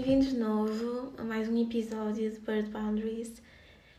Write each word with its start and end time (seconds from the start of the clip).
bem-vindos 0.00 0.28
de 0.28 0.38
novo 0.38 1.12
a 1.18 1.22
mais 1.22 1.46
um 1.46 1.62
episódio 1.62 2.30
de 2.30 2.38
Bird 2.38 2.70
Boundaries. 2.70 3.34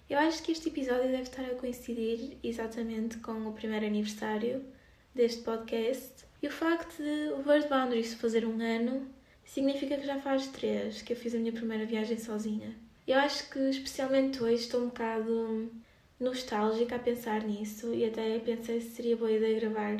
Eu 0.09 0.17
acho 0.17 0.41
que 0.41 0.51
este 0.51 0.69
episódio 0.69 1.03
deve 1.03 1.21
estar 1.21 1.43
a 1.43 1.53
coincidir 1.53 2.39
exatamente 2.43 3.17
com 3.17 3.47
o 3.47 3.53
primeiro 3.53 3.85
aniversário 3.85 4.65
deste 5.13 5.43
podcast. 5.43 6.25
E 6.41 6.47
o 6.47 6.51
facto 6.51 6.97
de 6.97 7.33
o 7.33 7.43
Bird 7.43 7.69
Boundaries 7.69 8.15
fazer 8.15 8.47
um 8.47 8.59
ano 8.59 9.07
significa 9.45 9.95
que 9.95 10.07
já 10.07 10.19
faz 10.19 10.47
três 10.47 11.03
que 11.03 11.13
eu 11.13 11.17
fiz 11.17 11.35
a 11.35 11.37
minha 11.37 11.51
primeira 11.51 11.85
viagem 11.85 12.17
sozinha. 12.17 12.75
Eu 13.07 13.19
acho 13.19 13.47
que, 13.51 13.59
especialmente 13.59 14.41
hoje, 14.41 14.63
estou 14.63 14.81
um 14.81 14.87
bocado 14.87 15.71
nostálgica 16.19 16.95
a 16.95 16.99
pensar 16.99 17.43
nisso 17.43 17.93
e 17.93 18.05
até 18.05 18.39
pensei 18.39 18.81
se 18.81 18.89
seria 18.89 19.15
boa 19.15 19.31
ideia 19.31 19.59
gravar 19.59 19.97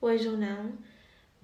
hoje 0.00 0.28
ou 0.28 0.38
não, 0.38 0.72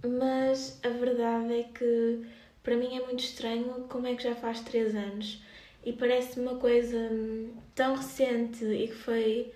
mas 0.02 0.80
a 0.82 0.88
verdade 0.88 1.52
é 1.52 1.62
que 1.64 2.24
para 2.62 2.76
mim 2.76 2.96
é 2.96 3.04
muito 3.04 3.24
estranho 3.24 3.86
como 3.88 4.06
é 4.06 4.14
que 4.14 4.22
já 4.22 4.34
faz 4.34 4.60
três 4.60 4.94
anos 4.94 5.42
e 5.84 5.92
parece 5.92 6.38
uma 6.38 6.56
coisa 6.56 6.96
hum, 6.96 7.54
tão 7.74 7.96
recente 7.96 8.64
e 8.64 8.88
que 8.88 8.94
foi 8.94 9.52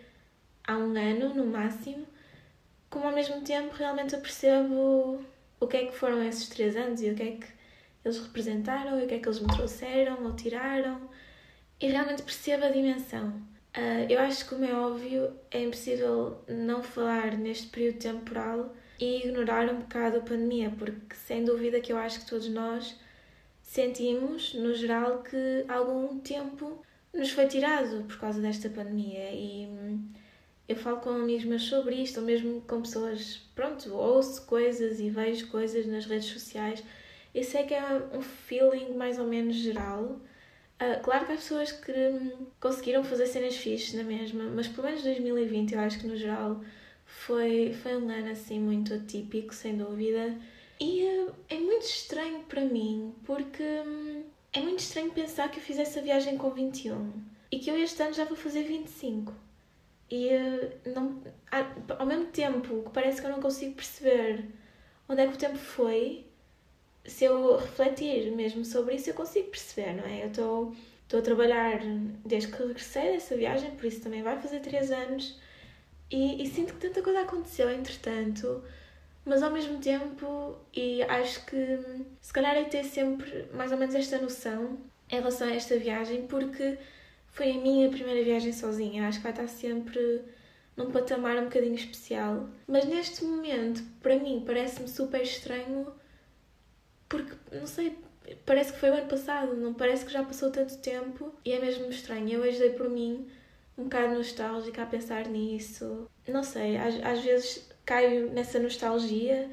há 0.66 0.76
um 0.76 0.96
ano 0.96 1.34
no 1.34 1.46
máximo, 1.46 2.06
como 2.90 3.06
ao 3.06 3.14
mesmo 3.14 3.40
tempo 3.42 3.74
realmente 3.74 4.14
eu 4.14 4.20
percebo 4.20 5.24
o 5.60 5.66
que 5.66 5.76
é 5.76 5.86
que 5.86 5.96
foram 5.96 6.22
esses 6.22 6.48
três 6.48 6.76
anos 6.76 7.00
e 7.00 7.10
o 7.10 7.14
que 7.14 7.22
é 7.22 7.30
que 7.32 7.46
eles 8.04 8.18
representaram 8.18 9.00
e 9.00 9.04
o 9.04 9.06
que 9.06 9.14
é 9.14 9.18
que 9.18 9.28
eles 9.28 9.40
me 9.40 9.48
trouxeram 9.48 10.24
ou 10.24 10.34
tiraram 10.34 11.08
e 11.80 11.88
realmente 11.88 12.22
percebo 12.22 12.64
a 12.64 12.70
dimensão. 12.70 13.28
Uh, 13.76 14.06
eu 14.08 14.18
acho 14.20 14.44
que, 14.44 14.50
como 14.50 14.64
é 14.64 14.74
óbvio, 14.74 15.32
é 15.50 15.62
impossível 15.62 16.42
não 16.48 16.82
falar 16.82 17.36
neste 17.36 17.66
período 17.66 17.98
temporal 17.98 18.74
e 18.98 19.18
ignorar 19.18 19.68
um 19.68 19.80
bocado 19.80 20.18
a 20.18 20.20
pandemia, 20.20 20.72
porque 20.78 21.14
sem 21.14 21.44
dúvida 21.44 21.80
que 21.80 21.92
eu 21.92 21.98
acho 21.98 22.20
que 22.20 22.26
todos 22.26 22.48
nós 22.48 22.96
sentimos, 23.62 24.54
no 24.54 24.74
geral, 24.74 25.22
que 25.22 25.64
algum 25.68 26.18
tempo 26.20 26.82
nos 27.12 27.30
foi 27.30 27.46
tirado 27.46 28.04
por 28.04 28.18
causa 28.18 28.40
desta 28.40 28.68
pandemia 28.68 29.32
e 29.32 29.66
hum, 29.66 30.08
eu 30.68 30.76
falo 30.76 30.98
com 30.98 31.10
amigos 31.10 31.44
meus 31.44 31.62
sobre 31.62 31.94
isto, 31.96 32.20
ou 32.20 32.26
mesmo 32.26 32.60
com 32.62 32.82
pessoas, 32.82 33.40
pronto, 33.54 33.94
ouço 33.94 34.44
coisas 34.46 34.98
e 34.98 35.10
vejo 35.10 35.48
coisas 35.48 35.86
nas 35.86 36.06
redes 36.06 36.28
sociais. 36.28 36.82
Eu 37.34 37.44
sei 37.44 37.64
que 37.64 37.74
é 37.74 37.82
um 38.12 38.22
feeling 38.22 38.94
mais 38.94 39.18
ou 39.18 39.26
menos 39.26 39.56
geral. 39.56 40.20
Uh, 40.80 41.02
claro 41.02 41.24
que 41.26 41.32
há 41.32 41.36
pessoas 41.36 41.72
que 41.72 41.92
hum, 41.92 42.46
conseguiram 42.60 43.04
fazer 43.04 43.26
cenas 43.26 43.56
fixes 43.56 43.94
na 43.94 44.02
mesma, 44.02 44.44
mas 44.44 44.68
pelo 44.68 44.86
menos 44.86 45.02
2020 45.02 45.74
eu 45.74 45.80
acho 45.80 46.00
que 46.00 46.06
no 46.06 46.16
geral 46.16 46.60
foi, 47.06 47.72
foi 47.72 47.96
um 47.96 48.10
ano 48.10 48.30
assim 48.30 48.60
muito 48.60 48.92
atípico, 48.92 49.54
sem 49.54 49.76
dúvida. 49.76 50.36
E 50.78 51.04
uh, 51.04 51.34
é 51.48 51.56
muito 51.56 51.86
estranho 51.86 52.40
para 52.40 52.60
mim, 52.62 53.14
porque 53.24 53.62
hum, 53.62 54.24
é 54.52 54.60
muito 54.60 54.80
estranho 54.80 55.10
pensar 55.12 55.50
que 55.50 55.58
eu 55.58 55.62
fiz 55.62 55.78
essa 55.78 56.02
viagem 56.02 56.36
com 56.36 56.50
21 56.50 57.12
e 57.50 57.58
que 57.58 57.70
eu 57.70 57.78
este 57.78 58.02
ano 58.02 58.12
já 58.12 58.24
vou 58.24 58.36
fazer 58.36 58.64
25. 58.64 59.32
E 60.10 60.28
uh, 60.28 60.90
não, 60.94 61.22
ao 61.98 62.06
mesmo 62.06 62.26
tempo 62.26 62.82
que 62.82 62.90
parece 62.90 63.20
que 63.20 63.26
eu 63.26 63.30
não 63.30 63.40
consigo 63.40 63.74
perceber 63.74 64.44
onde 65.08 65.22
é 65.22 65.26
que 65.26 65.34
o 65.34 65.38
tempo 65.38 65.56
foi, 65.56 66.26
se 67.04 67.24
eu 67.24 67.56
refletir 67.56 68.30
mesmo 68.32 68.64
sobre 68.64 68.96
isso, 68.96 69.08
eu 69.10 69.14
consigo 69.14 69.48
perceber, 69.48 69.94
não 69.94 70.04
é? 70.04 70.24
Eu 70.24 70.28
estou 70.28 71.18
a 71.18 71.22
trabalhar 71.22 71.80
desde 72.24 72.50
que 72.50 72.58
regressei 72.58 73.12
dessa 73.12 73.36
viagem, 73.36 73.70
por 73.76 73.86
isso 73.86 74.02
também 74.02 74.22
vai 74.22 74.40
fazer 74.40 74.60
3 74.60 74.90
anos 74.90 75.38
e, 76.10 76.42
e, 76.42 76.46
sinto 76.48 76.74
que 76.74 76.80
tanta 76.80 77.02
coisa 77.02 77.20
aconteceu 77.22 77.70
entretanto, 77.70 78.62
mas 79.24 79.42
ao 79.42 79.50
mesmo 79.50 79.78
tempo, 79.78 80.56
e 80.72 81.02
acho 81.02 81.44
que 81.46 81.80
se 82.20 82.32
calhar 82.32 82.56
é 82.56 82.64
ter 82.64 82.84
sempre 82.84 83.48
mais 83.52 83.72
ou 83.72 83.78
menos 83.78 83.94
esta 83.94 84.18
noção 84.18 84.78
em 85.10 85.16
relação 85.16 85.48
a 85.48 85.54
esta 85.54 85.76
viagem, 85.78 86.26
porque 86.26 86.78
foi 87.28 87.50
a 87.50 87.60
minha 87.60 87.88
primeira 87.90 88.22
viagem 88.24 88.52
sozinha. 88.52 89.08
Acho 89.08 89.18
que 89.18 89.24
vai 89.24 89.32
estar 89.32 89.48
sempre 89.48 90.22
num 90.76 90.90
patamar 90.90 91.36
um 91.38 91.44
bocadinho 91.44 91.74
especial. 91.74 92.48
Mas 92.68 92.84
neste 92.84 93.24
momento, 93.24 93.82
para 94.00 94.16
mim, 94.18 94.42
parece-me 94.46 94.88
super 94.88 95.22
estranho, 95.22 95.92
porque 97.08 97.34
não 97.52 97.66
sei, 97.66 97.98
parece 98.44 98.72
que 98.72 98.78
foi 98.78 98.90
o 98.90 98.94
ano 98.94 99.08
passado, 99.08 99.56
não 99.56 99.74
parece 99.74 100.04
que 100.04 100.12
já 100.12 100.22
passou 100.22 100.50
tanto 100.50 100.78
tempo 100.78 101.32
e 101.44 101.52
é 101.52 101.60
mesmo 101.60 101.88
estranho. 101.88 102.28
Eu 102.28 102.40
hoje 102.42 102.58
dei 102.58 102.70
por 102.70 102.88
mim 102.88 103.26
um 103.78 103.84
bocado 103.84 104.14
nostálgica 104.14 104.82
a 104.82 104.86
pensar 104.86 105.26
nisso. 105.28 106.08
Não 106.26 106.42
sei, 106.42 106.76
às, 106.76 106.94
às 107.04 107.20
vezes 107.22 107.68
caio 107.84 108.30
nessa 108.30 108.58
nostalgia 108.58 109.48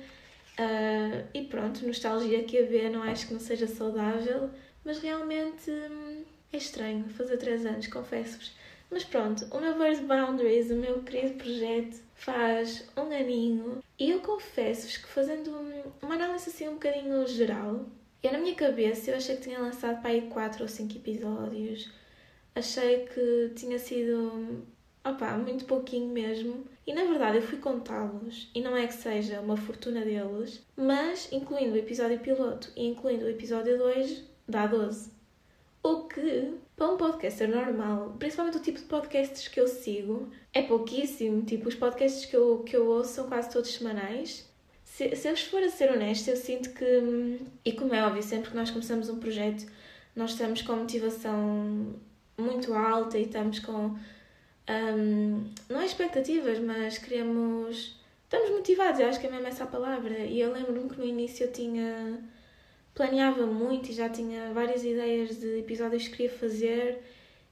uh, 0.59 1.27
e 1.33 1.43
pronto, 1.43 1.85
nostalgia 1.85 2.43
que 2.43 2.57
a 2.57 2.65
ver 2.65 2.89
não 2.89 3.03
acho 3.03 3.27
que 3.27 3.33
não 3.33 3.39
seja 3.39 3.67
saudável, 3.67 4.49
mas 4.83 4.99
realmente 4.99 5.69
hum, 5.69 6.23
é 6.51 6.57
estranho 6.57 7.07
fazer 7.09 7.37
três 7.37 7.65
anos, 7.65 7.87
confesso-vos. 7.87 8.51
Mas 8.89 9.03
pronto, 9.03 9.45
o 9.51 9.59
meu 9.59 9.77
Bird 9.77 10.03
Boundaries, 10.03 10.69
o 10.69 10.75
meu 10.75 11.01
querido 11.01 11.35
projeto, 11.35 11.99
faz 12.15 12.87
um 12.95 13.11
aninho 13.11 13.83
e 13.97 14.11
eu 14.11 14.19
confesso-vos 14.21 14.97
que 14.97 15.07
fazendo 15.07 15.51
uma 16.01 16.15
análise 16.15 16.49
assim 16.49 16.67
um 16.69 16.73
bocadinho 16.73 17.27
geral, 17.27 17.85
eu 18.21 18.31
na 18.31 18.37
minha 18.37 18.55
cabeça 18.55 19.11
eu 19.11 19.17
achei 19.17 19.35
que 19.35 19.43
tinha 19.43 19.59
lançado 19.59 20.01
para 20.01 20.11
aí 20.11 20.21
4 20.29 20.61
ou 20.61 20.69
5 20.69 20.95
episódios 20.95 21.91
achei 22.55 23.05
que 23.05 23.51
tinha 23.55 23.79
sido 23.79 24.63
opá, 25.03 25.37
muito 25.37 25.65
pouquinho 25.65 26.07
mesmo. 26.07 26.65
E 26.85 26.93
na 26.93 27.03
verdade 27.05 27.37
eu 27.37 27.41
fui 27.41 27.59
contá-los, 27.59 28.49
e 28.53 28.61
não 28.61 28.75
é 28.75 28.87
que 28.87 28.93
seja 28.93 29.39
uma 29.39 29.55
fortuna 29.55 30.01
deles, 30.01 30.65
mas 30.75 31.31
incluindo 31.31 31.73
o 31.73 31.77
episódio 31.77 32.19
piloto 32.19 32.71
e 32.75 32.85
incluindo 32.85 33.25
o 33.25 33.29
episódio 33.29 33.77
2, 33.77 34.23
dá 34.47 34.67
12. 34.67 35.11
O 35.81 36.03
que, 36.03 36.53
para 36.75 36.89
um 36.89 36.97
podcaster 36.97 37.49
normal, 37.49 38.15
principalmente 38.17 38.57
o 38.57 38.61
tipo 38.61 38.79
de 38.79 38.85
podcasts 38.85 39.47
que 39.49 39.59
eu 39.59 39.67
sigo, 39.67 40.29
é 40.53 40.61
pouquíssimo. 40.61 41.43
Tipo, 41.43 41.67
os 41.67 41.75
podcasts 41.75 42.25
que 42.25 42.35
eu, 42.35 42.59
que 42.59 42.75
eu 42.75 42.87
ouço 42.87 43.13
são 43.13 43.27
quase 43.27 43.49
todos 43.49 43.73
semanais. 43.73 44.49
Se, 44.85 45.13
se 45.13 45.27
eu 45.27 45.35
for 45.35 45.61
a 45.61 45.69
ser 45.69 45.91
honesta, 45.91 46.31
eu 46.31 46.37
sinto 46.37 46.69
que, 46.69 47.39
e 47.65 47.73
como 47.73 47.93
é 47.93 48.05
óbvio, 48.05 48.23
sempre 48.23 48.51
que 48.51 48.55
nós 48.55 48.71
começamos 48.71 49.09
um 49.09 49.19
projeto, 49.19 49.65
nós 50.15 50.31
estamos 50.31 50.61
com 50.61 50.73
motivação 50.73 51.95
muito 52.43 52.73
alta 52.73 53.17
e 53.17 53.23
estamos 53.23 53.59
com. 53.59 53.97
Um, 54.69 55.51
não 55.69 55.81
é 55.81 55.85
expectativas, 55.85 56.59
mas 56.59 56.97
queremos. 56.97 57.97
Estamos 58.23 58.49
motivados, 58.49 58.99
eu 58.99 59.07
acho 59.07 59.19
que 59.19 59.27
é 59.27 59.29
mesmo 59.29 59.47
essa 59.47 59.63
a 59.63 59.67
palavra. 59.67 60.17
E 60.19 60.39
eu 60.39 60.51
lembro-me 60.51 60.89
que 60.89 60.97
no 60.97 61.05
início 61.05 61.45
eu 61.45 61.51
tinha. 61.51 62.19
planeava 62.93 63.45
muito 63.45 63.89
e 63.89 63.93
já 63.93 64.09
tinha 64.09 64.51
várias 64.53 64.83
ideias 64.83 65.39
de 65.39 65.59
episódios 65.59 66.07
que 66.07 66.17
queria 66.17 66.31
fazer. 66.31 67.01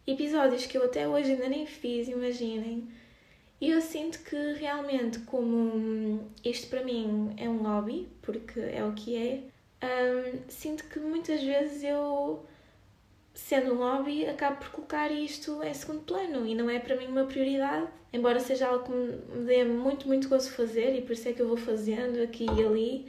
Episódios 0.06 0.66
que 0.66 0.78
eu 0.78 0.84
até 0.85 1.08
hoje 1.08 1.31
ainda 1.31 1.47
nem 1.47 1.66
fiz, 1.66 2.08
imaginem. 2.08 2.88
E 3.62 3.69
eu 3.69 3.79
sinto 3.79 4.19
que 4.23 4.35
realmente, 4.53 5.19
como 5.19 6.31
isto 6.44 6.68
para 6.68 6.84
mim 6.84 7.34
é 7.38 7.47
um 7.47 7.59
hobby, 7.59 8.08
porque 8.22 8.59
é 8.59 8.84
o 8.84 8.94
que 8.94 9.16
é, 9.16 9.44
um, 9.84 10.50
sinto 10.50 10.85
que 10.85 11.00
muitas 11.00 11.44
vezes 11.44 11.84
eu 11.84 12.44
sendo 13.34 13.74
um 13.74 13.78
hobby, 13.78 14.25
acabo 14.25 14.58
por 14.58 14.69
colocar 14.72 15.12
isto 15.12 15.64
em 15.64 15.74
segundo 15.74 16.02
plano 16.02 16.46
e 16.46 16.53
não 16.53 16.69
é 16.69 16.80
para 16.80 16.96
mim 16.96 17.08
uma 17.08 17.25
prioridade, 17.25 17.88
embora 18.12 18.40
seja 18.40 18.68
algo 18.68 18.86
que 18.86 18.92
me 18.92 19.46
dê 19.46 19.64
muito, 19.64 20.08
muito 20.08 20.28
gosto 20.28 20.52
fazer 20.52 20.96
e 20.96 21.02
por 21.02 21.14
isso 21.14 21.30
é 21.30 21.34
que 21.34 21.41
eu 21.41 21.47
vou 21.47 21.58
fazendo 21.58 22.22
aqui 22.22 22.46
e 22.46 22.64
ali. 22.64 23.08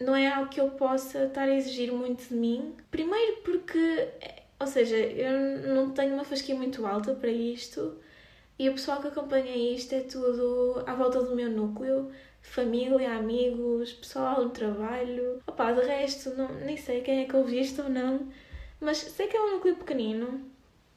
Não 0.00 0.14
é 0.14 0.28
algo 0.28 0.48
que 0.48 0.60
eu 0.60 0.70
possa 0.70 1.24
estar 1.24 1.42
a 1.42 1.54
exigir 1.54 1.92
muito 1.92 2.28
de 2.28 2.34
mim. 2.34 2.76
Primeiro 2.88 3.38
porque, 3.42 4.08
ou 4.60 4.66
seja, 4.66 4.96
eu 4.96 5.74
não 5.74 5.90
tenho 5.90 6.14
uma 6.14 6.24
fasquia 6.24 6.54
muito 6.54 6.86
alta 6.86 7.14
para 7.14 7.30
isto 7.30 7.96
e 8.56 8.68
o 8.68 8.74
pessoal 8.74 9.00
que 9.00 9.08
acompanha 9.08 9.56
isto 9.56 9.92
é 9.94 10.00
tudo 10.00 10.84
à 10.86 10.94
volta 10.94 11.20
do 11.20 11.34
meu 11.34 11.50
núcleo, 11.50 12.12
família, 12.40 13.16
amigos, 13.16 13.92
pessoal 13.92 14.48
trabalho. 14.50 15.42
Opa, 15.48 15.72
de 15.72 15.80
resto, 15.80 16.30
não, 16.36 16.48
nem 16.60 16.76
sei 16.76 17.00
quem 17.00 17.22
é 17.22 17.24
que 17.24 17.36
ouve 17.36 17.60
isto 17.60 17.82
ou 17.82 17.88
não 17.88 18.28
mas 18.80 18.98
sei 18.98 19.26
que 19.26 19.36
é 19.36 19.40
um 19.40 19.52
núcleo 19.52 19.76
pequenino. 19.76 20.26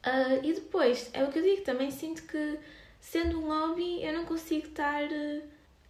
Uh, 0.04 0.44
e 0.44 0.52
depois, 0.52 1.10
é 1.12 1.22
o 1.22 1.30
que 1.30 1.38
eu 1.38 1.42
digo, 1.42 1.62
também 1.62 1.90
sinto 1.90 2.22
que, 2.24 2.58
sendo 3.00 3.40
um 3.40 3.48
hobby, 3.48 4.04
eu 4.04 4.12
não 4.12 4.24
consigo 4.24 4.66
estar 4.66 5.04
uh, 5.04 5.42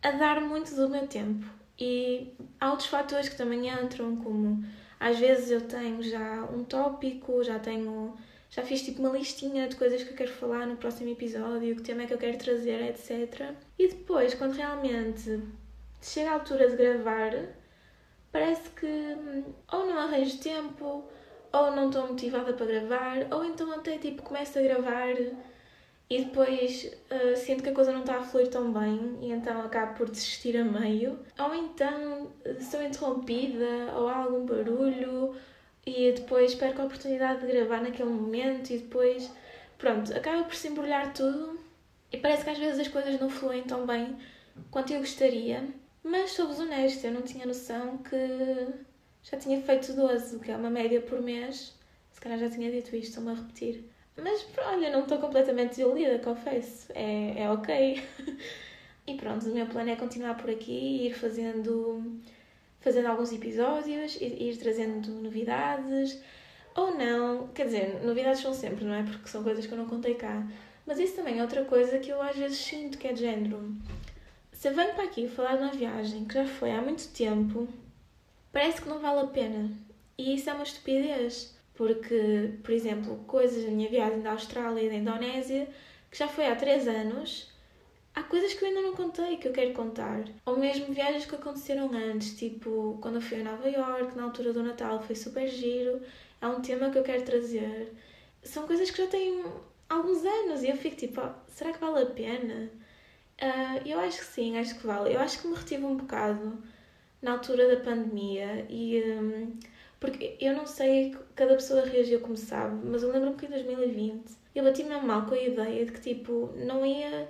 a 0.03 0.11
dar 0.11 0.41
muito 0.41 0.75
do 0.75 0.89
meu 0.89 1.07
tempo. 1.07 1.47
E 1.79 2.35
há 2.61 2.71
outros 2.71 2.89
fatores 2.89 3.29
que 3.29 3.37
também 3.37 3.69
entram, 3.69 4.17
como 4.17 4.65
às 5.01 5.19
vezes 5.19 5.51
eu 5.51 5.63
tenho 5.63 6.03
já 6.03 6.45
um 6.45 6.63
tópico, 6.63 7.43
já 7.43 7.59
tenho. 7.59 8.15
Já 8.51 8.63
fiz 8.63 8.83
tipo 8.83 9.01
uma 9.01 9.09
listinha 9.09 9.67
de 9.67 9.75
coisas 9.77 10.03
que 10.03 10.11
eu 10.11 10.17
quero 10.17 10.31
falar 10.31 10.67
no 10.67 10.77
próximo 10.77 11.11
episódio, 11.11 11.75
que 11.75 11.83
tema 11.83 12.03
é 12.03 12.07
que 12.07 12.13
eu 12.13 12.19
quero 12.19 12.37
trazer, 12.37 12.83
etc. 12.83 13.55
E 13.79 13.89
depois, 13.89 14.35
quando 14.35 14.53
realmente 14.53 15.43
chega 16.03 16.31
a 16.31 16.35
altura 16.35 16.69
de 16.69 16.77
gravar, 16.77 17.33
parece 18.31 18.69
que 18.71 19.17
ou 19.73 19.87
não 19.87 19.99
arranjo 19.99 20.39
tempo, 20.39 21.03
ou 21.53 21.71
não 21.71 21.89
estou 21.89 22.09
motivada 22.09 22.53
para 22.53 22.67
gravar, 22.67 23.27
ou 23.31 23.45
então 23.45 23.73
até 23.73 23.99
tipo 23.99 24.23
começo 24.23 24.59
a 24.59 24.63
gravar 24.63 25.15
e 26.11 26.25
depois 26.25 26.93
uh, 27.11 27.37
sinto 27.37 27.63
que 27.63 27.71
a 27.71 27.75
coisa 27.75 27.93
não 27.93 28.01
está 28.01 28.19
a 28.19 28.23
fluir 28.23 28.49
tão 28.49 28.73
bem 28.73 29.19
e 29.23 29.31
então 29.33 29.63
acabo 29.63 29.95
por 29.97 30.11
desistir 30.11 30.57
a 30.57 30.65
meio, 30.65 31.19
ou 31.39 31.55
então 31.55 32.33
uh, 32.45 32.63
sou 32.63 32.83
interrompida, 32.83 33.93
ou 33.97 34.09
há 34.09 34.17
algum 34.17 34.45
barulho, 34.45 35.35
e 35.87 36.13
depois 36.13 36.55
perco 36.55 36.83
a 36.83 36.85
oportunidade 36.85 37.41
de 37.41 37.53
gravar 37.53 37.81
naquele 37.81 38.11
momento 38.11 38.71
e 38.71 38.79
depois, 38.79 39.31
pronto, 39.79 40.15
acaba 40.15 40.45
por 40.45 40.55
se 40.55 40.69
embrulhar 40.69 41.13
tudo 41.13 41.59
e 42.13 42.19
parece 42.19 42.45
que 42.45 42.51
às 42.51 42.59
vezes 42.59 42.81
as 42.81 42.89
coisas 42.89 43.19
não 43.19 43.31
fluem 43.31 43.63
tão 43.63 43.87
bem 43.87 44.17
quanto 44.71 44.93
eu 44.93 45.01
gostaria. 45.01 45.67
Mas 46.05 46.33
sou-vos 46.33 46.61
honesta, 46.61 47.07
eu 47.07 47.13
não 47.13 47.23
tinha 47.23 47.47
noção 47.47 47.99
que 47.99 48.17
já 49.23 49.37
tinha 49.37 49.61
feito 49.61 49.93
12, 49.93 50.39
que 50.41 50.51
é 50.51 50.57
uma 50.57 50.71
média 50.71 51.01
por 51.01 51.21
mês. 51.21 51.75
Se 52.11 52.21
calhar 52.21 52.39
já 52.39 52.51
tinha 52.51 52.71
dito 52.71 52.95
isto, 52.97 53.09
estou-me 53.09 53.31
a 53.31 53.35
repetir. 53.35 53.85
Mas 54.17 54.47
olha, 54.59 54.91
não 54.91 55.03
estou 55.03 55.19
completamente 55.19 55.71
desiludida, 55.71 56.19
confesso. 56.19 56.93
É, 56.95 57.43
é 57.43 57.51
ok. 57.51 58.03
e 59.07 59.15
pronto, 59.15 59.49
o 59.49 59.55
meu 59.55 59.67
plano 59.67 59.91
é 59.91 59.97
continuar 59.97 60.37
por 60.37 60.51
aqui, 60.51 61.07
ir 61.07 61.15
fazendo, 61.15 62.21
fazendo 62.81 63.07
alguns 63.07 63.33
episódios, 63.33 64.17
ir, 64.21 64.43
ir 64.43 64.57
trazendo 64.59 65.11
novidades. 65.11 66.21
Ou 66.75 66.97
não, 66.97 67.49
quer 67.49 67.67
dizer, 67.67 68.03
novidades 68.05 68.41
são 68.41 68.53
sempre, 68.53 68.85
não 68.85 68.95
é? 68.95 69.03
Porque 69.03 69.29
são 69.29 69.43
coisas 69.43 69.67
que 69.67 69.73
eu 69.73 69.79
não 69.79 69.87
contei 69.87 70.15
cá. 70.15 70.47
Mas 70.87 70.99
isso 70.99 71.15
também 71.17 71.39
é 71.39 71.43
outra 71.43 71.65
coisa 71.65 71.99
que 71.99 72.11
eu 72.11 72.21
às 72.21 72.37
vezes 72.37 72.59
sinto 72.59 72.99
que 72.99 73.07
é 73.07 73.13
de 73.13 73.21
género. 73.21 73.75
Se 74.53 74.69
eu 74.69 74.75
venho 74.75 74.95
para 74.95 75.05
aqui 75.05 75.29
falar 75.29 75.57
de 75.57 75.63
uma 75.63 75.73
viagem 75.73 76.25
que 76.25 76.35
já 76.35 76.47
foi 76.47 76.71
há 76.73 76.81
muito 76.81 77.09
tempo, 77.09 77.69
parece 78.53 78.83
que 78.83 78.89
não 78.89 79.01
vale 79.01 79.21
a 79.21 79.27
pena. 79.27 79.71
E 80.17 80.35
isso 80.35 80.51
é 80.51 80.55
uma 80.55 80.63
estupidez. 80.63 81.57
Porque, 81.75 82.55
por 82.63 82.73
exemplo, 82.73 83.17
coisas 83.27 83.65
da 83.65 83.71
minha 83.71 83.89
viagem 83.89 84.21
da 84.21 84.33
Austrália 84.33 84.83
e 84.83 84.89
da 84.89 84.95
Indonésia, 84.95 85.69
que 86.11 86.19
já 86.19 86.29
foi 86.29 86.47
há 86.47 86.55
3 86.55 86.87
anos, 86.87 87.51
há 88.15 88.23
coisas 88.23 88.53
que 88.53 88.63
eu 88.63 88.69
ainda 88.69 88.83
não 88.83 88.95
contei 88.95 89.37
que 89.39 89.49
eu 89.49 89.53
quero 89.53 89.73
contar. 89.73 90.25
Ou 90.45 90.59
mesmo 90.59 90.93
viagens 90.93 91.25
que 91.25 91.35
aconteceram 91.35 91.91
antes, 91.93 92.37
tipo 92.37 92.99
quando 93.01 93.17
eu 93.17 93.21
fui 93.23 93.41
a 93.41 93.45
Nova 93.45 93.69
York, 93.69 94.17
na 94.17 94.25
altura 94.25 94.53
do 94.53 94.63
Natal, 94.63 95.03
foi 95.03 95.17
super 95.17 95.49
giro. 95.49 96.01
É 96.41 96.47
um 96.47 96.61
tema 96.61 96.91
que 96.91 96.99
eu 96.99 97.03
quero 97.03 97.25
trazer. 97.25 97.95
São 98.43 98.67
coisas 98.67 98.91
que 98.91 98.99
já 98.99 99.09
têm 99.09 99.45
alguns 99.89 100.25
anos 100.25 100.63
e 100.63 100.69
eu 100.69 100.77
fico 100.77 100.97
tipo, 100.97 101.21
oh, 101.21 101.33
será 101.49 101.73
que 101.73 101.81
vale 101.81 102.03
a 102.03 102.07
pena? 102.07 102.71
Uh, 103.41 103.89
eu 103.89 103.99
acho 104.01 104.19
que 104.19 104.25
sim, 104.27 104.59
acho 104.59 104.79
que 104.79 104.87
vale. 104.87 105.15
Eu 105.15 105.21
acho 105.21 105.41
que 105.41 105.49
me 105.49 105.55
retive 105.55 105.85
um 105.85 105.97
bocado 105.97 106.63
na 107.23 107.33
altura 107.33 107.69
da 107.69 107.83
pandemia 107.83 108.67
e. 108.69 109.03
Um, 109.03 109.59
porque 110.01 110.37
eu 110.41 110.53
não 110.53 110.67
sei, 110.67 111.17
cada 111.37 111.55
pessoa 111.55 111.87
reagiu 111.87 112.19
como 112.19 112.37
sabe, 112.37 112.85
mas 112.85 113.05
eu 113.05 113.13
lembro-me 113.13 113.37
que 113.37 113.47
em 113.47 113.51
2020 113.51 114.25
eu 114.53 114.65
bati 114.65 114.83
mesmo 114.83 115.07
mal 115.07 115.27
com 115.27 115.35
a 115.35 115.41
ideia 115.41 115.87
de 115.87 115.93
que 115.93 116.01
tipo, 116.01 116.51
não 116.57 116.85
ia 116.85 117.29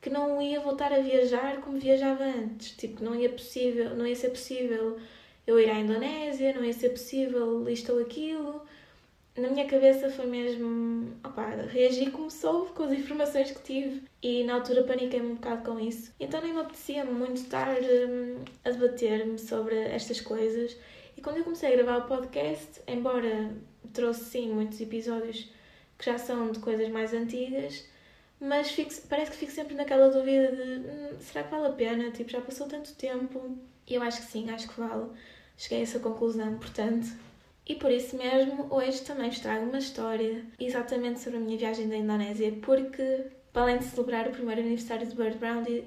que 0.00 0.10
não 0.10 0.42
ia 0.42 0.60
voltar 0.60 0.92
a 0.92 0.98
viajar 0.98 1.60
como 1.62 1.78
viajava 1.78 2.24
antes, 2.24 2.72
tipo, 2.72 3.02
não 3.02 3.14
ia 3.14 3.30
possível, 3.30 3.94
não 3.96 4.06
ia 4.06 4.16
ser 4.16 4.30
possível 4.30 4.98
eu 5.46 5.58
ir 5.60 5.70
à 5.70 5.78
Indonésia, 5.78 6.52
não 6.52 6.64
ia 6.64 6.72
ser 6.72 6.90
possível 6.90 7.68
isto 7.68 7.92
ou 7.92 8.00
aquilo, 8.00 8.62
na 9.36 9.48
minha 9.48 9.66
cabeça 9.66 10.10
foi 10.10 10.26
mesmo. 10.26 11.12
Opa, 11.24 11.46
reagi 11.70 12.10
como 12.10 12.30
soube 12.30 12.72
com 12.72 12.84
as 12.84 12.92
informações 12.92 13.50
que 13.50 13.62
tive 13.62 14.02
e 14.22 14.44
na 14.44 14.54
altura 14.54 14.84
paniquei-me 14.84 15.32
um 15.32 15.34
bocado 15.34 15.70
com 15.70 15.80
isso. 15.80 16.12
Então 16.20 16.40
nem 16.42 16.52
me 16.52 16.60
apetecia 16.60 17.04
muito 17.04 17.36
estar 17.36 17.68
um, 17.68 18.44
a 18.64 18.70
debater-me 18.70 19.38
sobre 19.38 19.74
estas 19.76 20.20
coisas. 20.20 20.76
E 21.16 21.20
quando 21.22 21.38
eu 21.38 21.44
comecei 21.44 21.72
a 21.72 21.76
gravar 21.76 21.98
o 21.98 22.08
podcast, 22.08 22.82
embora 22.86 23.54
trouxe 23.92 24.24
sim 24.24 24.52
muitos 24.52 24.80
episódios 24.80 25.48
que 25.98 26.04
já 26.04 26.18
são 26.18 26.50
de 26.50 26.58
coisas 26.58 26.88
mais 26.88 27.14
antigas, 27.14 27.84
mas 28.40 28.70
fico, 28.70 28.92
parece 29.08 29.30
que 29.30 29.36
fico 29.36 29.52
sempre 29.52 29.74
naquela 29.74 30.08
dúvida 30.08 30.50
de 30.50 30.88
hum, 30.88 31.16
será 31.20 31.44
que 31.44 31.50
vale 31.50 31.68
a 31.68 31.72
pena? 31.72 32.10
Tipo, 32.10 32.30
já 32.30 32.40
passou 32.40 32.66
tanto 32.66 32.92
tempo. 32.94 33.56
E 33.86 33.94
eu 33.94 34.02
acho 34.02 34.20
que 34.22 34.26
sim, 34.32 34.50
acho 34.50 34.68
que 34.68 34.80
vale. 34.80 35.10
Cheguei 35.56 35.78
a 35.78 35.82
essa 35.82 36.00
conclusão, 36.00 36.58
portanto, 36.58 37.06
e 37.66 37.74
por 37.76 37.90
isso 37.90 38.16
mesmo, 38.16 38.66
hoje 38.70 39.02
também 39.02 39.30
vos 39.30 39.40
trago 39.40 39.66
uma 39.66 39.78
história 39.78 40.44
exatamente 40.58 41.20
sobre 41.20 41.38
a 41.38 41.40
minha 41.40 41.56
viagem 41.56 41.88
da 41.88 41.96
Indonésia, 41.96 42.52
porque, 42.62 43.26
para 43.52 43.62
além 43.62 43.78
de 43.78 43.84
celebrar 43.84 44.26
o 44.28 44.32
primeiro 44.32 44.60
aniversário 44.60 45.06
de 45.06 45.14
Bird 45.14 45.38
Brownie, 45.38 45.84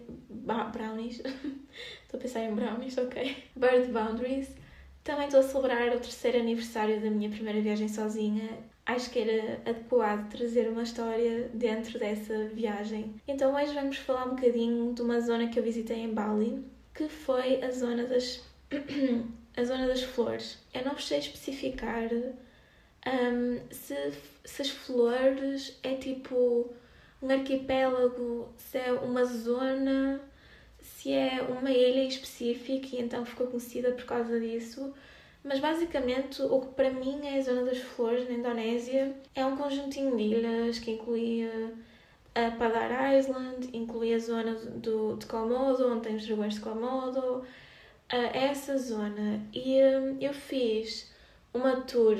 Brownies, 0.72 1.20
estou 2.04 2.18
a 2.18 2.18
pensar 2.18 2.44
em 2.44 2.56
brownies, 2.56 2.98
ok, 2.98 3.38
Bird 3.56 3.92
Boundaries, 3.92 4.50
também 5.04 5.28
estou 5.28 5.42
a 5.42 5.44
celebrar 5.44 5.90
o 5.90 6.00
terceiro 6.00 6.40
aniversário 6.40 7.00
da 7.00 7.12
minha 7.12 7.30
primeira 7.30 7.62
viagem 7.62 7.88
sozinha. 7.88 8.50
Acho 8.88 9.12
que 9.12 9.20
era 9.20 9.62
adequado 9.64 10.32
trazer 10.32 10.68
uma 10.68 10.82
história 10.82 11.50
dentro 11.54 12.00
dessa 12.00 12.48
viagem. 12.48 13.14
Então 13.28 13.54
hoje 13.56 13.74
vamos 13.74 13.98
falar 13.98 14.26
um 14.26 14.32
bocadinho 14.32 14.94
de 14.94 15.04
uma 15.04 15.20
zona 15.22 15.48
que 15.48 15.60
eu 15.60 15.64
visitei 15.64 15.98
em 15.98 16.14
Bali, 16.14 16.66
que 16.92 17.08
foi 17.08 17.64
a 17.64 17.70
zona 17.70 18.06
das 18.06 18.44
a 19.58 19.64
zona 19.64 19.88
das 19.88 20.04
flores. 20.04 20.58
Eu 20.74 20.84
não 20.86 20.98
sei 20.98 21.20
especificar 21.20 22.10
um, 23.06 23.60
se, 23.72 23.96
se 24.44 24.62
as 24.62 24.70
flores 24.70 25.78
é 25.84 25.96
tipo 25.96 26.74
um 27.22 27.30
arquipélago, 27.30 28.50
se 28.58 28.78
é 28.78 28.92
uma 28.92 29.24
zona, 29.26 30.20
se 30.82 31.14
é 31.14 31.42
uma 31.42 31.72
ilha 31.72 32.08
específica 32.08 32.96
e 32.96 33.02
então 33.02 33.26
ficou 33.26 33.48
conhecida 33.48 33.92
por 33.92 34.06
causa 34.06 34.40
disso. 34.40 34.94
Mas 35.44 35.60
basicamente 35.60 36.42
o 36.42 36.60
que 36.60 36.74
para 36.74 36.90
mim 36.90 37.20
é 37.24 37.38
a 37.38 37.42
Zona 37.42 37.64
das 37.64 37.78
Flores 37.78 38.28
na 38.28 38.34
Indonésia 38.34 39.16
é 39.36 39.46
um 39.46 39.56
conjuntinho 39.56 40.18
de 40.18 40.24
ilhas 40.24 40.80
que 40.80 40.92
incluía 40.92 41.72
a 42.34 42.50
Padar 42.52 43.16
Island, 43.16 43.70
incluía 43.72 44.16
a 44.16 44.20
zona 44.20 44.56
do, 44.56 45.16
de 45.16 45.26
Komodo, 45.28 45.88
onde 45.88 46.02
tem 46.02 46.16
os 46.16 46.26
dragões 46.26 46.56
de 46.56 46.62
Komodo, 46.62 47.44
a 48.10 48.18
essa 48.18 48.78
zona 48.78 49.42
e 49.54 49.82
hum, 49.82 50.18
eu 50.22 50.34
fiz 50.34 51.12
uma 51.54 51.82
tour 51.82 52.18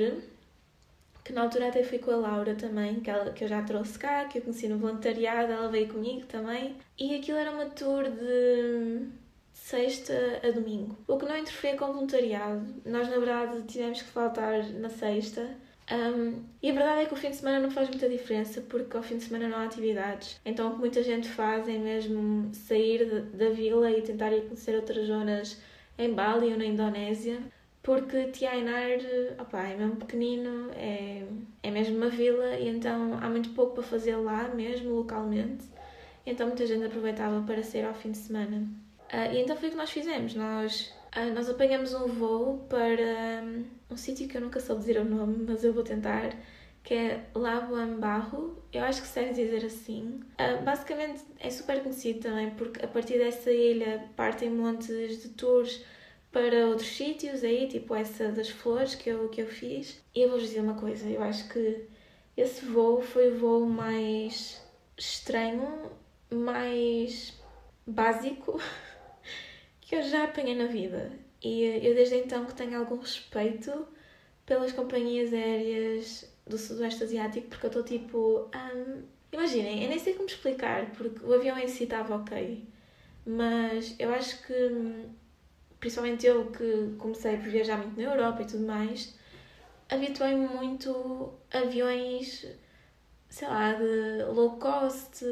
que 1.26 1.34
na 1.34 1.42
altura 1.42 1.70
até 1.70 1.84
fui 1.84 1.98
com 1.98 2.12
a 2.12 2.16
Laura 2.16 2.54
também, 2.54 3.00
que, 3.00 3.10
ela, 3.10 3.32
que 3.32 3.44
eu 3.44 3.48
já 3.48 3.64
trouxe 3.64 3.98
cá, 3.98 4.26
que 4.26 4.38
eu 4.38 4.44
conheci 4.44 4.68
no 4.68 4.78
voluntariado, 4.78 5.52
ela 5.52 5.68
veio 5.70 5.88
comigo 5.88 6.28
também. 6.28 6.76
E 7.00 7.16
aquilo 7.16 7.40
era 7.40 7.50
uma 7.50 7.66
tour 7.66 8.04
de 8.04 9.08
sexta 9.52 10.14
a 10.44 10.52
domingo, 10.52 10.96
o 11.08 11.18
que 11.18 11.26
não 11.26 11.36
interferia 11.36 11.76
com 11.76 11.86
o 11.86 11.94
voluntariado. 11.94 12.64
Nós, 12.86 13.10
na 13.10 13.18
verdade, 13.18 13.64
tivemos 13.64 14.04
que 14.04 14.10
faltar 14.10 14.64
na 14.74 14.90
sexta. 14.90 15.50
Um, 15.92 16.44
e 16.62 16.70
a 16.70 16.74
verdade 16.74 17.02
é 17.02 17.06
que 17.06 17.14
o 17.14 17.18
fim 17.18 17.32
de 17.32 17.38
semana 17.38 17.60
não 17.60 17.72
faz 17.72 17.90
muita 17.90 18.08
diferença 18.08 18.62
porque 18.62 18.96
ao 18.96 19.02
fim 19.02 19.18
de 19.18 19.24
semana 19.24 19.48
não 19.48 19.58
há 19.58 19.66
atividades. 19.66 20.40
Então, 20.46 20.70
o 20.70 20.72
que 20.74 20.80
muita 20.80 21.02
gente 21.02 21.28
faz 21.28 21.68
é 21.68 21.78
mesmo 21.78 22.54
sair 22.54 23.06
de, 23.06 23.22
da 23.36 23.50
vila 23.50 23.90
e 23.90 24.04
tentar 24.04 24.32
ir 24.32 24.44
conhecer 24.44 24.76
outras 24.76 25.08
zonas 25.08 25.58
em 25.98 26.14
Bali 26.14 26.52
ou 26.52 26.58
na 26.58 26.66
Indonésia, 26.66 27.40
porque 27.82 28.32
Tiainar 28.32 29.00
opa, 29.40 29.62
é 29.62 29.76
mesmo 29.78 29.98
pequenino, 29.98 30.72
é, 30.74 31.24
é 31.62 31.72
mesmo 31.72 31.98
uma 31.98 32.10
vila 32.10 32.56
e 32.58 32.68
então 32.68 33.18
há 33.22 33.30
muito 33.30 33.50
pouco 33.52 33.76
para 33.76 33.84
fazer 33.84 34.16
lá 34.16 34.48
mesmo, 34.48 34.96
localmente. 34.96 35.66
Então 36.26 36.48
muita 36.48 36.66
gente 36.66 36.86
aproveitava 36.86 37.44
para 37.46 37.62
sair 37.62 37.86
ao 37.86 37.94
fim 37.94 38.12
de 38.12 38.18
semana. 38.18 38.68
Uh, 39.14 39.34
e 39.34 39.42
então 39.42 39.56
foi 39.56 39.70
o 39.70 39.72
que 39.72 39.78
nós 39.78 39.92
fizemos. 39.92 40.34
Nós, 40.34 40.94
uh, 41.16 41.34
nós 41.34 41.48
apanhamos 41.48 41.94
um 41.94 42.08
voo 42.08 42.66
para 42.68 43.44
um, 43.44 43.66
um 43.92 43.98
sítio 43.98 44.28
que 44.28 44.36
eu 44.36 44.42
nunca 44.42 44.60
soube 44.60 44.82
dizer 44.82 44.98
o 45.00 45.06
nome, 45.06 45.46
mas 45.48 45.64
eu 45.64 45.72
vou 45.72 45.84
tentar, 45.84 46.34
que 46.86 46.94
é 46.94 47.26
Labuan 47.34 48.00
Barro. 48.00 48.64
Eu 48.72 48.84
acho 48.84 49.02
que 49.02 49.08
se 49.08 49.20
deve 49.20 49.34
dizer 49.34 49.66
assim. 49.66 50.22
Uh, 50.40 50.64
basicamente 50.64 51.26
é 51.40 51.50
super 51.50 51.82
conhecido 51.82 52.20
também 52.20 52.52
porque 52.52 52.86
a 52.86 52.88
partir 52.88 53.18
dessa 53.18 53.52
ilha 53.52 54.08
partem 54.16 54.52
montes 54.52 55.24
de 55.24 55.30
tours 55.30 55.84
para 56.32 56.68
outros 56.68 56.96
sítios 56.96 57.44
aí, 57.44 57.68
tipo 57.68 57.96
essa 57.96 58.32
das 58.32 58.50
flores 58.50 58.94
que 58.94 59.10
eu, 59.10 59.28
que 59.30 59.42
eu 59.42 59.48
fiz. 59.48 60.00
E 60.14 60.22
eu 60.22 60.30
vou 60.30 60.38
dizer 60.38 60.62
uma 60.62 60.76
coisa, 60.76 61.10
eu 61.10 61.24
acho 61.24 61.50
que 61.50 61.88
esse 62.38 62.64
voo 62.66 63.02
foi 63.02 63.32
o 63.32 63.40
voo 63.40 63.66
mais 63.66 64.62
estranho, 64.96 65.92
mais 66.30 67.34
básico 67.88 68.62
que 69.82 69.96
eu 69.96 70.04
já 70.04 70.26
apanhei 70.26 70.56
na 70.56 70.68
vida. 70.68 71.12
E 71.44 71.64
eu 71.64 71.96
desde 71.96 72.16
então 72.18 72.46
que 72.46 72.54
tenho 72.54 72.78
algum 72.78 72.98
respeito 72.98 73.88
pelas 74.46 74.72
companhias 74.72 75.34
aéreas 75.34 76.35
do 76.48 76.58
Sudoeste 76.58 77.04
Asiático, 77.04 77.48
porque 77.48 77.66
eu 77.66 77.70
estou 77.70 77.84
tipo. 77.84 78.50
Um, 78.56 79.04
imaginem, 79.32 79.84
eu 79.84 79.90
nem 79.90 80.00
sei 80.00 80.14
como 80.14 80.28
explicar, 80.28 80.92
porque 80.92 81.24
o 81.26 81.34
avião 81.34 81.58
em 81.58 81.68
si 81.68 81.84
estava 81.86 82.16
ok, 82.16 82.64
mas 83.26 83.96
eu 84.00 84.14
acho 84.14 84.42
que 84.44 85.06
principalmente 85.80 86.26
eu 86.26 86.52
que 86.52 86.96
comecei 86.98 87.38
por 87.38 87.50
viajar 87.50 87.78
muito 87.78 88.00
na 88.00 88.10
Europa 88.10 88.42
e 88.42 88.46
tudo 88.46 88.66
mais, 88.66 89.14
habituei-me 89.90 90.48
muito 90.48 91.34
a 91.54 91.60
aviões, 91.60 92.46
sei 93.30 93.48
lá, 93.48 93.74
de 93.74 94.24
low 94.34 94.58
cost 94.58 95.24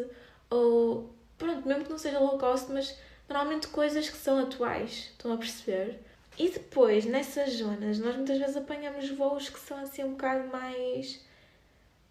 ou, 0.49 1.11
pronto, 1.37 1.67
mesmo 1.67 1.85
que 1.85 1.89
não 1.89 1.97
seja 1.97 2.19
low 2.19 2.37
cost, 2.37 2.71
mas 2.71 2.95
normalmente 3.27 3.67
coisas 3.67 4.09
que 4.09 4.17
são 4.17 4.39
atuais, 4.39 5.09
estão 5.11 5.33
a 5.33 5.37
perceber? 5.37 5.99
E 6.37 6.49
depois, 6.49 7.05
nessas 7.05 7.53
zonas, 7.53 7.99
nós 7.99 8.15
muitas 8.15 8.39
vezes 8.39 8.57
apanhamos 8.57 9.09
voos 9.11 9.49
que 9.49 9.59
são 9.59 9.77
assim 9.77 10.03
um 10.03 10.11
bocado 10.11 10.49
mais. 10.49 11.21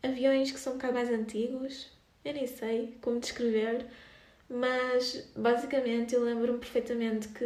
aviões 0.03 0.51
que 0.53 0.61
são 0.61 0.75
um 0.75 0.77
bocado 0.77 0.95
mais 0.95 1.11
antigos. 1.11 1.89
Eu 2.25 2.35
nem 2.35 2.47
sei 2.47 2.97
como 3.01 3.19
descrever, 3.19 3.87
mas 4.49 5.29
basicamente 5.37 6.15
eu 6.15 6.23
lembro-me 6.23 6.59
perfeitamente 6.59 7.29
que 7.29 7.45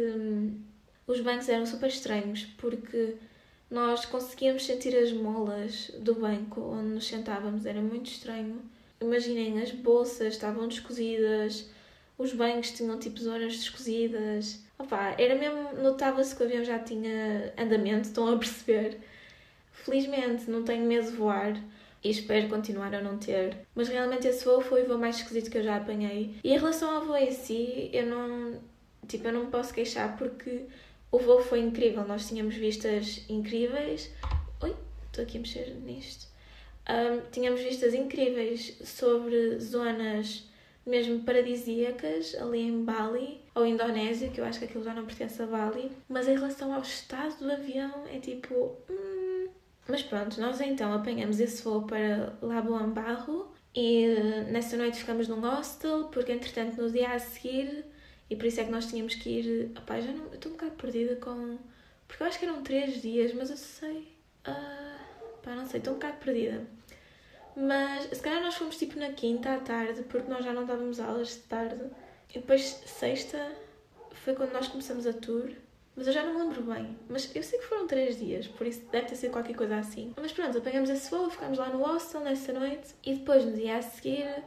os 1.07 1.19
bancos 1.21 1.49
eram 1.49 1.65
super 1.65 1.87
estranhos 1.87 2.45
porque 2.57 3.15
nós 3.69 4.05
conseguíamos 4.05 4.65
sentir 4.65 4.95
as 4.95 5.11
molas 5.11 5.91
do 5.99 6.15
banco 6.15 6.61
onde 6.61 6.89
nos 6.89 7.07
sentávamos, 7.07 7.65
era 7.65 7.81
muito 7.81 8.11
estranho. 8.11 8.61
Imaginem, 9.01 9.61
as 9.61 9.71
bolsas 9.71 10.33
estavam 10.33 10.67
descozidas, 10.67 11.69
os 12.17 12.33
bancos 12.33 12.71
tinham 12.71 12.97
tipo 12.99 13.19
zonas 13.19 13.57
descozidas. 13.57 14.59
Opa, 14.79 15.15
era 15.17 15.35
mesmo, 15.35 15.73
notava-se 15.81 16.35
que 16.35 16.43
o 16.43 16.45
avião 16.45 16.63
já 16.63 16.77
tinha 16.77 17.51
andamento, 17.57 18.07
estão 18.07 18.31
a 18.31 18.37
perceber? 18.37 18.99
Felizmente 19.71 20.49
não 20.49 20.63
tenho 20.63 20.85
medo 20.85 21.09
de 21.09 21.17
voar 21.17 21.55
e 22.03 22.09
espero 22.11 22.47
continuar 22.47 22.93
a 22.93 23.01
não 23.01 23.17
ter. 23.17 23.57
Mas 23.73 23.89
realmente 23.89 24.27
esse 24.27 24.45
voo 24.45 24.61
foi 24.61 24.83
o 24.83 24.87
voo 24.87 24.97
mais 24.97 25.17
esquisito 25.17 25.49
que 25.49 25.57
eu 25.57 25.63
já 25.63 25.77
apanhei. 25.77 26.35
E 26.43 26.53
em 26.53 26.57
relação 26.57 26.89
ao 26.93 27.05
voo 27.05 27.17
em 27.17 27.31
si, 27.31 27.89
eu 27.91 28.05
não, 28.05 28.61
tipo, 29.07 29.27
eu 29.27 29.33
não 29.33 29.45
me 29.45 29.51
posso 29.51 29.73
queixar 29.73 30.15
porque 30.15 30.65
o 31.11 31.17
voo 31.17 31.41
foi 31.41 31.59
incrível. 31.59 32.07
Nós 32.07 32.27
tínhamos 32.27 32.55
vistas 32.55 33.25
incríveis. 33.27 34.11
Ui, 34.61 34.75
estou 35.07 35.23
aqui 35.23 35.37
a 35.37 35.41
mexer 35.41 35.75
nisto. 35.83 36.27
Um, 36.89 37.29
tínhamos 37.31 37.61
vistas 37.61 37.93
incríveis 37.93 38.77
sobre 38.83 39.59
zonas 39.59 40.47
mesmo 40.85 41.19
paradisíacas 41.19 42.33
ali 42.35 42.61
em 42.61 42.83
Bali 42.83 43.41
ou 43.57 43.65
Indonésia, 43.65 44.29
que 44.29 44.39
eu 44.39 44.45
acho 44.45 44.59
que 44.59 44.65
aquilo 44.65 44.83
já 44.83 44.93
não 44.93 45.05
pertence 45.05 45.41
a 45.41 45.45
Bali. 45.45 45.91
Mas 46.07 46.27
em 46.27 46.35
relação 46.35 46.73
ao 46.73 46.81
estado 46.81 47.37
do 47.37 47.51
avião, 47.51 48.05
é 48.11 48.19
tipo. 48.19 48.77
Hum... 48.89 49.47
Mas 49.87 50.03
pronto, 50.03 50.39
nós 50.39 50.59
então 50.61 50.93
apanhamos 50.93 51.39
esse 51.39 51.63
voo 51.63 51.83
para 51.83 52.33
Labuan 52.41 52.89
Barro 52.89 53.53
e 53.73 54.07
uh, 54.07 54.51
nessa 54.51 54.75
noite 54.75 54.97
ficamos 54.97 55.27
num 55.27 55.39
hostel, 55.39 56.05
porque 56.05 56.31
entretanto 56.31 56.81
no 56.81 56.91
dia 56.91 57.11
a 57.11 57.19
seguir, 57.19 57.85
e 58.29 58.35
por 58.35 58.45
isso 58.45 58.59
é 58.59 58.65
que 58.65 58.71
nós 58.71 58.87
tínhamos 58.87 59.15
que 59.15 59.29
ir. 59.29 59.71
Opá, 59.77 59.99
já 60.01 60.11
não. 60.11 60.33
estou 60.33 60.51
um 60.51 60.55
bocado 60.55 60.75
perdida 60.75 61.15
com. 61.15 61.57
Porque 62.07 62.23
eu 62.23 62.27
acho 62.27 62.39
que 62.39 62.45
eram 62.45 62.61
três 62.63 63.01
dias, 63.01 63.33
mas 63.33 63.49
eu 63.49 63.57
sei. 63.57 64.17
Uh, 64.47 65.37
pá, 65.41 65.55
não 65.55 65.65
sei, 65.65 65.79
estou 65.79 65.93
um 65.93 65.97
bocado 65.97 66.17
perdida. 66.17 66.65
Mas 67.55 68.05
se 68.05 68.21
calhar 68.21 68.41
nós 68.41 68.55
fomos 68.55 68.77
tipo 68.77 68.99
na 68.99 69.11
quinta 69.13 69.53
à 69.53 69.59
tarde, 69.59 70.03
porque 70.03 70.29
nós 70.29 70.43
já 70.43 70.53
não 70.53 70.65
dávamos 70.65 70.99
aulas 70.99 71.29
de 71.29 71.39
tarde. 71.39 71.89
E 72.29 72.39
depois 72.39 72.61
sexta 72.85 73.51
foi 74.11 74.35
quando 74.35 74.53
nós 74.53 74.67
começamos 74.67 75.07
a 75.07 75.13
tour. 75.13 75.51
Mas 75.95 76.05
eu 76.05 76.13
já 76.13 76.23
não 76.23 76.35
me 76.35 76.41
lembro 76.43 76.61
bem. 76.61 76.95
Mas 77.09 77.35
eu 77.35 77.41
sei 77.41 77.57
que 77.57 77.65
foram 77.65 77.87
três 77.87 78.19
dias, 78.19 78.47
por 78.47 78.67
isso 78.67 78.85
deve 78.91 79.07
ter 79.07 79.15
sido 79.15 79.31
qualquer 79.31 79.55
coisa 79.55 79.77
assim. 79.77 80.13
Mas 80.15 80.31
pronto, 80.31 80.57
apanhamos 80.57 80.91
esse 80.91 81.09
voo, 81.09 81.29
ficámos 81.29 81.57
lá 81.57 81.69
no 81.69 81.79
hostel 81.83 82.21
nessa 82.21 82.53
noite 82.53 82.93
e 83.03 83.15
depois 83.15 83.43
no 83.43 83.53
dia 83.53 83.77
a 83.77 83.81
seguir 83.81 84.43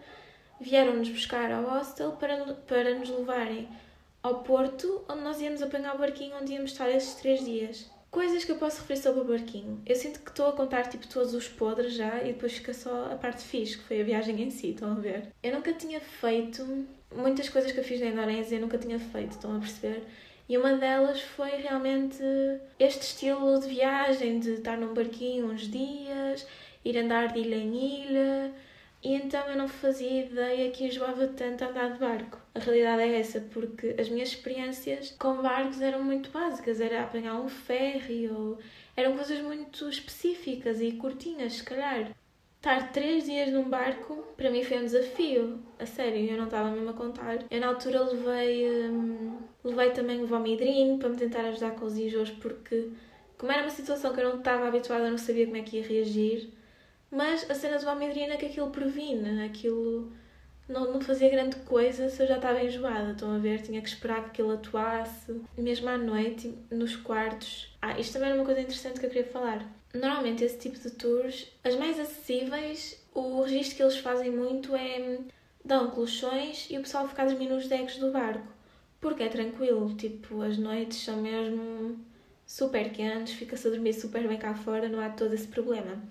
vieram-nos 0.61 1.09
buscar 1.09 1.51
ao 1.51 1.65
hostel 1.65 2.13
para, 2.13 2.55
para 2.55 2.95
nos 2.95 3.09
levarem 3.09 3.69
ao 4.23 4.45
Porto, 4.45 5.05
onde 5.09 5.23
nós 5.23 5.41
íamos 5.41 5.63
apanhar 5.63 5.97
o 5.97 5.99
barquinho 5.99 6.37
onde 6.41 6.53
íamos 6.53 6.73
estar 6.73 6.89
esses 6.89 7.15
três 7.15 7.45
dias. 7.45 7.91
Coisas 8.11 8.45
que 8.45 8.53
eu 8.53 8.57
posso 8.57 8.81
referir 8.81 9.01
sobre 9.01 9.21
o 9.21 9.25
barquinho. 9.25 9.81
Eu 9.87 9.97
sinto 9.97 10.21
que 10.21 10.31
estou 10.31 10.49
a 10.49 10.53
contar 10.53 10.89
tipo 10.89 11.09
todos 11.09 11.33
os 11.33 11.49
podres 11.49 11.95
já 11.95 12.23
e 12.23 12.33
depois 12.33 12.53
fica 12.53 12.75
só 12.75 13.11
a 13.13 13.17
parte 13.17 13.43
fixe, 13.43 13.79
que 13.79 13.85
foi 13.85 14.01
a 14.01 14.05
viagem 14.05 14.41
em 14.43 14.51
si, 14.51 14.71
estão 14.71 14.93
a 14.93 14.95
ver? 14.95 15.29
Eu 15.43 15.55
nunca 15.55 15.73
tinha 15.73 16.01
feito 16.01 16.87
muitas 17.15 17.49
coisas 17.49 17.73
que 17.73 17.79
eu 17.79 17.85
fiz 17.85 18.01
na 18.01 18.07
Indonésia, 18.07 18.57
eu 18.57 18.61
nunca 18.61 18.79
tinha 18.79 18.99
feito, 18.99 19.33
estão 19.33 19.57
a 19.57 19.61
perceber? 19.61 20.03
E 20.49 20.59
uma 20.59 20.75
delas 20.75 21.21
foi 21.21 21.51
realmente 21.51 22.23
este 22.79 23.03
estilo 23.03 23.59
de 23.61 23.69
viagem, 23.69 24.41
de 24.41 24.55
estar 24.55 24.77
num 24.77 24.95
barquinho 24.95 25.47
uns 25.47 25.63
dias, 25.63 26.47
ir 26.85 26.99
andar 26.99 27.33
de 27.33 27.41
ilha 27.41 27.57
em 27.57 28.03
ilha, 28.03 28.53
e 29.03 29.15
então 29.15 29.49
eu 29.49 29.57
não 29.57 29.67
fazia 29.67 30.27
ideia 30.27 30.71
que 30.71 30.85
enjoava 30.85 31.27
tanto 31.29 31.65
andar 31.65 31.93
de 31.93 31.99
barco. 31.99 32.39
A 32.55 32.59
realidade 32.59 33.03
é 33.03 33.21
essa, 33.21 33.41
porque 33.41 33.95
as 33.99 34.11
minhas 34.11 34.29
experiências 34.29 35.15
com 35.19 35.41
barcos 35.41 35.81
eram 35.81 36.05
muito 36.05 36.31
básicas. 36.31 36.81
Era 36.81 37.03
apanhar 37.03 37.41
um 37.41 37.49
ferry 37.49 38.29
ou... 38.29 38.59
Eram 38.95 39.17
coisas 39.17 39.41
muito 39.41 39.89
específicas 39.89 40.83
e 40.83 40.93
curtinhas, 40.93 41.55
se 41.55 41.65
calhar. 41.65 42.11
Estar 42.61 42.93
três 42.93 43.25
dias 43.25 43.51
num 43.51 43.71
barco, 43.71 44.23
para 44.37 44.51
mim 44.51 44.63
foi 44.63 44.81
um 44.81 44.85
desafio. 44.85 45.63
A 45.79 45.87
sério, 45.87 46.31
eu 46.31 46.37
não 46.37 46.45
estava 46.45 46.71
mesmo 46.71 46.91
a 46.91 46.93
contar. 46.93 47.39
Eu 47.51 47.59
na 47.59 47.69
altura 47.69 48.03
levei, 48.03 48.69
hum, 48.91 49.39
levei 49.65 49.93
também 49.93 50.23
o 50.23 50.27
Vomidrine 50.27 50.99
para 50.99 51.09
me 51.09 51.17
tentar 51.17 51.41
ajudar 51.47 51.71
com 51.71 51.87
os 51.87 51.97
enjoos, 51.97 52.29
porque 52.33 52.91
como 53.39 53.51
era 53.51 53.63
uma 53.63 53.71
situação 53.71 54.13
que 54.13 54.21
eu 54.21 54.29
não 54.29 54.39
estava 54.41 54.69
habituada, 54.69 55.05
eu 55.07 55.11
não 55.11 55.17
sabia 55.17 55.47
como 55.47 55.57
é 55.57 55.63
que 55.63 55.79
ia 55.79 55.87
reagir. 55.87 56.51
Mas 57.11 57.51
a 57.51 57.55
cena 57.55 57.79
do 57.79 57.85
Valmedrina 57.87 58.37
que 58.37 58.45
aquilo 58.45 58.71
previne, 58.71 59.43
aquilo 59.43 60.13
não, 60.69 60.93
não 60.93 61.01
fazia 61.01 61.31
grande 61.31 61.57
coisa 61.61 62.11
se 62.11 62.23
eu 62.23 62.27
já 62.27 62.37
estava 62.37 62.63
enjoada. 62.63 63.13
Estão 63.13 63.35
a 63.35 63.39
ver? 63.39 63.63
Tinha 63.63 63.81
que 63.81 63.89
esperar 63.89 64.25
que 64.25 64.29
aquilo 64.29 64.53
atuasse. 64.53 65.41
Mesmo 65.57 65.89
à 65.89 65.97
noite, 65.97 66.55
nos 66.71 66.95
quartos. 66.95 67.75
Ah, 67.81 67.99
isto 67.99 68.13
também 68.13 68.29
era 68.29 68.39
uma 68.39 68.45
coisa 68.45 68.61
interessante 68.61 69.01
que 69.01 69.07
eu 69.07 69.11
queria 69.11 69.27
falar. 69.27 69.80
Normalmente, 69.93 70.45
esse 70.45 70.59
tipo 70.59 70.79
de 70.79 70.91
tours, 70.91 71.51
as 71.65 71.75
mais 71.77 71.99
acessíveis, 71.99 73.05
o 73.13 73.43
registro 73.43 73.77
que 73.77 73.83
eles 73.83 73.99
fazem 73.99 74.31
muito 74.31 74.75
é 74.77 75.19
dão 75.65 75.91
colchões 75.91 76.67
e 76.71 76.79
o 76.79 76.83
pessoal 76.83 77.09
fica 77.09 77.23
a 77.23 77.27
dormir 77.27 77.49
nos 77.49 77.67
decks 77.67 77.99
do 77.99 78.11
barco. 78.11 78.47
Porque 79.01 79.23
é 79.23 79.29
tranquilo, 79.29 79.95
tipo, 79.97 80.43
as 80.43 80.59
noites 80.59 81.03
são 81.03 81.17
mesmo 81.17 81.99
super 82.47 82.93
quentes, 82.93 83.35
fica-se 83.35 83.67
a 83.67 83.71
dormir 83.71 83.95
super 83.95 84.27
bem 84.29 84.39
cá 84.39 84.55
fora, 84.55 84.89
não 84.89 85.01
há 85.01 85.11
todo 85.11 85.35
esse 85.35 85.49
problema. 85.49 86.03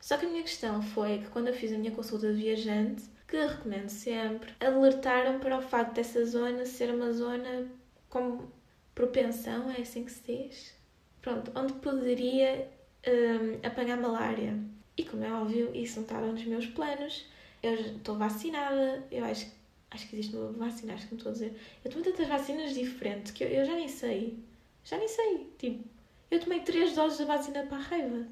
Só 0.00 0.16
que 0.16 0.26
a 0.26 0.28
minha 0.28 0.42
questão 0.42 0.80
foi 0.82 1.18
que 1.18 1.28
quando 1.28 1.48
eu 1.48 1.54
fiz 1.54 1.72
a 1.72 1.78
minha 1.78 1.92
consulta 1.92 2.32
de 2.32 2.40
viajante, 2.40 3.04
que 3.28 3.36
recomendo 3.36 3.88
sempre, 3.88 4.52
alertaram 4.60 5.38
para 5.38 5.58
o 5.58 5.62
facto 5.62 5.94
dessa 5.94 6.24
zona 6.24 6.64
ser 6.64 6.92
uma 6.94 7.12
zona 7.12 7.68
com 8.08 8.48
propensão, 8.94 9.70
é 9.70 9.82
assim 9.82 10.04
que 10.04 10.12
se 10.12 10.22
diz? 10.22 10.74
Pronto, 11.20 11.52
onde 11.54 11.74
poderia 11.74 12.68
um, 13.06 13.66
apanhar 13.66 13.96
malária. 13.96 14.58
E 14.96 15.04
como 15.04 15.24
é 15.24 15.32
óbvio, 15.32 15.70
isso 15.74 15.96
não 15.96 16.02
estava 16.02 16.26
nos 16.26 16.44
meus 16.44 16.66
planos. 16.66 17.26
Eu 17.62 17.74
estou 17.74 18.16
vacinada, 18.16 19.06
eu 19.10 19.24
acho, 19.24 19.46
acho 19.90 20.08
que 20.08 20.16
existe 20.16 20.36
uma 20.36 20.52
vacina, 20.52 20.94
acho 20.94 21.06
que 21.06 21.14
me 21.14 21.18
estou 21.18 21.30
a 21.30 21.32
dizer. 21.32 21.60
Eu 21.84 21.90
tomei 21.90 22.04
tantas 22.10 22.28
vacinas 22.28 22.74
diferentes 22.74 23.32
que 23.32 23.44
eu, 23.44 23.48
eu 23.48 23.64
já 23.64 23.74
nem 23.74 23.88
sei. 23.88 24.38
Já 24.84 24.98
nem 24.98 25.08
sei. 25.08 25.52
Tipo, 25.58 25.84
eu 26.30 26.40
tomei 26.40 26.60
três 26.60 26.94
doses 26.94 27.18
da 27.18 27.36
vacina 27.36 27.64
para 27.66 27.78
a 27.78 27.80
raiva. 27.80 28.26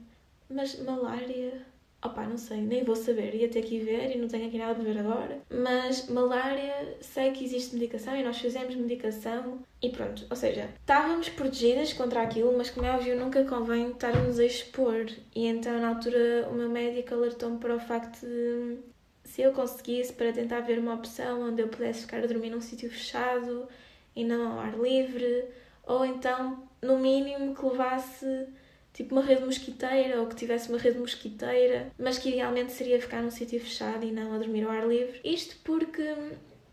Mas 0.49 0.79
malária. 0.83 1.67
Opá, 2.01 2.25
não 2.29 2.39
sei, 2.39 2.59
nem 2.59 2.85
vou 2.85 2.95
saber, 2.95 3.35
ia 3.35 3.49
ter 3.49 3.63
que 3.63 3.75
ir 3.75 3.85
ver 3.85 4.15
e 4.15 4.19
não 4.19 4.29
tenho 4.29 4.47
aqui 4.47 4.57
nada 4.57 4.75
para 4.75 4.85
ver 4.85 4.99
agora. 4.99 5.41
Mas 5.51 6.09
malária, 6.09 6.97
sei 7.01 7.33
que 7.33 7.45
existe 7.45 7.75
medicação 7.75 8.17
e 8.17 8.23
nós 8.23 8.39
fizemos 8.39 8.77
medicação 8.77 9.59
e 9.83 9.91
pronto. 9.91 10.25
Ou 10.31 10.37
seja, 10.37 10.71
estávamos 10.81 11.29
protegidas 11.29 11.93
contra 11.93 12.23
aquilo, 12.23 12.57
mas 12.57 12.71
como 12.71 12.87
é 12.87 12.95
óbvio, 12.95 13.19
nunca 13.19 13.45
convém 13.45 13.91
estarmos 13.91 14.39
a 14.39 14.45
expor. 14.45 15.07
E 15.35 15.47
então, 15.47 15.81
na 15.81 15.89
altura, 15.89 16.49
o 16.49 16.55
meu 16.55 16.69
médico 16.69 17.15
alertou-me 17.15 17.59
para 17.59 17.75
o 17.75 17.81
facto 17.81 18.21
de 18.21 18.79
se 19.25 19.43
eu 19.43 19.53
conseguisse 19.53 20.13
para 20.13 20.33
tentar 20.33 20.61
ver 20.61 20.79
uma 20.79 20.95
opção 20.95 21.49
onde 21.49 21.61
eu 21.63 21.69
pudesse 21.69 22.03
ficar 22.03 22.19
a 22.19 22.27
dormir 22.27 22.51
num 22.51 22.61
sítio 22.61 22.89
fechado 22.89 23.69
e 24.15 24.25
não 24.25 24.53
ao 24.53 24.61
ar 24.61 24.79
livre, 24.79 25.47
ou 25.85 26.05
então, 26.05 26.63
no 26.81 26.99
mínimo, 26.99 27.55
que 27.55 27.67
levasse 27.67 28.47
tipo 28.93 29.15
uma 29.15 29.23
rede 29.23 29.45
mosquiteira 29.45 30.21
ou 30.21 30.27
que 30.27 30.35
tivesse 30.35 30.69
uma 30.69 30.79
rede 30.79 30.99
mosquiteira, 30.99 31.93
mas 31.99 32.19
que 32.19 32.31
idealmente 32.31 32.73
seria 32.73 33.01
ficar 33.01 33.23
num 33.23 33.31
sítio 33.31 33.61
fechado 33.61 34.05
e 34.05 34.11
não 34.11 34.35
a 34.35 34.39
dormir 34.39 34.65
ao 34.65 34.71
ar 34.71 34.87
livre. 34.87 35.21
Isto 35.25 35.57
porque 35.65 36.03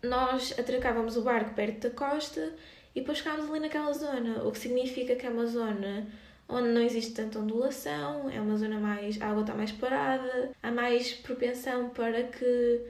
nós 0.02 0.54
atracávamos 0.58 1.18
o 1.18 1.22
barco 1.22 1.54
perto 1.54 1.90
da 1.90 1.90
costa 1.90 2.54
e 2.94 3.02
depois 3.02 3.20
ficámos 3.20 3.50
ali 3.50 3.60
naquela 3.60 3.92
zona, 3.94 4.44
o 4.44 4.52
que 4.52 4.60
significa 4.60 5.16
que 5.16 5.26
é 5.26 5.30
uma 5.30 5.46
zona 5.46 6.08
onde 6.48 6.70
não 6.70 6.82
existe 6.82 7.14
tanta 7.14 7.40
ondulação, 7.40 8.30
é 8.30 8.40
uma 8.40 8.56
zona 8.56 8.80
mais. 8.80 9.22
a 9.22 9.28
água 9.28 9.42
está 9.42 9.54
mais 9.54 9.72
parada, 9.72 10.52
há 10.62 10.72
mais 10.72 11.14
propensão 11.14 11.90
para 11.90 12.24
que. 12.24 12.82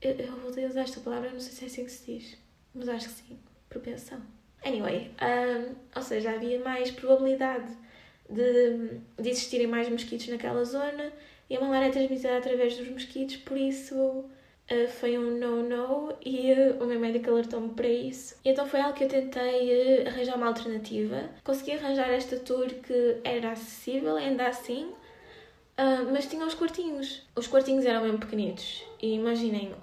Eu, 0.00 0.12
eu 0.12 0.32
vou 0.36 0.50
usar 0.50 0.80
esta 0.80 1.00
palavra, 1.00 1.30
não 1.30 1.40
sei 1.40 1.52
se 1.52 1.64
é 1.64 1.66
assim 1.66 1.84
que 1.84 1.90
se 1.90 2.12
diz, 2.12 2.38
mas 2.74 2.88
acho 2.88 3.08
que 3.08 3.14
sim, 3.14 3.38
propensão. 3.68 4.20
Anyway, 4.64 5.10
um, 5.20 5.74
ou 5.94 6.02
seja, 6.02 6.32
havia 6.32 6.58
mais 6.60 6.90
probabilidade 6.90 7.70
de, 8.30 9.00
de 9.20 9.28
existirem 9.28 9.66
mais 9.66 9.88
mosquitos 9.88 10.28
naquela 10.28 10.64
zona 10.64 11.12
e 11.50 11.56
a 11.56 11.60
malária 11.60 11.86
é 11.86 11.90
transmitida 11.90 12.38
através 12.38 12.76
dos 12.76 12.88
mosquitos, 12.88 13.36
por 13.38 13.58
isso 13.58 13.96
uh, 13.96 14.88
foi 15.00 15.18
um 15.18 15.36
no-no 15.36 16.14
e 16.24 16.52
uh, 16.52 16.82
o 16.82 16.86
meu 16.86 17.00
médico 17.00 17.28
alertou-me 17.28 17.70
para 17.70 17.88
isso. 17.88 18.36
E 18.44 18.50
então 18.50 18.66
foi 18.66 18.80
algo 18.80 18.96
que 18.96 19.02
eu 19.02 19.08
tentei 19.08 20.04
uh, 20.04 20.08
arranjar 20.08 20.36
uma 20.36 20.46
alternativa. 20.46 21.28
Consegui 21.42 21.72
arranjar 21.72 22.08
esta 22.08 22.36
tour 22.38 22.68
que 22.68 23.16
era 23.24 23.50
acessível, 23.50 24.16
ainda 24.16 24.46
assim, 24.46 24.92
mas 26.12 26.26
tinha 26.26 26.44
os 26.44 26.54
quartinhos. 26.54 27.22
Os 27.34 27.46
quartinhos 27.48 27.86
eram 27.86 28.02
mesmo 28.02 28.18
pequenitos 28.18 28.84
e 29.00 29.14
imaginem, 29.14 29.74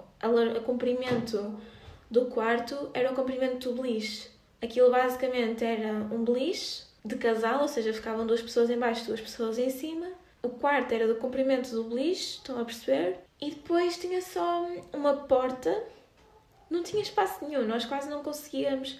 o 0.56 0.60
comprimento 0.60 1.60
do 2.08 2.26
quarto 2.26 2.88
era 2.94 3.10
o 3.10 3.16
comprimento 3.16 3.72
do 3.72 3.82
beliche. 3.82 4.30
Aquilo 4.62 4.92
basicamente 4.92 5.64
era 5.64 5.92
um 6.12 6.24
beliche 6.24 6.87
de 7.04 7.16
casal, 7.16 7.62
ou 7.62 7.68
seja, 7.68 7.92
ficavam 7.92 8.26
duas 8.26 8.42
pessoas 8.42 8.70
em 8.70 8.78
baixo, 8.78 9.06
duas 9.06 9.20
pessoas 9.20 9.58
em 9.58 9.70
cima. 9.70 10.06
O 10.42 10.48
quarto 10.48 10.92
era 10.92 11.06
do 11.06 11.16
comprimento 11.16 11.70
do 11.70 11.84
beliche, 11.84 12.36
estão 12.36 12.60
a 12.60 12.64
perceber? 12.64 13.18
E 13.40 13.50
depois 13.50 13.96
tinha 13.96 14.20
só 14.20 14.68
uma 14.92 15.14
porta, 15.14 15.84
não 16.70 16.82
tinha 16.82 17.02
espaço 17.02 17.44
nenhum, 17.44 17.66
nós 17.66 17.84
quase 17.84 18.08
não 18.08 18.22
conseguíamos. 18.22 18.98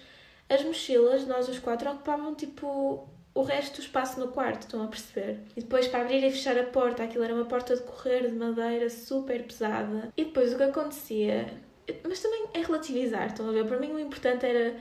As 0.49 0.63
mochilas, 0.63 1.27
nós 1.27 1.47
os 1.47 1.59
quatro, 1.59 1.91
ocupavam 1.91 2.33
tipo 2.35 3.07
o 3.33 3.41
resto 3.43 3.75
do 3.75 3.81
espaço 3.81 4.19
no 4.19 4.29
quarto, 4.29 4.63
estão 4.63 4.83
a 4.83 4.87
perceber? 4.87 5.39
E 5.55 5.61
depois 5.61 5.87
para 5.87 6.01
abrir 6.01 6.23
e 6.23 6.31
fechar 6.31 6.57
a 6.57 6.63
porta, 6.63 7.03
aquilo 7.03 7.23
era 7.23 7.33
uma 7.33 7.45
porta 7.45 7.75
de 7.75 7.83
correr 7.83 8.29
de 8.29 8.35
madeira 8.35 8.89
super 8.89 9.43
pesada. 9.43 10.11
E 10.17 10.25
depois 10.25 10.53
o 10.53 10.57
que 10.57 10.63
acontecia, 10.63 11.53
mas 12.07 12.19
também 12.19 12.47
é 12.53 12.61
relativizar, 12.61 13.27
estão 13.27 13.47
a 13.47 13.51
ver? 13.51 13.65
Para 13.65 13.79
mim 13.79 13.91
o 13.91 13.99
importante 13.99 14.45
era 14.45 14.75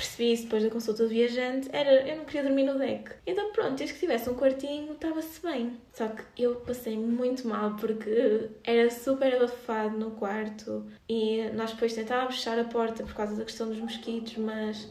percebi 0.00 0.32
isso 0.32 0.44
depois 0.44 0.62
da 0.62 0.70
consulta 0.70 1.02
do 1.02 1.08
viajante, 1.10 1.68
era 1.72 2.08
eu 2.08 2.16
não 2.16 2.24
queria 2.24 2.44
dormir 2.44 2.64
no 2.64 2.78
deck. 2.78 3.10
Então 3.26 3.52
pronto, 3.52 3.74
desde 3.74 3.94
que 3.94 4.00
tivesse 4.00 4.30
um 4.30 4.34
quartinho, 4.34 4.92
estava-se 4.92 5.42
bem. 5.42 5.78
Só 5.92 6.08
que 6.08 6.42
eu 6.42 6.56
passei 6.56 6.96
muito 6.96 7.46
mal 7.46 7.76
porque 7.76 8.48
era 8.64 8.90
super 8.90 9.34
abafado 9.34 9.98
no 9.98 10.12
quarto 10.12 10.86
e 11.08 11.50
nós 11.54 11.72
depois 11.72 11.92
tentávamos 11.92 12.36
fechar 12.36 12.58
a 12.58 12.64
porta 12.64 13.02
por 13.02 13.14
causa 13.14 13.36
da 13.36 13.44
questão 13.44 13.68
dos 13.68 13.78
mosquitos, 13.78 14.36
mas 14.38 14.88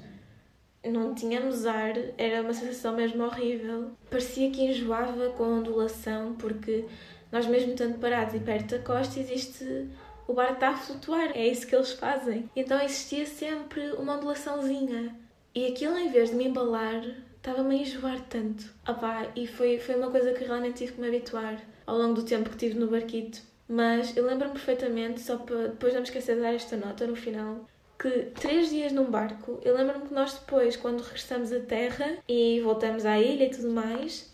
não 0.86 1.16
tínhamos 1.16 1.66
ar, 1.66 1.94
era 2.18 2.42
uma 2.42 2.54
sensação 2.54 2.96
mesmo 2.96 3.24
horrível. 3.24 3.92
Parecia 4.10 4.52
que 4.52 4.62
enjoava 4.62 5.30
com 5.32 5.44
a 5.44 5.48
ondulação, 5.48 6.36
porque 6.36 6.86
nós 7.32 7.48
mesmo 7.48 7.72
estando 7.72 8.00
parados 8.00 8.36
e 8.36 8.40
perto 8.40 8.78
da 8.78 8.80
costa 8.84 9.20
existe 9.20 9.88
o 10.30 10.34
barco 10.34 10.54
está 10.54 10.70
a 10.70 10.78
flutuar, 10.78 11.32
é 11.36 11.48
isso 11.48 11.66
que 11.66 11.76
eles 11.76 11.92
fazem. 11.92 12.48
Então 12.56 12.80
existia 12.80 13.26
sempre 13.26 13.94
uma 13.94 14.16
ondulaçãozinha. 14.16 15.16
E 15.56 15.66
aquilo, 15.66 15.98
em 15.98 16.12
vez 16.12 16.30
de 16.30 16.36
me 16.36 16.46
embalar, 16.46 17.04
estava-me 17.38 17.76
a 17.76 17.82
enjoar 17.82 18.22
tanto. 18.30 18.72
Opá, 18.88 19.26
e 19.36 19.48
foi, 19.48 19.80
foi 19.80 19.96
uma 19.96 20.12
coisa 20.12 20.32
que 20.34 20.44
realmente 20.44 20.78
tive 20.78 20.92
que 20.94 21.02
me 21.02 21.08
habituar 21.08 21.60
ao 21.88 21.98
longo 21.98 22.14
do 22.14 22.24
tempo 22.24 22.52
que 22.52 22.58
tive 22.58 22.78
no 22.78 22.86
barquito. 22.86 23.42
Mas 23.68 24.16
eu 24.16 24.24
lembro-me 24.24 24.54
perfeitamente, 24.54 25.20
só 25.20 25.36
para 25.36 25.70
depois 25.70 25.94
não 25.94 26.02
me 26.02 26.08
esquecer 26.08 26.36
de 26.36 26.42
dar 26.42 26.54
esta 26.54 26.78
nota 26.78 27.08
no 27.08 27.16
final, 27.16 27.68
que 27.98 28.10
três 28.40 28.70
dias 28.70 28.92
num 28.92 29.10
barco, 29.10 29.60
eu 29.64 29.76
lembro-me 29.76 30.08
que 30.08 30.14
nós 30.14 30.34
depois, 30.36 30.76
quando 30.76 31.02
regressamos 31.02 31.52
à 31.52 31.60
terra 31.60 32.18
e 32.28 32.62
voltamos 32.62 33.04
à 33.04 33.20
ilha 33.20 33.46
e 33.46 33.50
tudo 33.50 33.72
mais, 33.72 34.29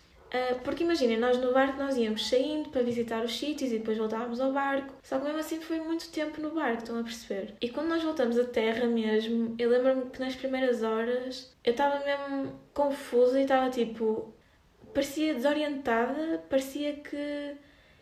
porque 0.63 0.83
imaginem, 0.83 1.17
nós 1.17 1.37
no 1.37 1.53
barco 1.53 1.77
nós 1.77 1.95
íamos 1.97 2.27
saindo 2.27 2.69
para 2.69 2.83
visitar 2.83 3.23
os 3.23 3.37
sítios 3.37 3.71
e 3.71 3.77
depois 3.77 3.97
voltávamos 3.97 4.39
ao 4.41 4.51
barco. 4.51 4.93
Só 5.03 5.17
que 5.17 5.25
mesmo 5.25 5.39
assim 5.39 5.61
foi 5.61 5.79
muito 5.79 6.09
tempo 6.11 6.41
no 6.41 6.51
barco, 6.51 6.79
estão 6.79 6.99
a 6.99 7.03
perceber? 7.03 7.55
E 7.61 7.69
quando 7.69 7.89
nós 7.89 8.03
voltamos 8.03 8.37
à 8.37 8.43
terra 8.45 8.85
mesmo, 8.87 9.55
eu 9.57 9.69
lembro-me 9.69 10.09
que 10.09 10.19
nas 10.19 10.35
primeiras 10.35 10.83
horas 10.83 11.55
eu 11.63 11.71
estava 11.71 12.03
mesmo 12.03 12.59
confusa 12.73 13.39
e 13.39 13.43
estava 13.43 13.69
tipo. 13.69 14.33
parecia 14.93 15.33
desorientada, 15.33 16.43
parecia 16.49 16.93
que. 16.93 17.55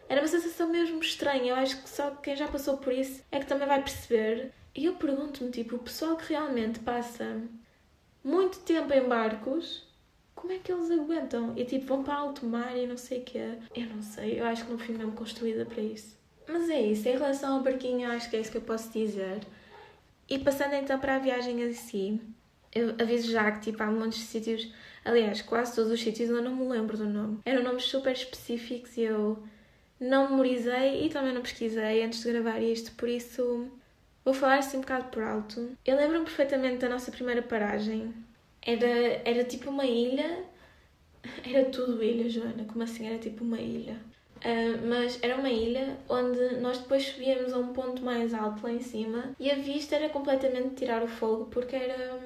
Era 0.09 0.21
uma 0.21 0.27
sensação 0.27 0.69
mesmo 0.69 0.99
estranha. 0.99 1.51
Eu 1.51 1.55
acho 1.55 1.81
que 1.81 1.89
só 1.89 2.11
quem 2.11 2.35
já 2.35 2.47
passou 2.47 2.77
por 2.77 2.93
isso 2.93 3.23
é 3.31 3.39
que 3.39 3.45
também 3.45 3.67
vai 3.67 3.81
perceber. 3.81 4.51
E 4.75 4.85
eu 4.85 4.95
pergunto-me, 4.95 5.51
tipo, 5.51 5.75
o 5.75 5.79
pessoal 5.79 6.15
que 6.17 6.29
realmente 6.33 6.79
passa 6.79 7.41
muito 8.23 8.59
tempo 8.59 8.91
em 8.93 9.07
barcos 9.07 9.87
como 10.43 10.51
é 10.51 10.59
que 10.59 10.73
eles 10.73 10.91
aguentam? 10.91 11.53
E 11.55 11.63
tipo, 11.63 11.85
vão 11.85 12.03
para 12.03 12.15
alto 12.15 12.45
mar 12.45 12.75
e 12.75 12.85
não 12.85 12.97
sei 12.97 13.19
o 13.19 13.23
quê. 13.23 13.53
Eu 13.73 13.85
não 13.85 14.01
sei, 14.01 14.41
eu 14.41 14.45
acho 14.45 14.65
que 14.65 14.71
não 14.71 14.77
fui 14.77 14.93
mesmo 14.93 15.13
construída 15.13 15.65
para 15.65 15.81
isso. 15.81 16.17
Mas 16.45 16.69
é 16.69 16.81
isso, 16.81 17.07
em 17.07 17.13
relação 17.13 17.55
ao 17.55 17.63
barquinho, 17.63 18.11
acho 18.11 18.29
que 18.29 18.35
é 18.35 18.41
isso 18.41 18.51
que 18.51 18.57
eu 18.57 18.61
posso 18.61 18.91
dizer. 18.91 19.39
E 20.29 20.37
passando 20.37 20.73
então 20.73 20.99
para 20.99 21.15
a 21.15 21.19
viagem 21.19 21.61
em 21.61 21.71
si, 21.71 22.19
eu 22.75 22.89
aviso 22.99 23.31
já 23.31 23.53
que 23.53 23.71
tipo, 23.71 23.81
há 23.81 23.85
muitos 23.85 24.19
sítios, 24.19 24.69
aliás, 25.05 25.41
quase 25.41 25.75
todos 25.75 25.89
os 25.89 26.01
sítios 26.01 26.29
eu 26.29 26.41
não 26.41 26.53
me 26.53 26.67
lembro 26.67 26.97
do 26.97 27.05
nome. 27.05 27.39
Eram 27.45 27.63
nomes 27.63 27.85
super 27.85 28.11
específicos 28.11 28.97
e 28.97 29.03
eu 29.03 29.41
não 29.97 30.29
memorizei 30.29 31.05
e 31.05 31.09
também 31.09 31.33
não 31.33 31.41
pesquisei 31.41 32.03
antes 32.03 32.21
de 32.21 32.29
gravar 32.29 32.59
isto, 32.59 32.91
por 32.95 33.07
isso 33.07 33.71
vou 34.25 34.33
falar 34.33 34.57
assim 34.57 34.75
um 34.75 34.81
bocado 34.81 35.05
por 35.05 35.23
alto. 35.23 35.71
Eu 35.85 35.95
lembro-me 35.95 36.25
perfeitamente 36.25 36.79
da 36.79 36.89
nossa 36.89 37.11
primeira 37.11 37.41
paragem, 37.41 38.13
era, 38.65 39.21
era 39.25 39.43
tipo 39.43 39.69
uma 39.69 39.85
ilha. 39.85 40.43
Era 41.49 41.65
tudo 41.69 42.03
ilha, 42.03 42.29
Joana. 42.29 42.65
Como 42.65 42.83
assim 42.83 43.07
era 43.07 43.17
tipo 43.17 43.45
uma 43.45 43.59
ilha? 43.59 43.97
Uh, 44.43 44.87
mas 44.89 45.17
era 45.21 45.37
uma 45.37 45.49
ilha 45.49 45.97
onde 46.09 46.57
nós 46.57 46.77
depois 46.77 47.05
subíamos 47.05 47.53
a 47.53 47.57
um 47.57 47.71
ponto 47.71 48.03
mais 48.03 48.33
alto 48.33 48.61
lá 48.61 48.73
em 48.73 48.81
cima 48.81 49.33
e 49.39 49.49
a 49.49 49.55
vista 49.55 49.95
era 49.95 50.09
completamente 50.09 50.75
tirar 50.75 51.01
o 51.01 51.07
fogo 51.07 51.45
porque 51.45 51.77
era. 51.77 52.19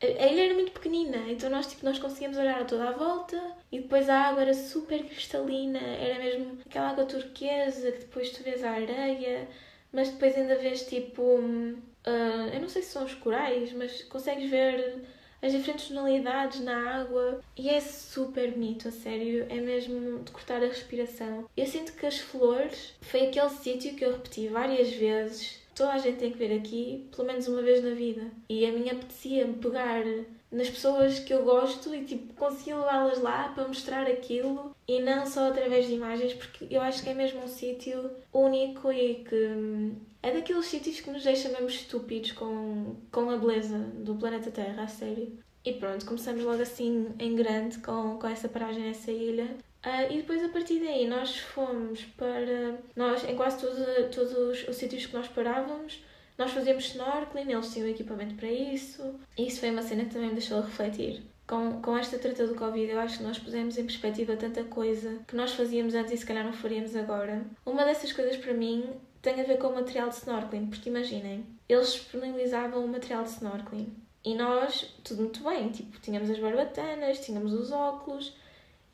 A 0.00 0.26
ilha 0.26 0.44
era 0.46 0.54
muito 0.54 0.72
pequenina, 0.72 1.18
então 1.28 1.50
nós, 1.50 1.66
tipo, 1.66 1.84
nós 1.84 1.98
conseguíamos 1.98 2.38
olhar 2.38 2.62
a 2.62 2.64
toda 2.64 2.88
a 2.88 2.92
volta 2.92 3.38
e 3.70 3.80
depois 3.80 4.08
a 4.08 4.28
água 4.28 4.42
era 4.42 4.54
super 4.54 5.04
cristalina, 5.04 5.80
era 5.80 6.22
mesmo 6.22 6.58
aquela 6.64 6.90
água 6.90 7.04
turquesa 7.04 7.92
que 7.92 7.98
depois 7.98 8.30
tu 8.30 8.42
vês 8.44 8.64
a 8.64 8.70
areia, 8.70 9.48
mas 9.92 10.08
depois 10.08 10.36
ainda 10.38 10.56
vês 10.56 10.86
tipo. 10.86 11.22
Uh, 11.22 12.54
eu 12.54 12.60
não 12.60 12.68
sei 12.68 12.80
se 12.80 12.92
são 12.92 13.04
os 13.04 13.14
corais, 13.14 13.72
mas 13.72 14.04
consegues 14.04 14.48
ver 14.48 15.02
as 15.40 15.52
diferentes 15.52 15.88
tonalidades 15.88 16.60
na 16.60 17.00
água 17.00 17.40
e 17.56 17.68
é 17.68 17.80
super 17.80 18.52
bonito, 18.52 18.88
a 18.88 18.90
sério, 18.90 19.46
é 19.48 19.60
mesmo 19.60 20.20
de 20.20 20.30
cortar 20.32 20.62
a 20.62 20.66
respiração. 20.66 21.48
Eu 21.56 21.66
sinto 21.66 21.92
que 21.92 22.06
as 22.06 22.18
flores 22.18 22.94
foi 23.00 23.28
aquele 23.28 23.50
sítio 23.50 23.94
que 23.94 24.04
eu 24.04 24.12
repeti 24.12 24.48
várias 24.48 24.92
vezes. 24.92 25.60
Toda 25.74 25.92
a 25.92 25.98
gente 25.98 26.18
tem 26.18 26.32
que 26.32 26.38
ver 26.38 26.56
aqui, 26.56 27.08
pelo 27.14 27.28
menos 27.28 27.46
uma 27.46 27.62
vez 27.62 27.84
na 27.84 27.94
vida. 27.94 28.26
E 28.48 28.66
a 28.66 28.72
minha 28.72 28.92
apetecia-me 28.92 29.54
pegar 29.54 30.02
nas 30.50 30.70
pessoas 30.70 31.18
que 31.18 31.32
eu 31.32 31.44
gosto 31.44 31.94
e 31.94 32.04
tipo 32.04 32.32
conseguir 32.34 32.74
levá-las 32.74 33.20
lá 33.20 33.48
para 33.54 33.68
mostrar 33.68 34.06
aquilo 34.06 34.74
e 34.86 35.00
não 35.00 35.26
só 35.26 35.48
através 35.48 35.86
de 35.86 35.94
imagens, 35.94 36.32
porque 36.32 36.66
eu 36.70 36.80
acho 36.80 37.02
que 37.02 37.10
é 37.10 37.14
mesmo 37.14 37.42
um 37.44 37.48
sítio 37.48 38.10
único 38.32 38.90
e 38.90 39.16
que 39.16 39.34
hum, 39.34 39.96
é 40.22 40.32
daqueles 40.32 40.66
sítios 40.66 41.00
que 41.00 41.10
nos 41.10 41.22
deixa 41.22 41.48
mesmo 41.50 41.68
estúpidos 41.68 42.32
com, 42.32 42.96
com 43.12 43.30
a 43.30 43.36
beleza 43.36 43.78
do 43.78 44.14
planeta 44.14 44.50
Terra, 44.50 44.84
a 44.84 44.88
sério. 44.88 45.38
E 45.64 45.72
pronto, 45.74 46.06
começamos 46.06 46.42
logo 46.44 46.62
assim 46.62 47.08
em 47.18 47.36
grande 47.36 47.78
com, 47.78 48.18
com 48.18 48.26
essa 48.26 48.48
paragem 48.48 48.84
nessa 48.84 49.10
ilha. 49.10 49.56
Uh, 49.84 50.12
e 50.12 50.16
depois 50.16 50.42
a 50.42 50.48
partir 50.48 50.80
daí 50.80 51.06
nós 51.06 51.36
fomos 51.36 52.04
para. 52.16 52.78
Nós, 52.96 53.22
em 53.28 53.36
quase 53.36 53.60
todos, 53.60 53.78
todos 54.14 54.66
os 54.66 54.76
sítios 54.76 55.06
que 55.06 55.14
nós 55.14 55.28
parávamos, 55.28 56.02
nós 56.38 56.52
fazíamos 56.52 56.84
snorkeling, 56.84 57.52
eles 57.52 57.72
tinham 57.72 57.88
equipamento 57.88 58.36
para 58.36 58.50
isso. 58.50 59.16
E 59.36 59.48
isso 59.48 59.60
foi 59.60 59.70
uma 59.70 59.82
cena 59.82 60.04
que 60.04 60.12
também 60.12 60.28
me 60.28 60.34
deixou 60.34 60.58
a 60.58 60.62
refletir. 60.62 61.22
Com, 61.46 61.82
com 61.82 61.96
esta 61.96 62.18
treta 62.18 62.46
do 62.46 62.54
Covid, 62.54 62.90
eu 62.90 63.00
acho 63.00 63.18
que 63.18 63.24
nós 63.24 63.38
pusemos 63.38 63.76
em 63.76 63.84
perspectiva 63.84 64.36
tanta 64.36 64.62
coisa 64.64 65.18
que 65.26 65.34
nós 65.34 65.52
fazíamos 65.52 65.94
antes 65.94 66.12
e 66.12 66.16
se 66.16 66.26
calhar 66.26 66.44
não 66.44 66.52
faríamos 66.52 66.94
agora. 66.94 67.44
Uma 67.66 67.84
dessas 67.84 68.12
coisas 68.12 68.36
para 68.36 68.54
mim 68.54 68.84
tem 69.20 69.40
a 69.40 69.44
ver 69.44 69.58
com 69.58 69.68
o 69.68 69.74
material 69.74 70.08
de 70.08 70.14
snorkeling, 70.14 70.66
porque 70.66 70.88
imaginem, 70.88 71.44
eles 71.68 71.92
disponibilizavam 71.92 72.84
o 72.84 72.88
material 72.88 73.24
de 73.24 73.30
snorkeling 73.30 73.92
e 74.24 74.34
nós, 74.34 74.94
tudo 75.02 75.22
muito 75.22 75.42
bem, 75.42 75.70
tipo, 75.70 75.98
tínhamos 76.00 76.30
as 76.30 76.38
barbatanas, 76.38 77.18
tínhamos 77.20 77.52
os 77.52 77.72
óculos 77.72 78.36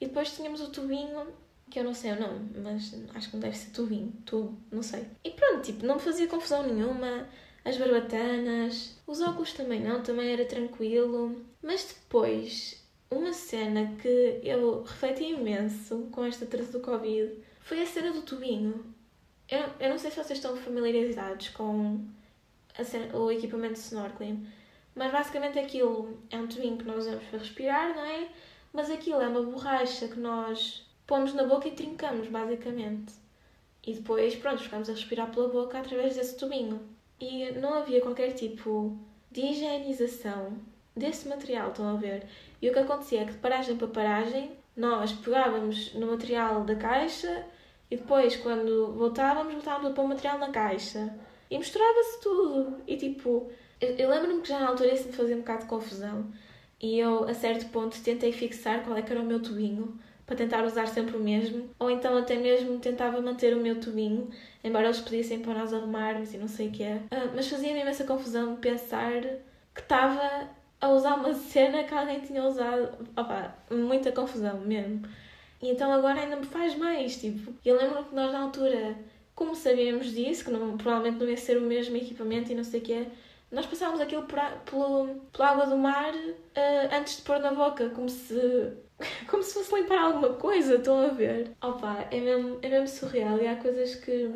e 0.00 0.06
depois 0.06 0.34
tínhamos 0.34 0.60
o 0.60 0.70
tubinho, 0.70 1.26
que 1.74 1.80
eu 1.80 1.84
não 1.84 1.92
sei 1.92 2.12
o 2.12 2.20
nome, 2.20 2.50
mas 2.62 2.94
acho 3.16 3.28
que 3.28 3.34
não 3.34 3.40
deve 3.40 3.56
ser 3.56 3.72
tubinho, 3.72 4.12
tubo, 4.24 4.56
não 4.70 4.80
sei. 4.80 5.08
E 5.24 5.30
pronto, 5.30 5.60
tipo, 5.60 5.84
não 5.84 5.96
me 5.96 6.00
fazia 6.00 6.28
confusão 6.28 6.62
nenhuma, 6.62 7.28
as 7.64 7.76
barbatanas, 7.76 8.96
os 9.04 9.20
óculos 9.20 9.52
também 9.54 9.80
não, 9.80 10.00
também 10.00 10.32
era 10.32 10.44
tranquilo. 10.44 11.44
Mas 11.60 11.84
depois, 11.84 12.80
uma 13.10 13.32
cena 13.32 13.92
que 14.00 14.40
eu 14.44 14.84
refleti 14.84 15.24
imenso 15.24 16.06
com 16.12 16.24
esta 16.24 16.46
treta 16.46 16.70
do 16.70 16.78
Covid 16.78 17.42
foi 17.62 17.82
a 17.82 17.86
cena 17.86 18.12
do 18.12 18.22
tubinho. 18.22 18.94
Eu, 19.50 19.64
eu 19.80 19.90
não 19.90 19.98
sei 19.98 20.12
se 20.12 20.22
vocês 20.22 20.38
estão 20.38 20.56
familiarizados 20.56 21.48
com 21.48 22.06
cena, 22.84 23.16
o 23.16 23.32
equipamento 23.32 23.74
de 23.74 23.80
snorkeling, 23.80 24.46
mas 24.94 25.10
basicamente 25.10 25.58
aquilo 25.58 26.20
é 26.30 26.36
um 26.36 26.46
tubinho 26.46 26.78
que 26.78 26.84
nós 26.84 26.98
usamos 26.98 27.24
para 27.24 27.40
respirar, 27.40 27.96
não 27.96 28.04
é? 28.04 28.28
Mas 28.72 28.92
aquilo 28.92 29.20
é 29.20 29.26
uma 29.26 29.42
borracha 29.42 30.06
que 30.06 30.20
nós 30.20 30.84
pomos 31.06 31.34
na 31.34 31.44
boca 31.44 31.68
e 31.68 31.72
trincamos, 31.72 32.28
basicamente. 32.28 33.12
E 33.86 33.94
depois, 33.94 34.34
pronto, 34.36 34.62
ficamos 34.62 34.88
a 34.88 34.92
respirar 34.92 35.30
pela 35.30 35.48
boca 35.48 35.78
através 35.78 36.16
desse 36.16 36.36
tubinho. 36.36 36.80
E 37.20 37.50
não 37.52 37.74
havia 37.74 38.00
qualquer 38.00 38.32
tipo 38.32 38.96
de 39.30 39.42
higienização 39.42 40.58
desse 40.96 41.28
material, 41.28 41.70
estão 41.70 41.88
a 41.88 41.96
ver? 41.96 42.26
E 42.62 42.68
o 42.68 42.72
que 42.72 42.78
acontecia 42.78 43.22
é 43.22 43.24
que 43.24 43.32
de 43.32 43.38
paragem 43.38 43.76
para 43.76 43.88
paragem, 43.88 44.52
nós 44.76 45.12
pegávamos 45.12 45.92
no 45.94 46.06
material 46.06 46.64
da 46.64 46.76
caixa 46.76 47.46
e 47.90 47.96
depois, 47.96 48.36
quando 48.36 48.92
voltávamos, 48.94 49.52
voltávamos 49.52 49.90
a 49.90 49.94
pôr 49.94 50.04
o 50.04 50.08
material 50.08 50.38
na 50.38 50.50
caixa. 50.50 51.14
E 51.50 51.58
misturava-se 51.58 52.20
tudo. 52.20 52.82
E 52.86 52.96
tipo, 52.96 53.50
eu 53.80 54.08
lembro-me 54.08 54.40
que 54.40 54.48
já 54.48 54.58
na 54.58 54.68
altura 54.68 54.94
isso 54.94 55.08
me 55.08 55.12
fazia 55.12 55.36
um 55.36 55.40
bocado 55.40 55.62
de 55.62 55.68
confusão. 55.68 56.32
E 56.80 56.98
eu, 56.98 57.24
a 57.24 57.34
certo 57.34 57.70
ponto, 57.70 58.02
tentei 58.02 58.32
fixar 58.32 58.82
qual 58.84 58.96
é 58.96 59.02
que 59.02 59.12
era 59.12 59.20
o 59.20 59.26
meu 59.26 59.40
tubinho 59.42 59.98
para 60.26 60.36
tentar 60.36 60.64
usar 60.64 60.86
sempre 60.88 61.16
o 61.16 61.20
mesmo. 61.20 61.68
Ou 61.78 61.90
então 61.90 62.16
até 62.16 62.36
mesmo 62.36 62.78
tentava 62.78 63.20
manter 63.20 63.56
o 63.56 63.60
meu 63.60 63.80
tubinho, 63.80 64.28
embora 64.62 64.86
eles 64.86 65.00
pedissem 65.00 65.40
para 65.40 65.54
nós 65.54 65.72
arrumarmos 65.72 66.32
e 66.32 66.38
não 66.38 66.48
sei 66.48 66.68
o 66.68 66.72
que 66.72 66.82
é. 66.82 66.96
Uh, 66.96 67.32
mas 67.34 67.48
fazia-me 67.48 67.80
imensa 67.80 68.04
confusão 68.04 68.56
pensar 68.56 69.20
que 69.74 69.80
estava 69.80 70.48
a 70.80 70.88
usar 70.90 71.14
uma 71.14 71.34
cena 71.34 71.84
que 71.84 71.94
alguém 71.94 72.20
tinha 72.20 72.44
usado. 72.44 73.06
Opa, 73.16 73.54
muita 73.70 74.12
confusão 74.12 74.60
mesmo. 74.60 75.02
E 75.62 75.70
então 75.70 75.92
agora 75.92 76.20
ainda 76.20 76.36
me 76.36 76.46
faz 76.46 76.76
mais, 76.76 77.16
tipo. 77.16 77.52
Eu 77.64 77.76
lembro 77.76 78.04
que 78.04 78.14
nós 78.14 78.32
na 78.32 78.42
altura, 78.42 78.96
como 79.34 79.54
sabíamos 79.54 80.12
disso, 80.12 80.44
que 80.44 80.50
não, 80.50 80.76
provavelmente 80.76 81.18
não 81.18 81.28
ia 81.28 81.36
ser 81.36 81.56
o 81.56 81.62
mesmo 81.62 81.96
equipamento 81.96 82.52
e 82.52 82.54
não 82.54 82.64
sei 82.64 82.80
o 82.80 82.82
que 82.82 82.92
é, 82.92 83.06
nós 83.54 83.66
passávamos 83.66 84.00
aquilo 84.00 84.24
por, 84.24 84.38
pelo, 84.64 85.20
pela 85.32 85.48
água 85.48 85.66
do 85.66 85.76
mar 85.76 86.14
uh, 86.14 86.94
antes 86.96 87.16
de 87.16 87.22
pôr 87.22 87.38
na 87.38 87.52
boca, 87.52 87.88
como 87.90 88.08
se 88.08 88.72
como 89.28 89.42
se 89.42 89.54
fosse 89.54 89.74
limpar 89.74 89.98
alguma 89.98 90.34
coisa, 90.34 90.76
estão 90.76 90.98
a 90.98 91.08
ver? 91.08 91.50
Opa, 91.62 92.06
é 92.10 92.20
mesmo, 92.20 92.58
é 92.62 92.68
mesmo 92.68 92.88
surreal 92.88 93.38
e 93.38 93.46
há 93.46 93.56
coisas 93.56 93.96
que 93.96 94.30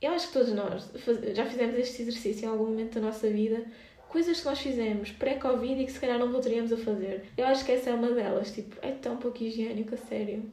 eu 0.00 0.12
acho 0.12 0.28
que 0.28 0.32
todos 0.32 0.52
nós 0.54 0.90
já 1.34 1.44
fizemos 1.44 1.76
este 1.76 2.02
exercício 2.02 2.46
em 2.46 2.48
algum 2.48 2.66
momento 2.66 2.94
da 2.94 3.02
nossa 3.02 3.28
vida. 3.28 3.64
Coisas 4.08 4.40
que 4.40 4.46
nós 4.46 4.58
fizemos 4.58 5.12
pré-Covid 5.12 5.82
e 5.82 5.84
que 5.84 5.92
se 5.92 6.00
calhar 6.00 6.18
não 6.18 6.32
voltaríamos 6.32 6.72
a 6.72 6.76
fazer. 6.76 7.26
Eu 7.36 7.46
acho 7.46 7.64
que 7.64 7.72
essa 7.72 7.90
é 7.90 7.94
uma 7.94 8.10
delas. 8.10 8.50
Tipo, 8.50 8.76
é 8.82 8.92
tão 8.92 9.18
pouco 9.18 9.44
higiênico, 9.44 9.94
a 9.94 9.98
sério. 9.98 10.50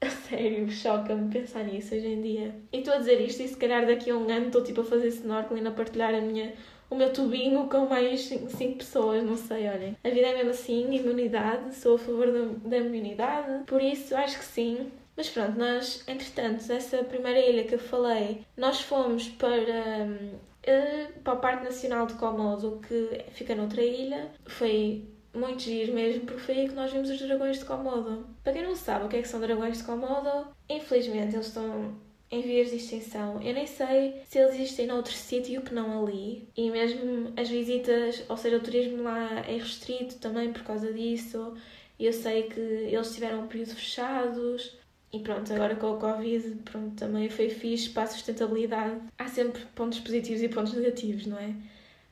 A 0.00 0.08
sério, 0.08 0.70
choca-me 0.70 1.30
pensar 1.30 1.64
nisso 1.64 1.94
hoje 1.94 2.06
em 2.06 2.22
dia. 2.22 2.54
E 2.72 2.78
estou 2.78 2.94
a 2.94 2.98
dizer 2.98 3.20
isto 3.20 3.42
e 3.42 3.48
se 3.48 3.56
calhar 3.56 3.84
daqui 3.84 4.10
a 4.10 4.16
um 4.16 4.30
ano 4.30 4.46
estou 4.46 4.62
tipo 4.62 4.82
a 4.82 4.84
fazer 4.84 5.08
snorkeling, 5.08 5.66
a 5.66 5.72
partilhar 5.72 6.14
a 6.14 6.20
minha, 6.20 6.54
o 6.90 6.94
meu 6.94 7.12
tubinho 7.12 7.68
com 7.68 7.86
mais 7.86 8.22
5 8.22 8.78
pessoas, 8.78 9.22
não 9.22 9.36
sei, 9.36 9.68
olhem. 9.68 9.96
A 10.04 10.08
vida 10.08 10.28
é 10.28 10.34
mesmo 10.34 10.50
assim, 10.50 10.94
imunidade, 10.94 11.74
sou 11.74 11.96
a 11.96 11.98
favor 11.98 12.26
da, 12.30 12.68
da 12.68 12.76
imunidade, 12.78 13.64
por 13.64 13.82
isso 13.82 14.16
acho 14.16 14.38
que 14.38 14.44
sim. 14.44 14.90
Mas 15.16 15.28
pronto, 15.28 15.58
nós, 15.58 16.02
entretanto, 16.08 16.70
essa 16.72 17.04
primeira 17.04 17.38
ilha 17.38 17.64
que 17.64 17.74
eu 17.74 17.78
falei, 17.78 18.44
nós 18.56 18.80
fomos 18.80 19.28
para, 19.28 19.54
uh, 19.56 21.20
para 21.22 21.34
o 21.34 21.38
Parque 21.38 21.64
Nacional 21.64 22.06
de 22.06 22.14
Komodo, 22.14 22.80
que 22.86 23.24
fica 23.30 23.54
noutra 23.54 23.82
ilha. 23.82 24.30
Foi 24.44 25.04
muito 25.32 25.62
giro 25.62 25.92
mesmo, 25.92 26.26
porque 26.26 26.40
foi 26.40 26.58
aí 26.58 26.68
que 26.68 26.74
nós 26.74 26.92
vimos 26.92 27.10
os 27.10 27.18
dragões 27.20 27.58
de 27.58 27.64
Komodo. 27.64 28.26
Para 28.42 28.52
quem 28.52 28.62
não 28.62 28.74
sabe 28.74 29.04
o 29.04 29.08
que 29.08 29.16
é 29.16 29.22
que 29.22 29.28
são 29.28 29.40
dragões 29.40 29.78
de 29.78 29.84
Komodo, 29.84 30.48
infelizmente 30.68 31.34
eles 31.34 31.46
estão 31.46 31.94
em 32.34 32.42
vias 32.42 32.70
de 32.70 32.76
extinção. 32.76 33.40
Eu 33.42 33.54
nem 33.54 33.66
sei 33.66 34.22
se 34.26 34.38
eles 34.38 34.54
existem 34.54 34.86
noutro 34.86 35.12
sítio 35.12 35.62
que 35.62 35.74
não 35.74 36.04
ali. 36.04 36.48
E 36.56 36.70
mesmo 36.70 37.32
as 37.36 37.48
visitas, 37.48 38.24
ou 38.28 38.36
seja, 38.36 38.56
o 38.56 38.60
turismo 38.60 39.02
lá 39.02 39.40
é 39.46 39.56
restrito 39.56 40.16
também 40.16 40.52
por 40.52 40.62
causa 40.62 40.92
disso. 40.92 41.54
Eu 41.98 42.12
sei 42.12 42.44
que 42.44 42.60
eles 42.60 43.14
tiveram 43.14 43.44
um 43.44 43.46
período 43.46 43.74
fechados. 43.74 44.76
E 45.12 45.20
pronto, 45.20 45.52
agora 45.52 45.76
com 45.76 45.92
o 45.92 45.98
Covid, 45.98 46.56
pronto, 46.64 46.96
também 46.96 47.30
foi 47.30 47.48
fixe 47.48 47.90
para 47.90 48.02
a 48.02 48.06
sustentabilidade. 48.08 49.00
Há 49.16 49.28
sempre 49.28 49.62
pontos 49.74 50.00
positivos 50.00 50.42
e 50.42 50.48
pontos 50.48 50.72
negativos, 50.72 51.26
não 51.26 51.38
é? 51.38 51.54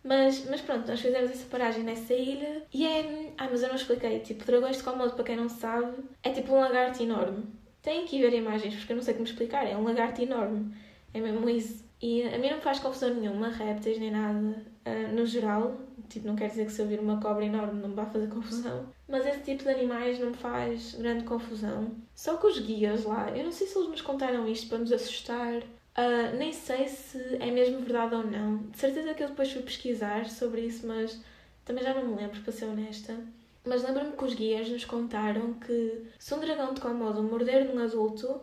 Mas, 0.05 0.45
mas 0.49 0.61
pronto, 0.61 0.87
nós 0.89 1.01
fizemos 1.01 1.31
essa 1.31 1.47
paragem 1.47 1.83
nessa 1.85 2.15
ilha 2.15 2.65
e 2.73 2.87
é. 2.87 3.33
Ah, 3.39 3.49
mas 3.51 3.63
eu 3.63 3.69
não 3.69 3.77
expliquei. 3.77 4.21
Tipo, 4.21 4.45
Dragões 4.45 4.77
de 4.77 4.83
Komodo, 4.85 5.15
para 5.15 5.25
quem 5.25 5.37
não 5.37 5.49
sabe, 5.49 5.97
é 6.23 6.31
tipo 6.31 6.53
um 6.53 6.61
lagarto 6.61 7.03
enorme. 7.03 7.45
Tem 7.83 8.07
que 8.07 8.21
ver 8.21 8.33
imagens 8.33 8.77
porque 8.77 8.93
eu 8.93 8.97
não 8.97 9.03
sei 9.03 9.15
como 9.15 9.27
explicar. 9.27 9.67
É 9.67 9.77
um 9.77 9.83
lagarto 9.83 10.23
enorme. 10.23 10.73
É 11.13 11.21
mesmo 11.21 11.49
isso. 11.51 11.85
E 12.01 12.23
a 12.23 12.39
mim 12.39 12.49
não 12.49 12.57
me 12.57 12.63
faz 12.63 12.79
confusão 12.79 13.15
nenhuma, 13.15 13.49
répteis 13.49 13.99
nem 13.99 14.11
nada. 14.11 14.65
Uh, 14.85 15.15
no 15.15 15.25
geral, 15.25 15.77
tipo, 16.09 16.27
não 16.27 16.35
quer 16.35 16.49
dizer 16.49 16.67
que 16.67 16.73
se 16.73 16.83
eu 16.83 16.89
vir 16.89 16.99
uma 16.99 17.21
cobra 17.21 17.45
enorme 17.45 17.81
não 17.81 17.91
me 17.91 17.95
vai 17.95 18.07
fazer 18.07 18.29
confusão. 18.29 18.87
Mas 19.09 19.27
esse 19.27 19.41
tipo 19.41 19.63
de 19.63 19.69
animais 19.69 20.19
não 20.19 20.31
me 20.31 20.37
faz 20.37 20.95
grande 20.95 21.25
confusão. 21.25 21.95
Só 22.15 22.37
que 22.37 22.47
os 22.47 22.59
guias 22.59 23.05
lá, 23.05 23.31
eu 23.37 23.45
não 23.45 23.53
sei 23.53 23.67
se 23.67 23.77
eles 23.79 23.89
nos 23.89 24.01
contaram 24.01 24.49
isto 24.49 24.69
para 24.69 24.79
nos 24.79 24.93
assustar. 24.93 25.63
Uh, 25.63 26.37
nem 26.37 26.53
sei 26.53 26.89
se 26.89 27.37
é 27.39 27.51
mesmo 27.51 27.81
verdade 27.81 28.15
ou 28.15 28.25
não. 28.25 28.59
De 28.69 28.79
certeza 28.79 29.15
que 29.15 29.23
eu 29.23 29.29
depois 29.29 29.53
fui 29.53 29.63
pesquisar 29.63 30.29
sobre 30.29 30.63
isso, 30.63 30.87
mas 30.87 31.21
também 31.65 31.85
já 31.85 31.95
não 31.95 32.09
me 32.09 32.17
lembro, 32.17 32.41
para 32.41 32.53
ser 32.53 32.65
honesta. 32.65 33.17
Mas 33.65 33.83
lembro-me 33.83 34.17
que 34.17 34.25
os 34.25 34.35
guias 34.35 34.69
nos 34.69 34.85
contaram 34.85 35.55
que 35.55 36.07
se 36.19 36.35
um 36.35 36.41
dragão 36.41 36.75
de 36.75 36.81
Komodo 36.81 37.23
morder 37.23 37.65
num 37.65 37.83
adulto, 37.83 38.41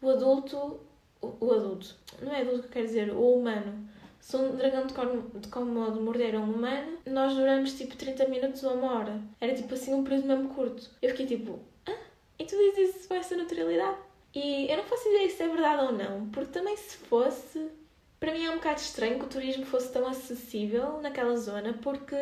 o 0.00 0.10
adulto. 0.10 0.80
O, 1.20 1.32
o 1.40 1.52
adulto. 1.52 1.94
Não 2.20 2.32
é 2.32 2.42
adulto 2.42 2.64
que 2.64 2.68
quer 2.68 2.84
dizer, 2.84 3.10
o 3.10 3.36
humano 3.36 3.86
se 4.26 4.36
um 4.36 4.56
dragão 4.56 4.88
de 4.88 5.48
Komodo 5.48 6.00
morder 6.00 6.34
um 6.34 6.52
humano, 6.52 6.98
nós 7.06 7.32
duramos 7.32 7.74
tipo 7.74 7.96
30 7.96 8.26
minutos 8.26 8.60
ou 8.64 8.74
uma 8.74 8.98
hora. 8.98 9.20
Era 9.40 9.54
tipo 9.54 9.72
assim 9.72 9.94
um 9.94 10.02
período 10.02 10.26
mesmo 10.26 10.48
curto. 10.48 10.90
Eu 11.00 11.10
fiquei 11.10 11.26
tipo, 11.26 11.60
ah, 11.86 11.96
e 12.36 12.44
tu 12.44 12.56
dizes 12.56 12.96
isso 12.96 13.08
com 13.08 13.14
essa 13.14 13.36
naturalidade? 13.36 13.98
E 14.34 14.68
eu 14.68 14.78
não 14.78 14.84
faço 14.84 15.08
ideia 15.08 15.30
se 15.30 15.42
é 15.44 15.48
verdade 15.48 15.82
ou 15.84 15.92
não, 15.92 16.28
porque 16.30 16.50
também 16.50 16.76
se 16.76 16.96
fosse, 16.96 17.70
para 18.18 18.32
mim 18.32 18.44
é 18.44 18.50
um 18.50 18.56
bocado 18.56 18.80
estranho 18.80 19.20
que 19.20 19.26
o 19.26 19.28
turismo 19.28 19.64
fosse 19.64 19.92
tão 19.92 20.08
acessível 20.08 21.00
naquela 21.00 21.36
zona, 21.36 21.74
porque 21.74 22.16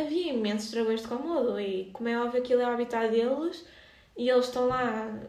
havia 0.00 0.32
imensos 0.32 0.70
dragões 0.70 1.02
de 1.02 1.08
Komodo 1.08 1.60
e, 1.60 1.90
como 1.92 2.08
é 2.08 2.18
óbvio, 2.18 2.40
aquilo 2.40 2.62
é 2.62 2.66
o 2.66 2.72
habitat 2.72 3.10
deles 3.10 3.64
e 4.16 4.28
eles 4.28 4.46
estão 4.46 4.66
lá 4.66 5.20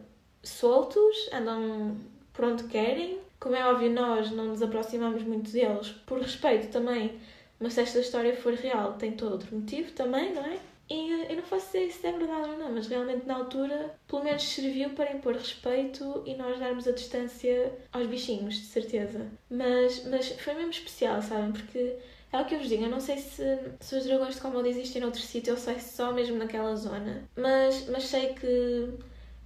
soltos, 0.42 1.28
andam 1.32 1.96
por 2.32 2.44
onde 2.44 2.64
querem 2.64 3.20
como 3.40 3.56
é 3.56 3.66
óbvio, 3.66 3.90
nós 3.90 4.30
não 4.30 4.44
nos 4.44 4.62
aproximamos 4.62 5.22
muito 5.22 5.50
deles 5.50 5.88
por 6.06 6.20
respeito 6.20 6.70
também, 6.70 7.18
mas 7.58 7.72
se 7.72 7.80
esta 7.80 7.98
história 7.98 8.36
for 8.36 8.52
real, 8.52 8.92
tem 8.98 9.12
todo 9.12 9.32
outro 9.32 9.56
motivo 9.56 9.90
também, 9.92 10.34
não 10.34 10.44
é? 10.44 10.58
E 10.90 11.26
eu 11.30 11.36
não 11.36 11.42
faço 11.42 11.70
ideia 11.70 11.90
se 11.90 12.06
é 12.06 12.12
verdade 12.12 12.50
ou 12.50 12.58
não, 12.58 12.72
mas 12.72 12.88
realmente 12.88 13.24
na 13.24 13.36
altura, 13.36 13.94
pelo 14.06 14.24
menos 14.24 14.42
serviu 14.42 14.90
para 14.90 15.12
impor 15.12 15.34
respeito 15.34 16.22
e 16.26 16.34
nós 16.34 16.58
darmos 16.58 16.86
a 16.86 16.92
distância 16.92 17.72
aos 17.92 18.06
bichinhos, 18.08 18.56
de 18.56 18.66
certeza. 18.66 19.26
Mas, 19.48 20.04
mas 20.04 20.28
foi 20.32 20.52
mesmo 20.54 20.70
especial, 20.70 21.22
sabem? 21.22 21.52
Porque 21.52 21.96
é 22.32 22.40
o 22.40 22.44
que 22.44 22.54
eu 22.54 22.58
vos 22.58 22.68
digo, 22.68 22.84
eu 22.84 22.90
não 22.90 23.00
sei 23.00 23.18
se, 23.18 23.42
se 23.80 23.96
os 23.96 24.04
dragões 24.04 24.34
de 24.34 24.40
Komodo 24.40 24.66
existem 24.66 25.02
noutro 25.02 25.20
sítio, 25.20 25.52
eu 25.52 25.56
sei 25.56 25.80
só 25.80 26.12
mesmo 26.12 26.36
naquela 26.36 26.74
zona. 26.76 27.24
Mas, 27.36 27.88
mas 27.88 28.04
sei 28.04 28.34
que 28.34 28.94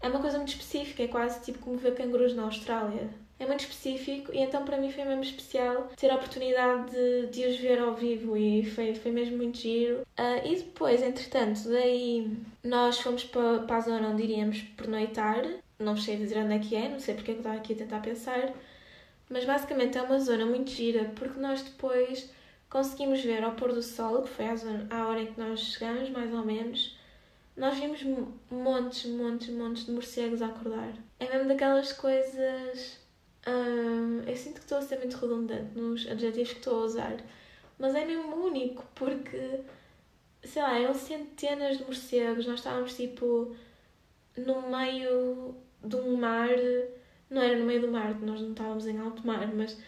é 0.00 0.08
uma 0.08 0.20
coisa 0.20 0.36
muito 0.36 0.50
específica, 0.50 1.02
é 1.02 1.08
quase 1.08 1.42
tipo 1.42 1.58
como 1.60 1.78
ver 1.78 1.94
cangurus 1.94 2.34
na 2.34 2.44
Austrália 2.44 3.08
é 3.38 3.46
muito 3.46 3.60
específico 3.60 4.32
e 4.32 4.38
então 4.38 4.64
para 4.64 4.76
mim 4.76 4.90
foi 4.90 5.04
mesmo 5.04 5.22
especial 5.22 5.90
ter 5.96 6.10
a 6.10 6.14
oportunidade 6.14 6.90
de, 6.90 7.26
de 7.28 7.46
os 7.46 7.56
ver 7.58 7.80
ao 7.80 7.94
vivo 7.94 8.36
e 8.36 8.64
foi, 8.64 8.94
foi 8.94 9.10
mesmo 9.10 9.36
muito 9.36 9.58
giro. 9.58 10.02
Uh, 10.18 10.46
e 10.46 10.56
depois, 10.56 11.02
entretanto, 11.02 11.68
daí 11.68 12.36
nós 12.62 12.98
fomos 13.00 13.24
para, 13.24 13.60
para 13.60 13.76
a 13.76 13.80
zona 13.80 14.08
onde 14.08 14.22
iríamos 14.22 14.62
pernoitar, 14.76 15.44
não 15.78 15.96
sei 15.96 16.16
dizer 16.16 16.38
onde 16.38 16.54
é 16.54 16.58
que 16.58 16.76
é, 16.76 16.88
não 16.88 17.00
sei 17.00 17.14
porque 17.14 17.32
é 17.32 17.34
que 17.34 17.40
eu 17.40 17.42
estava 17.42 17.56
aqui 17.56 17.72
a 17.72 17.76
tentar 17.76 18.00
pensar, 18.00 18.52
mas 19.28 19.44
basicamente 19.44 19.98
é 19.98 20.02
uma 20.02 20.18
zona 20.18 20.46
muito 20.46 20.70
gira 20.70 21.10
porque 21.16 21.38
nós 21.40 21.62
depois 21.62 22.30
conseguimos 22.74 23.20
ver 23.20 23.44
ao 23.44 23.52
pôr 23.52 23.72
do 23.72 23.80
sol, 23.80 24.22
que 24.22 24.30
foi 24.30 24.46
a 24.90 25.06
hora 25.06 25.22
em 25.22 25.26
que 25.26 25.38
nós 25.38 25.60
chegamos, 25.60 26.10
mais 26.10 26.34
ou 26.34 26.44
menos, 26.44 26.98
nós 27.56 27.78
vimos 27.78 28.02
montes, 28.50 29.08
montes, 29.08 29.48
montes 29.54 29.86
de 29.86 29.92
morcegos 29.92 30.42
a 30.42 30.46
acordar. 30.46 30.92
É 31.20 31.32
mesmo 31.32 31.46
daquelas 31.46 31.92
coisas 31.92 32.98
eu 34.26 34.36
sinto 34.36 34.54
que 34.54 34.62
estou 34.62 34.78
a 34.78 34.82
ser 34.82 34.98
muito 34.98 35.16
redundante 35.16 35.78
nos 35.78 36.04
adjetivos 36.08 36.52
que 36.52 36.58
estou 36.58 36.80
a 36.80 36.84
usar, 36.84 37.16
mas 37.78 37.94
é 37.94 38.04
mesmo 38.04 38.34
único 38.44 38.84
porque, 38.96 39.60
sei 40.42 40.60
lá, 40.60 40.76
eram 40.76 40.94
centenas 40.94 41.78
de 41.78 41.84
morcegos, 41.84 42.44
nós 42.44 42.58
estávamos 42.58 42.96
tipo 42.96 43.54
no 44.36 44.68
meio 44.68 45.54
de 45.84 45.94
um 45.94 46.16
mar, 46.16 46.48
não 47.30 47.40
era 47.40 47.56
no 47.56 47.66
meio 47.66 47.82
do 47.82 47.88
mar, 47.88 48.20
nós 48.20 48.40
não 48.40 48.50
estávamos 48.50 48.88
em 48.88 48.98
alto 48.98 49.24
mar, 49.24 49.46
mas, 49.54 49.78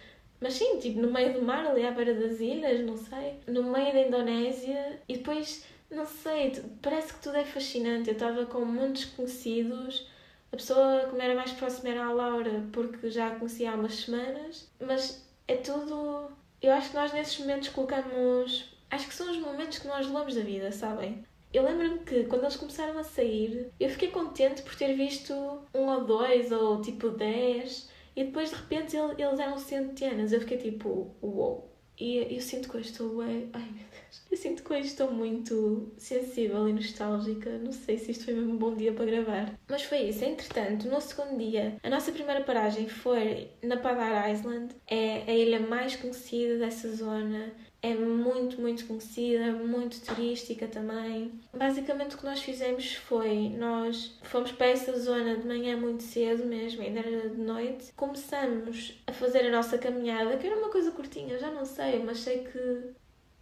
mas 0.40 0.54
sim, 0.54 0.78
tipo 0.78 1.00
no 1.00 1.10
meio 1.10 1.32
do 1.32 1.42
mar, 1.42 1.66
ali 1.66 1.86
à 1.86 1.90
beira 1.90 2.14
das 2.14 2.40
ilhas, 2.40 2.84
não 2.84 2.96
sei, 2.96 3.40
no 3.46 3.64
meio 3.64 3.92
da 3.92 4.00
Indonésia 4.00 5.00
e 5.08 5.16
depois, 5.16 5.64
não 5.90 6.06
sei, 6.06 6.52
parece 6.82 7.14
que 7.14 7.22
tudo 7.22 7.36
é 7.36 7.44
fascinante. 7.44 8.08
Eu 8.08 8.14
estava 8.14 8.46
com 8.46 8.64
muitos 8.64 9.04
conhecidos 9.06 10.06
a 10.52 10.56
pessoa 10.56 11.06
que 11.08 11.14
me 11.14 11.22
era 11.22 11.34
mais 11.34 11.52
próxima 11.52 11.90
era 11.90 12.06
a 12.06 12.12
Laura, 12.12 12.64
porque 12.72 13.10
já 13.10 13.28
a 13.28 13.36
conhecia 13.36 13.72
há 13.72 13.74
umas 13.74 13.94
semanas, 13.94 14.70
mas 14.80 15.26
é 15.46 15.56
tudo. 15.56 16.30
Eu 16.62 16.72
acho 16.72 16.90
que 16.90 16.96
nós 16.96 17.12
nesses 17.12 17.38
momentos 17.38 17.68
colocamos. 17.68 18.72
Acho 18.90 19.08
que 19.08 19.14
são 19.14 19.30
os 19.30 19.38
momentos 19.38 19.78
que 19.78 19.88
nós 19.88 20.06
levamos 20.06 20.34
da 20.34 20.42
vida, 20.42 20.70
sabem? 20.72 21.24
Eu 21.52 21.64
lembro-me 21.64 21.98
que 22.00 22.24
quando 22.24 22.42
eles 22.42 22.56
começaram 22.56 22.98
a 22.98 23.02
sair, 23.02 23.70
eu 23.78 23.90
fiquei 23.90 24.10
contente 24.10 24.62
por 24.62 24.74
ter 24.74 24.94
visto 24.94 25.34
um 25.74 25.88
ou 25.88 26.04
dois, 26.04 26.52
ou 26.52 26.80
tipo 26.80 27.10
dez, 27.10 27.90
e 28.16 28.24
depois 28.24 28.48
de 28.48 28.56
repente 28.56 28.96
eles 28.96 29.38
eram 29.38 29.58
centenas. 29.58 30.32
Eu 30.32 30.40
fiquei 30.40 30.56
tipo, 30.56 31.14
uou. 31.22 31.76
E 31.98 32.34
eu 32.34 32.40
sinto 32.40 32.68
que 32.68 32.76
hoje 32.76 32.90
estou. 32.90 33.20
Ai 33.22 33.30
meu 33.30 33.52
Deus. 33.52 34.22
Eu 34.30 34.36
sinto 34.36 34.62
que 34.62 34.72
hoje 34.72 34.88
estou 34.88 35.10
muito 35.10 35.92
sensível 35.96 36.68
e 36.68 36.72
nostálgica. 36.72 37.58
Não 37.58 37.72
sei 37.72 37.98
se 37.98 38.10
isto 38.10 38.24
foi 38.24 38.34
mesmo 38.34 38.52
um 38.52 38.58
bom 38.58 38.74
dia 38.74 38.92
para 38.92 39.06
gravar. 39.06 39.58
Mas 39.68 39.82
foi 39.82 40.08
isso. 40.08 40.24
Entretanto, 40.24 40.88
no 40.88 41.00
segundo 41.00 41.38
dia, 41.38 41.76
a 41.82 41.88
nossa 41.88 42.12
primeira 42.12 42.42
paragem 42.42 42.88
foi 42.88 43.50
na 43.62 43.76
Padar 43.76 44.30
Island. 44.30 44.74
É 44.86 45.22
a 45.26 45.34
ilha 45.34 45.60
mais 45.60 45.96
conhecida 45.96 46.58
dessa 46.58 46.94
zona 46.94 47.54
é 47.86 47.94
muito, 47.94 48.60
muito 48.60 48.84
conhecida, 48.86 49.52
muito 49.52 50.00
turística 50.00 50.66
também. 50.66 51.30
Basicamente 51.54 52.16
o 52.16 52.18
que 52.18 52.24
nós 52.24 52.42
fizemos 52.42 52.94
foi, 52.94 53.50
nós 53.50 54.18
fomos 54.22 54.50
para 54.50 54.66
essa 54.66 54.98
zona 54.98 55.36
de 55.36 55.46
manhã 55.46 55.76
muito 55.76 56.02
cedo 56.02 56.44
mesmo, 56.44 56.82
ainda 56.82 56.98
era 56.98 57.28
de 57.28 57.40
noite. 57.40 57.92
Começamos 57.94 59.00
a 59.06 59.12
fazer 59.12 59.46
a 59.46 59.50
nossa 59.50 59.78
caminhada, 59.78 60.36
que 60.36 60.46
era 60.46 60.56
uma 60.56 60.68
coisa 60.68 60.90
curtinha, 60.90 61.38
já 61.38 61.50
não 61.50 61.64
sei, 61.64 62.02
mas 62.02 62.18
sei 62.18 62.44
que... 62.44 62.58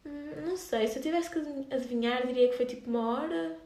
Hum, 0.06 0.46
não 0.46 0.56
sei, 0.58 0.86
se 0.86 0.98
eu 0.98 1.02
tivesse 1.02 1.30
que 1.30 1.38
adivinhar 1.74 2.26
diria 2.26 2.50
que 2.50 2.56
foi 2.58 2.66
tipo 2.66 2.90
uma 2.90 3.14
hora, 3.14 3.56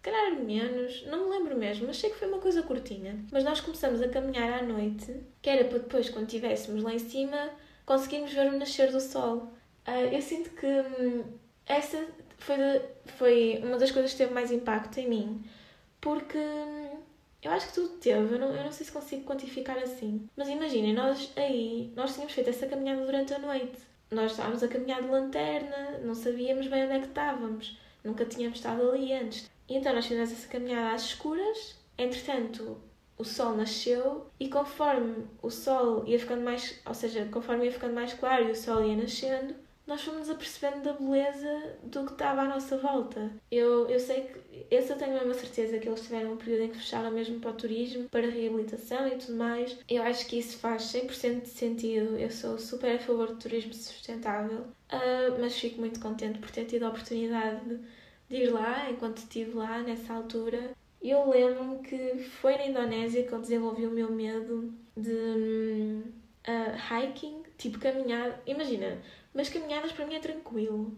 calhar 0.00 0.38
menos, 0.38 1.04
não 1.06 1.24
me 1.24 1.30
lembro 1.36 1.58
mesmo, 1.58 1.88
mas 1.88 1.96
sei 1.96 2.10
que 2.10 2.16
foi 2.16 2.28
uma 2.28 2.38
coisa 2.38 2.62
curtinha. 2.62 3.18
Mas 3.32 3.42
nós 3.42 3.60
começamos 3.60 4.00
a 4.00 4.08
caminhar 4.08 4.60
à 4.60 4.62
noite, 4.62 5.16
que 5.40 5.50
era 5.50 5.64
para 5.64 5.78
depois, 5.78 6.08
quando 6.08 6.26
estivéssemos 6.26 6.84
lá 6.84 6.94
em 6.94 7.00
cima, 7.00 7.50
conseguirmos 7.84 8.32
ver 8.32 8.52
o 8.52 8.56
nascer 8.56 8.92
do 8.92 9.00
sol. 9.00 9.52
Uh, 9.86 10.14
eu 10.14 10.22
sinto 10.22 10.50
que 10.50 10.66
hum, 10.66 11.24
essa 11.66 12.06
foi, 12.38 12.56
foi 13.18 13.60
uma 13.62 13.78
das 13.78 13.90
coisas 13.90 14.12
que 14.12 14.18
teve 14.18 14.32
mais 14.32 14.50
impacto 14.50 14.98
em 14.98 15.08
mim, 15.08 15.44
porque 16.00 16.38
hum, 16.38 17.00
eu 17.42 17.50
acho 17.50 17.68
que 17.68 17.74
tudo 17.74 17.88
teve, 17.98 18.34
eu 18.34 18.38
não, 18.38 18.54
eu 18.54 18.64
não 18.64 18.72
sei 18.72 18.86
se 18.86 18.92
consigo 18.92 19.24
quantificar 19.24 19.76
assim. 19.78 20.28
Mas 20.36 20.48
imaginem, 20.48 20.94
nós 20.94 21.32
aí, 21.36 21.92
nós 21.96 22.12
tínhamos 22.14 22.32
feito 22.32 22.50
essa 22.50 22.66
caminhada 22.66 23.04
durante 23.04 23.34
a 23.34 23.38
noite. 23.38 23.80
Nós 24.10 24.32
estávamos 24.32 24.62
a 24.62 24.68
caminhar 24.68 25.02
de 25.02 25.08
lanterna, 25.08 25.98
não 26.04 26.14
sabíamos 26.14 26.68
bem 26.68 26.84
onde 26.84 26.92
é 26.92 27.00
que 27.00 27.06
estávamos. 27.06 27.78
Nunca 28.04 28.24
tínhamos 28.24 28.58
estado 28.58 28.88
ali 28.90 29.12
antes. 29.12 29.50
E 29.68 29.76
então 29.76 29.92
nós 29.94 30.06
fizemos 30.06 30.30
essa 30.30 30.46
caminhada 30.48 30.94
às 30.94 31.02
escuras. 31.02 31.76
Entretanto, 31.98 32.80
o 33.18 33.24
sol 33.24 33.56
nasceu 33.56 34.26
e 34.38 34.48
conforme 34.48 35.26
o 35.40 35.50
sol 35.50 36.04
ia 36.06 36.18
ficando 36.18 36.42
mais, 36.42 36.80
ou 36.84 36.94
seja, 36.94 37.28
conforme 37.30 37.64
ia 37.64 37.72
ficando 37.72 37.94
mais 37.94 38.12
claro 38.14 38.48
e 38.48 38.52
o 38.52 38.56
sol 38.56 38.84
ia 38.84 38.96
nascendo, 38.96 39.54
nós 39.86 40.02
fomos 40.02 40.30
apercebendo 40.30 40.82
da 40.82 40.92
beleza 40.92 41.76
do 41.82 42.04
que 42.04 42.12
estava 42.12 42.42
à 42.42 42.48
nossa 42.48 42.76
volta. 42.78 43.32
Eu, 43.50 43.88
eu 43.88 43.98
sei 43.98 44.22
que, 44.22 44.66
esse 44.70 44.92
eu 44.92 44.96
tenho 44.96 45.12
mesmo 45.14 45.32
a 45.32 45.34
certeza 45.34 45.78
que 45.78 45.88
eles 45.88 46.02
tiveram 46.02 46.32
um 46.32 46.36
período 46.36 46.62
em 46.62 46.68
que 46.68 46.78
fecharam 46.78 47.10
mesmo 47.10 47.40
para 47.40 47.50
o 47.50 47.54
turismo, 47.54 48.08
para 48.08 48.26
a 48.26 48.30
reabilitação 48.30 49.08
e 49.08 49.16
tudo 49.16 49.36
mais. 49.36 49.76
Eu 49.88 50.02
acho 50.04 50.26
que 50.26 50.38
isso 50.38 50.58
faz 50.58 50.82
100% 50.84 51.42
de 51.42 51.48
sentido. 51.48 52.16
Eu 52.16 52.30
sou 52.30 52.58
super 52.58 52.96
a 52.96 52.98
favor 52.98 53.28
do 53.28 53.36
turismo 53.36 53.74
sustentável, 53.74 54.60
uh, 54.60 55.40
mas 55.40 55.58
fico 55.58 55.80
muito 55.80 56.00
contente 56.00 56.38
por 56.38 56.50
ter 56.50 56.64
tido 56.64 56.84
a 56.84 56.90
oportunidade 56.90 57.64
de, 57.68 57.80
de 58.28 58.36
ir 58.44 58.50
lá 58.50 58.88
enquanto 58.90 59.18
estive 59.18 59.56
lá 59.56 59.82
nessa 59.82 60.14
altura. 60.14 60.70
Eu 61.02 61.28
lembro-me 61.28 61.82
que 61.82 62.22
foi 62.40 62.56
na 62.56 62.66
Indonésia 62.66 63.24
que 63.24 63.32
eu 63.32 63.40
desenvolvi 63.40 63.84
o 63.84 63.90
meu 63.90 64.12
medo 64.12 64.72
de 64.96 66.02
uh, 66.46 67.02
hiking, 67.04 67.42
tipo 67.58 67.80
caminhar. 67.80 68.40
Imagina, 68.46 68.98
mas 69.34 69.48
caminhadas 69.48 69.92
para 69.92 70.06
mim 70.06 70.14
é 70.14 70.20
tranquilo. 70.20 70.96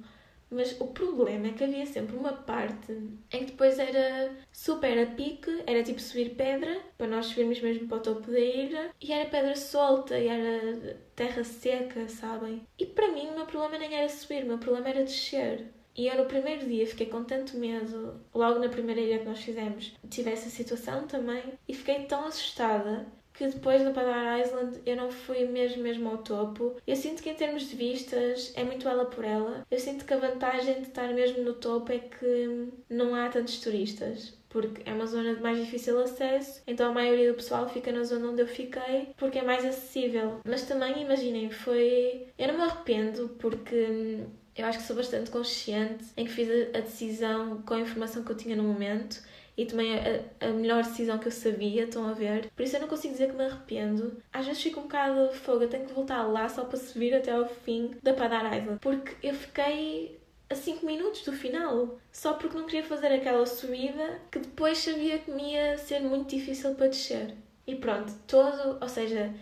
Mas 0.50 0.78
o 0.80 0.86
problema 0.88 1.48
é 1.48 1.52
que 1.52 1.64
havia 1.64 1.86
sempre 1.86 2.16
uma 2.16 2.32
parte 2.32 2.92
em 3.32 3.40
que 3.40 3.52
depois 3.52 3.78
era 3.78 4.36
super 4.52 4.96
a 4.98 5.06
pique, 5.06 5.50
era 5.66 5.82
tipo 5.82 6.00
subir 6.00 6.36
pedra, 6.36 6.80
para 6.96 7.08
nós 7.08 7.26
subirmos 7.26 7.60
mesmo 7.60 7.88
para 7.88 7.96
o 7.96 8.00
topo 8.00 8.30
da 8.30 8.38
ilha, 8.38 8.90
e 9.00 9.12
era 9.12 9.28
pedra 9.28 9.56
solta, 9.56 10.18
e 10.18 10.28
era 10.28 10.96
terra 11.16 11.42
seca, 11.42 12.08
sabem? 12.08 12.66
E 12.78 12.86
para 12.86 13.10
mim 13.10 13.28
o 13.28 13.34
meu 13.34 13.46
problema 13.46 13.78
nem 13.78 13.96
era 13.96 14.08
subir, 14.08 14.44
o 14.44 14.48
meu 14.48 14.58
problema 14.58 14.90
era 14.90 15.02
descer. 15.02 15.72
E 15.96 16.08
eu 16.08 16.16
no 16.16 16.26
primeiro 16.26 16.66
dia 16.66 16.86
fiquei 16.86 17.06
com 17.06 17.24
tanto 17.24 17.56
medo, 17.56 18.20
logo 18.34 18.58
na 18.58 18.68
primeira 18.68 19.00
ilha 19.00 19.20
que 19.20 19.24
nós 19.24 19.40
fizemos, 19.40 19.92
tive 20.10 20.30
essa 20.30 20.50
situação 20.50 21.06
também, 21.06 21.54
e 21.68 21.74
fiquei 21.74 22.04
tão 22.04 22.26
assustada 22.26 23.06
que 23.34 23.48
depois 23.48 23.82
no 23.82 23.92
Padar 23.92 24.40
Island 24.40 24.80
eu 24.86 24.96
não 24.96 25.10
fui 25.10 25.44
mesmo 25.44 25.82
mesmo 25.82 26.08
ao 26.08 26.18
topo. 26.18 26.76
Eu 26.86 26.96
sinto 26.96 27.22
que 27.22 27.28
em 27.28 27.34
termos 27.34 27.68
de 27.68 27.76
vistas 27.76 28.52
é 28.56 28.62
muito 28.62 28.88
ela 28.88 29.04
por 29.04 29.24
ela. 29.24 29.66
Eu 29.70 29.78
sinto 29.78 30.04
que 30.04 30.14
a 30.14 30.18
vantagem 30.18 30.80
de 30.80 30.88
estar 30.88 31.12
mesmo 31.12 31.42
no 31.42 31.54
topo 31.54 31.92
é 31.92 31.98
que 31.98 32.68
não 32.88 33.14
há 33.14 33.28
tantos 33.28 33.58
turistas. 33.60 34.32
Porque 34.48 34.88
é 34.88 34.94
uma 34.94 35.04
zona 35.04 35.34
de 35.34 35.42
mais 35.42 35.58
difícil 35.58 35.98
acesso, 35.98 36.62
então 36.64 36.88
a 36.88 36.94
maioria 36.94 37.32
do 37.32 37.36
pessoal 37.36 37.68
fica 37.68 37.90
na 37.90 38.04
zona 38.04 38.28
onde 38.28 38.40
eu 38.40 38.46
fiquei 38.46 39.08
porque 39.16 39.40
é 39.40 39.42
mais 39.42 39.64
acessível. 39.64 40.38
Mas 40.44 40.62
também, 40.62 41.02
imaginem, 41.02 41.50
foi. 41.50 42.28
Eu 42.38 42.48
não 42.48 42.54
me 42.54 42.62
arrependo 42.62 43.30
porque 43.40 44.20
eu 44.56 44.64
acho 44.64 44.78
que 44.78 44.84
sou 44.84 44.94
bastante 44.94 45.32
consciente 45.32 46.04
em 46.16 46.24
que 46.24 46.30
fiz 46.30 46.48
a 46.72 46.78
decisão 46.78 47.62
com 47.62 47.74
a 47.74 47.80
informação 47.80 48.22
que 48.22 48.30
eu 48.30 48.36
tinha 48.36 48.54
no 48.54 48.62
momento 48.62 49.20
e 49.56 49.66
tomei 49.66 49.94
a, 49.98 50.46
a, 50.46 50.48
melhor 50.48 50.82
decisão 50.82 51.18
que 51.18 51.28
eu 51.28 51.32
sabia, 51.32 51.84
estão 51.84 52.08
a 52.08 52.12
ver? 52.12 52.50
Por 52.54 52.62
isso 52.62 52.76
eu 52.76 52.80
não 52.80 52.88
consigo 52.88 53.12
dizer 53.12 53.30
que 53.30 53.36
me 53.36 53.44
arrependo. 53.44 54.16
Às 54.32 54.46
vezes 54.46 54.62
fico 54.62 54.80
um 54.80 54.84
bocado 54.84 55.32
fogo, 55.32 55.62
eu 55.62 55.68
tenho 55.68 55.86
que 55.86 55.92
voltar 55.92 56.22
lá 56.24 56.48
só 56.48 56.64
para 56.64 56.78
subir 56.78 57.14
até 57.14 57.32
ao 57.32 57.46
fim 57.46 57.92
da 58.02 58.14
Padar 58.14 58.56
Island, 58.56 58.78
porque 58.80 59.14
eu 59.22 59.34
fiquei 59.34 60.18
a 60.50 60.54
5 60.54 60.84
minutos 60.84 61.22
do 61.22 61.32
final, 61.32 61.98
só 62.12 62.34
porque 62.34 62.56
não 62.56 62.66
queria 62.66 62.84
fazer 62.84 63.08
aquela 63.08 63.46
subida 63.46 64.20
que 64.30 64.38
depois 64.38 64.78
sabia 64.78 65.18
que 65.18 65.30
me 65.30 65.52
ia 65.52 65.78
ser 65.78 66.00
muito 66.00 66.34
difícil 66.34 66.74
para 66.74 66.88
descer. 66.88 67.34
E 67.66 67.74
pronto, 67.74 68.12
todo, 68.26 68.78
ou 68.80 68.88
seja, 68.88 69.32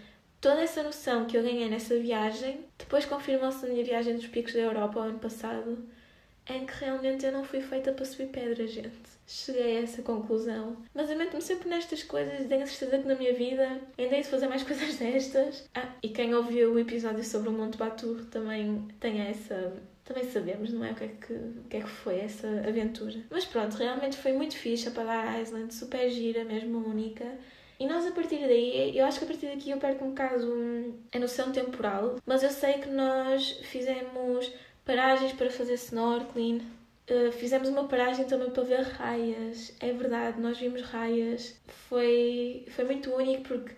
toda 0.41 0.61
essa 0.61 0.83
noção 0.83 1.25
que 1.25 1.37
eu 1.37 1.43
ganhei 1.43 1.69
nessa 1.69 1.99
viagem, 1.99 2.65
depois 2.79 3.05
confirmou-se 3.05 3.63
na 3.63 3.73
minha 3.73 3.85
viagem 3.85 4.15
dos 4.15 4.27
picos 4.27 4.53
da 4.53 4.61
Europa 4.61 5.01
ano 5.01 5.19
passado, 5.19 5.79
em 6.49 6.67
que 6.67 6.75
realmente 6.85 7.25
eu 7.25 7.33
não 7.33 7.45
fui 7.45 7.61
feita 7.61 7.93
para 7.93 8.05
subir 8.05 8.29
pedras, 8.29 8.71
gente 8.71 9.13
cheguei 9.27 9.79
a 9.79 9.83
essa 9.83 10.03
conclusão. 10.03 10.77
Mas 10.95 11.11
eu 11.11 11.17
meto-me 11.17 11.43
sempre 11.43 11.69
nestas 11.69 12.03
coisas 12.03 12.47
tenho 12.47 12.63
a 12.63 12.67
certeza 12.67 13.03
que 13.03 13.09
na 13.09 13.15
minha 13.15 13.33
vida 13.33 13.81
ainda 13.97 14.17
hei 14.17 14.23
de 14.23 14.29
fazer 14.29 14.49
mais 14.49 14.63
coisas 14.65 14.97
destas. 14.97 15.69
Ah, 15.75 15.89
e 16.03 16.09
quem 16.09 16.35
ouviu 16.35 16.73
o 16.73 16.79
episódio 16.79 17.25
sobre 17.25 17.49
o 17.49 17.53
Monte 17.53 17.79
Batur 17.79 18.25
também 18.27 18.87
tem 19.01 19.21
essa. 19.21 19.73
Também 20.05 20.25
sabemos, 20.25 20.73
não 20.73 20.85
é? 20.85 20.91
O 20.91 20.95
que 20.97 21.05
é 21.05 21.09
que, 21.09 21.33
o 21.33 21.65
que, 21.71 21.77
é 21.77 21.81
que 21.81 21.89
foi 21.89 22.19
essa 22.19 22.49
aventura. 22.67 23.21
Mas 23.31 23.45
pronto, 23.45 23.77
realmente 23.77 24.17
foi 24.17 24.33
muito 24.33 24.57
fixe 24.57 24.89
a 24.89 24.91
Padar 24.91 25.41
Island, 25.41 25.73
super 25.73 26.11
gira, 26.11 26.45
mesmo 26.45 26.79
única. 26.79 27.25
E 27.79 27.87
nós 27.87 28.05
a 28.07 28.11
partir 28.11 28.39
daí, 28.41 28.97
eu 28.97 29.05
acho 29.07 29.19
que 29.19 29.25
a 29.25 29.29
partir 29.29 29.47
daqui 29.47 29.71
eu 29.71 29.79
perco 29.79 30.05
um 30.05 30.09
bocado 30.09 30.95
a 31.13 31.19
noção 31.19 31.53
temporal, 31.53 32.17
mas 32.27 32.43
eu 32.43 32.51
sei 32.51 32.75
que 32.75 32.89
nós 32.89 33.53
fizemos 33.63 34.53
paragens 34.85 35.33
para 35.33 35.51
fazer 35.51 35.75
snorkeling, 35.75 36.63
Uh, 37.11 37.33
fizemos 37.33 37.69
uma 37.69 37.89
paragem 37.89 38.25
também 38.27 38.51
para 38.51 38.63
ver 38.63 38.83
raias. 38.83 39.75
É 39.81 39.93
verdade, 39.93 40.41
nós 40.41 40.59
vimos 40.59 40.83
raias. 40.83 41.61
Foi, 41.89 42.65
foi 42.71 42.85
muito 42.85 43.11
único 43.11 43.43
porque 43.43 43.75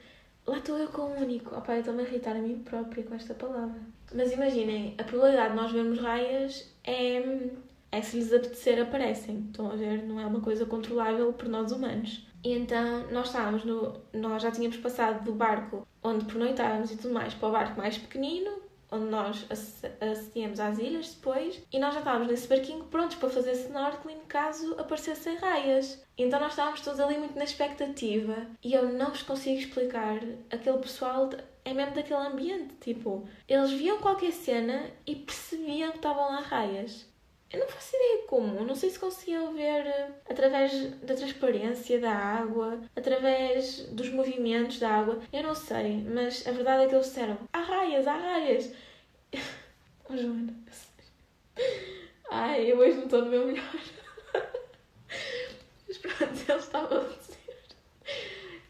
lá 0.47 0.59
estou 0.59 0.79
eu 0.79 0.88
com 0.88 1.03
o 1.03 1.21
único. 1.21 1.55
Opa, 1.55 1.73
eu 1.75 1.81
estou-me 1.81 2.03
a 2.03 2.07
irritar 2.07 2.37
a 2.37 2.38
mim 2.40 2.59
própria 2.59 3.03
com 3.03 3.14
esta 3.14 3.35
palavra. 3.35 3.81
Mas 4.14 4.33
imaginem, 4.33 4.95
a 4.99 5.05
probabilidade 5.05 5.51
de 5.51 5.57
nós 5.57 5.73
vermos 5.73 5.99
raias 6.01 6.71
é, 6.85 7.49
é 7.90 8.03
se 8.03 8.19
lhes 8.19 8.33
apetecer 8.33 8.81
aparecem. 8.81 9.47
Estão 9.51 9.71
a 9.71 9.77
ver? 9.77 10.03
Não 10.03 10.21
é 10.21 10.27
uma 10.27 10.40
coisa 10.40 10.67
controlável 10.67 11.33
por 11.33 11.49
nós 11.49 11.73
humanos. 11.73 12.27
E 12.45 12.53
então 12.53 13.11
nós 13.11 13.29
estávamos 13.29 13.64
no. 13.64 13.95
Nós 14.12 14.43
já 14.43 14.51
tínhamos 14.51 14.77
passado 14.77 15.25
do 15.25 15.33
barco 15.33 15.88
onde 16.03 16.27
pernoitávamos 16.27 16.93
e 16.93 16.97
tudo 16.99 17.14
mais 17.14 17.33
para 17.33 17.49
o 17.49 17.53
barco 17.53 17.79
mais 17.79 17.97
pequenino, 17.97 18.51
onde 18.90 19.07
nós 19.07 19.47
acedíamos 20.01 20.61
às 20.61 20.79
ilhas 20.79 21.14
depois, 21.14 21.62
e 21.73 21.79
nós 21.79 21.94
já 21.94 22.01
estávamos 22.01 22.29
nesse 22.29 22.49
barquinho 22.49 22.85
prontos 22.85 23.16
para 23.16 23.31
fazer 23.31 23.53
snorkeling 23.53 24.20
caso 24.29 24.75
aparecessem 24.79 25.37
raias. 25.37 26.05
Então 26.16 26.38
nós 26.38 26.53
estávamos 26.53 26.81
todos 26.81 27.01
ali 27.01 27.18
muito 27.18 27.37
na 27.37 27.44
expectativa 27.44 28.47
e 28.62 28.73
eu 28.73 28.92
não 28.92 29.11
vos 29.11 29.23
consigo 29.23 29.59
explicar. 29.59 30.18
Aquele 30.51 30.79
pessoal 30.79 31.31
é 31.64 31.73
mesmo 31.73 31.94
daquele 31.94 32.20
ambiente, 32.20 32.75
tipo, 32.81 33.27
eles 33.49 33.73
viam 33.73 33.99
qualquer 33.99 34.33
cena 34.33 34.90
e 35.07 35.16
percebiam 35.16 35.90
que 35.90 35.97
estavam 35.97 36.29
lá 36.29 36.40
raias. 36.40 37.07
Eu 37.55 37.61
não 37.61 37.69
faço 37.69 37.95
ideia 37.95 38.27
como, 38.27 38.64
não 38.64 38.75
sei 38.75 38.90
se 38.90 38.99
conseguiam 38.99 39.55
ver 39.55 39.87
eh, 39.87 40.11
através 40.29 40.90
da 41.03 41.14
transparência 41.14 42.01
da 42.01 42.11
água, 42.11 42.81
através 42.97 43.83
dos 43.93 44.09
movimentos 44.09 44.81
da 44.81 44.90
água, 44.90 45.21
eu 45.33 45.45
não 45.45 45.55
sei, 45.55 46.03
mas 46.03 46.45
a 46.49 46.51
verdade 46.51 46.83
é 46.83 46.88
que 46.88 46.97
eles 46.97 47.07
disseram: 47.07 47.38
há 47.53 47.61
raias, 47.61 48.09
há 48.09 48.17
raias. 48.17 48.73
Oh, 50.07 50.14
Joana, 50.14 50.53
ai, 52.31 52.71
eu 52.71 52.77
hoje 52.77 52.99
não 52.99 53.05
estou 53.05 53.25
no 53.25 53.31
meu 53.31 53.47
melhor. 53.47 53.64
mas 55.88 55.97
pronto, 55.97 56.23
eles 56.23 56.64
estavam 56.64 56.99
a 56.99 57.05
dizer 57.05 57.38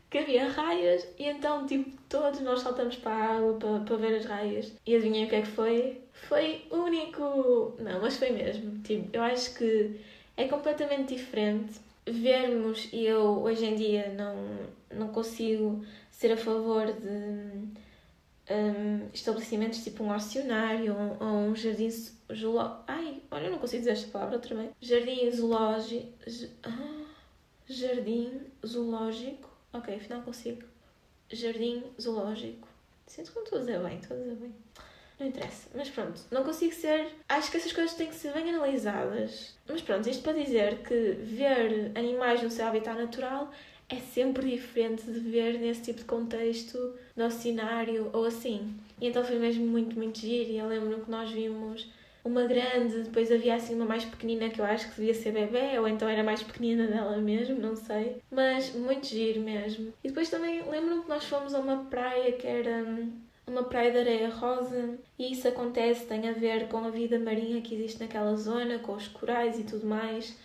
que 0.09 0.18
havia 0.18 0.49
raias 0.49 1.09
e 1.18 1.25
então, 1.25 1.66
tipo, 1.66 1.90
todos 2.09 2.38
nós 2.38 2.61
saltamos 2.61 2.94
para 2.94 3.12
a 3.12 3.37
água 3.37 3.55
para, 3.55 3.81
para 3.81 3.97
ver 3.97 4.14
as 4.14 4.27
raias. 4.27 4.73
E 4.87 4.94
adivinhem 4.94 5.27
o 5.27 5.29
que 5.29 5.35
é 5.35 5.42
que 5.42 5.49
foi? 5.49 6.04
Foi 6.26 6.66
único. 6.70 7.74
Não, 7.78 8.00
mas 8.00 8.16
foi 8.16 8.30
mesmo. 8.30 8.82
Tipo, 8.82 9.08
eu 9.12 9.22
acho 9.22 9.54
que 9.54 10.00
é 10.37 10.48
completamente 10.48 11.14
diferente 11.14 11.80
vermos, 12.06 12.88
e 12.92 13.04
eu 13.06 13.42
hoje 13.42 13.64
em 13.64 13.76
dia 13.76 14.12
não, 14.12 14.37
não 14.90 15.08
consigo 15.08 15.84
ser 16.10 16.32
a 16.32 16.37
favor 16.37 16.92
de 16.92 17.74
um, 18.50 19.08
estabelecimentos 19.12 19.82
tipo 19.82 20.04
um 20.04 20.14
oceanário 20.14 20.94
ou, 20.94 21.26
ou 21.26 21.34
um 21.48 21.56
jardim 21.56 21.90
zoológico. 21.90 22.84
Ai, 22.87 23.22
olha, 23.30 23.46
eu 23.46 23.50
não 23.52 23.58
consigo 23.58 23.80
dizer 23.80 23.92
esta 23.92 24.10
palavra 24.10 24.37
outra 24.37 24.54
vez. 24.54 24.70
Jardim 24.80 25.30
zoológico. 25.30 26.12
Ah, 26.62 27.04
jardim 27.68 28.40
zoológico. 28.66 29.48
Ok, 29.72 29.94
afinal 29.94 30.22
consigo. 30.22 30.62
Jardim 31.32 31.84
zoológico. 32.00 32.68
Sinto 33.06 33.30
que 33.30 33.37
não 33.37 33.44
estou 33.44 33.58
a 33.58 33.60
dizer 33.62 33.80
bem, 33.80 33.98
estou 33.98 34.16
a 34.16 34.20
dizer 34.20 34.37
bem. 34.37 34.54
Não 35.24 35.30
interessa. 35.30 35.68
Mas 35.74 35.88
pronto, 35.88 36.20
não 36.30 36.44
consigo 36.44 36.74
ser. 36.74 37.08
Acho 37.28 37.50
que 37.50 37.56
essas 37.56 37.72
coisas 37.72 37.94
têm 37.94 38.08
que 38.08 38.14
ser 38.14 38.32
bem 38.34 38.50
analisadas. 38.50 39.56
Mas 39.66 39.80
pronto, 39.80 40.08
isto 40.08 40.22
para 40.22 40.34
dizer 40.34 40.82
que 40.82 41.12
ver 41.22 41.92
animais 41.94 42.42
no 42.42 42.50
seu 42.50 42.66
habitat 42.66 42.94
natural 42.94 43.50
é 43.88 43.96
sempre 43.96 44.50
diferente 44.50 45.02
de 45.04 45.18
ver 45.20 45.58
nesse 45.58 45.82
tipo 45.82 46.00
de 46.00 46.04
contexto, 46.04 46.94
no 47.16 47.30
cenário 47.30 48.10
ou 48.12 48.26
assim. 48.26 48.74
E 49.00 49.06
então 49.06 49.24
foi 49.24 49.38
mesmo 49.38 49.66
muito, 49.66 49.96
muito 49.96 50.18
giro. 50.18 50.50
E 50.50 50.58
eu 50.58 50.68
lembro 50.68 51.00
que 51.00 51.10
nós 51.10 51.30
vimos 51.30 51.88
uma 52.22 52.44
grande, 52.44 53.02
depois 53.02 53.32
havia 53.32 53.54
assim 53.54 53.74
uma 53.74 53.87
mais 53.87 54.04
pequenina 54.04 54.50
que 54.50 54.60
eu 54.60 54.64
acho 54.64 54.90
que 54.90 54.96
devia 54.96 55.14
ser 55.14 55.32
bebê, 55.32 55.78
ou 55.78 55.88
então 55.88 56.06
era 56.06 56.22
mais 56.22 56.42
pequenina 56.42 56.87
dela 56.87 57.16
mesmo, 57.16 57.58
não 57.58 57.76
sei. 57.76 58.20
Mas 58.30 58.74
muito 58.74 59.06
giro 59.06 59.40
mesmo. 59.40 59.92
E 60.02 60.08
depois 60.08 60.28
também 60.28 60.62
lembro-me 60.68 61.02
que 61.02 61.08
nós 61.08 61.24
fomos 61.24 61.54
a 61.54 61.60
uma 61.60 61.84
praia 61.84 62.32
que 62.32 62.46
era 62.46 62.84
uma 63.46 63.64
praia 63.64 63.90
de 63.90 63.98
areia 63.98 64.28
rosa, 64.30 64.98
e 65.18 65.33
isso 65.33 65.46
acontece, 65.46 66.07
tem 66.07 66.28
a 66.28 66.33
ver 66.33 66.68
com 66.68 66.78
a 66.78 66.90
vida 66.90 67.18
marinha 67.18 67.61
que 67.61 67.74
existe 67.74 68.00
naquela 68.00 68.35
zona, 68.37 68.78
com 68.78 68.94
os 68.94 69.09
corais 69.09 69.59
e 69.59 69.64
tudo 69.64 69.87
mais. 69.87 70.37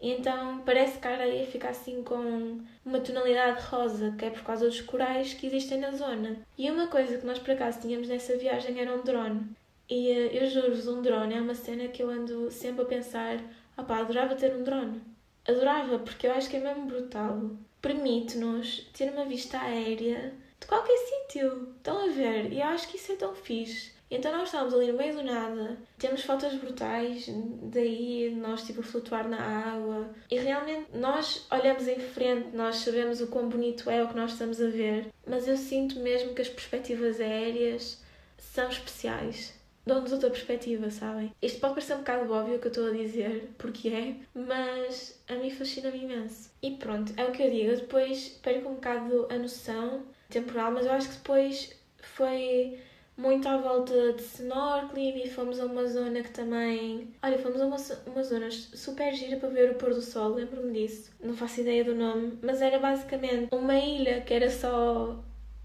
Então 0.00 0.60
parece 0.66 0.98
que 0.98 1.06
a 1.06 1.12
areia 1.12 1.46
fica 1.46 1.68
assim 1.68 2.02
com 2.02 2.58
uma 2.84 2.98
tonalidade 3.00 3.62
rosa, 3.62 4.12
que 4.18 4.24
é 4.24 4.30
por 4.30 4.42
causa 4.42 4.66
dos 4.66 4.80
corais 4.80 5.32
que 5.32 5.46
existem 5.46 5.78
na 5.78 5.92
zona. 5.92 6.38
E 6.58 6.68
uma 6.68 6.88
coisa 6.88 7.18
que 7.18 7.26
nós 7.26 7.38
por 7.38 7.52
acaso 7.52 7.80
tínhamos 7.80 8.08
nessa 8.08 8.36
viagem 8.36 8.80
era 8.80 8.92
um 8.92 9.02
drone. 9.02 9.46
E 9.88 10.10
eh, 10.10 10.42
eu 10.42 10.48
juro-vos, 10.50 10.88
um 10.88 11.02
drone 11.02 11.34
é 11.34 11.40
uma 11.40 11.54
cena 11.54 11.86
que 11.86 12.02
eu 12.02 12.10
ando 12.10 12.50
sempre 12.50 12.82
a 12.82 12.86
pensar: 12.86 13.38
opá, 13.76 13.98
adorava 13.98 14.34
ter 14.34 14.52
um 14.54 14.64
drone. 14.64 15.00
Adorava, 15.46 15.98
porque 16.00 16.26
eu 16.26 16.32
acho 16.32 16.50
que 16.50 16.56
é 16.56 16.60
mesmo 16.60 16.86
brutal. 16.86 17.50
Permite-nos 17.80 18.90
ter 18.92 19.10
uma 19.12 19.24
vista 19.24 19.58
aérea 19.60 20.32
de 20.62 20.66
qualquer 20.66 20.96
sítio. 20.96 21.74
Estão 21.76 22.04
a 22.04 22.08
ver? 22.08 22.52
E 22.52 22.60
eu 22.60 22.66
acho 22.66 22.88
que 22.88 22.96
isso 22.96 23.12
é 23.12 23.16
tão 23.16 23.34
fixe. 23.34 23.92
Então 24.10 24.30
nós 24.30 24.48
estávamos 24.48 24.74
ali 24.74 24.92
no 24.92 24.98
meio 24.98 25.14
do 25.14 25.22
nada, 25.22 25.78
temos 25.98 26.22
fotos 26.22 26.54
brutais, 26.56 27.24
daí 27.62 28.30
nós 28.36 28.62
tipo 28.62 28.82
flutuar 28.82 29.26
na 29.26 29.40
água 29.40 30.10
e 30.30 30.38
realmente 30.38 30.88
nós 30.92 31.46
olhamos 31.50 31.88
em 31.88 31.98
frente, 31.98 32.54
nós 32.54 32.76
sabemos 32.76 33.22
o 33.22 33.28
quão 33.28 33.48
bonito 33.48 33.88
é 33.88 34.04
o 34.04 34.08
que 34.08 34.14
nós 34.14 34.32
estamos 34.32 34.60
a 34.60 34.66
ver, 34.66 35.06
mas 35.26 35.48
eu 35.48 35.56
sinto 35.56 35.98
mesmo 36.00 36.34
que 36.34 36.42
as 36.42 36.48
perspectivas 36.50 37.22
aéreas 37.22 38.02
são 38.36 38.68
especiais. 38.68 39.54
Dão-nos 39.84 40.12
outra 40.12 40.30
perspectiva, 40.30 40.90
sabem? 40.90 41.34
Isto 41.42 41.58
pode 41.58 41.74
parecer 41.74 41.94
um 41.94 41.98
bocado 41.98 42.32
óbvio 42.32 42.56
o 42.56 42.58
que 42.60 42.66
eu 42.66 42.70
estou 42.70 42.88
a 42.88 42.92
dizer, 42.92 43.50
porque 43.58 43.88
é, 43.88 44.14
mas 44.32 45.20
a 45.26 45.34
mim 45.34 45.50
fascina-me 45.50 46.04
imenso. 46.04 46.50
E 46.62 46.72
pronto, 46.72 47.12
é 47.16 47.24
o 47.24 47.32
que 47.32 47.42
eu 47.42 47.50
digo. 47.50 47.70
Eu 47.70 47.76
depois 47.78 48.28
perco 48.42 48.68
um 48.68 48.74
bocado 48.74 49.26
a 49.28 49.36
noção 49.36 50.04
temporal, 50.32 50.72
mas 50.72 50.86
eu 50.86 50.92
acho 50.92 51.08
que 51.08 51.16
depois 51.16 51.72
foi 51.98 52.78
muito 53.16 53.46
à 53.48 53.56
volta 53.58 54.12
de 54.14 54.22
snorkeling 54.22 55.22
e 55.22 55.28
fomos 55.28 55.60
a 55.60 55.66
uma 55.66 55.86
zona 55.86 56.22
que 56.22 56.30
também. 56.30 57.08
Olha, 57.22 57.38
fomos 57.38 57.60
a 57.60 57.66
uma, 57.66 57.76
uma 58.06 58.22
zona 58.22 58.50
super 58.50 59.12
gira 59.14 59.36
para 59.36 59.48
ver 59.50 59.70
o 59.70 59.74
pôr 59.74 59.90
do 59.90 60.00
sol, 60.00 60.34
lembro-me 60.34 60.72
disso. 60.72 61.10
Não 61.22 61.34
faço 61.34 61.60
ideia 61.60 61.84
do 61.84 61.94
nome, 61.94 62.38
mas 62.42 62.62
era 62.62 62.78
basicamente 62.78 63.48
uma 63.52 63.76
ilha 63.76 64.20
que 64.22 64.34
era 64.34 64.50
só 64.50 65.22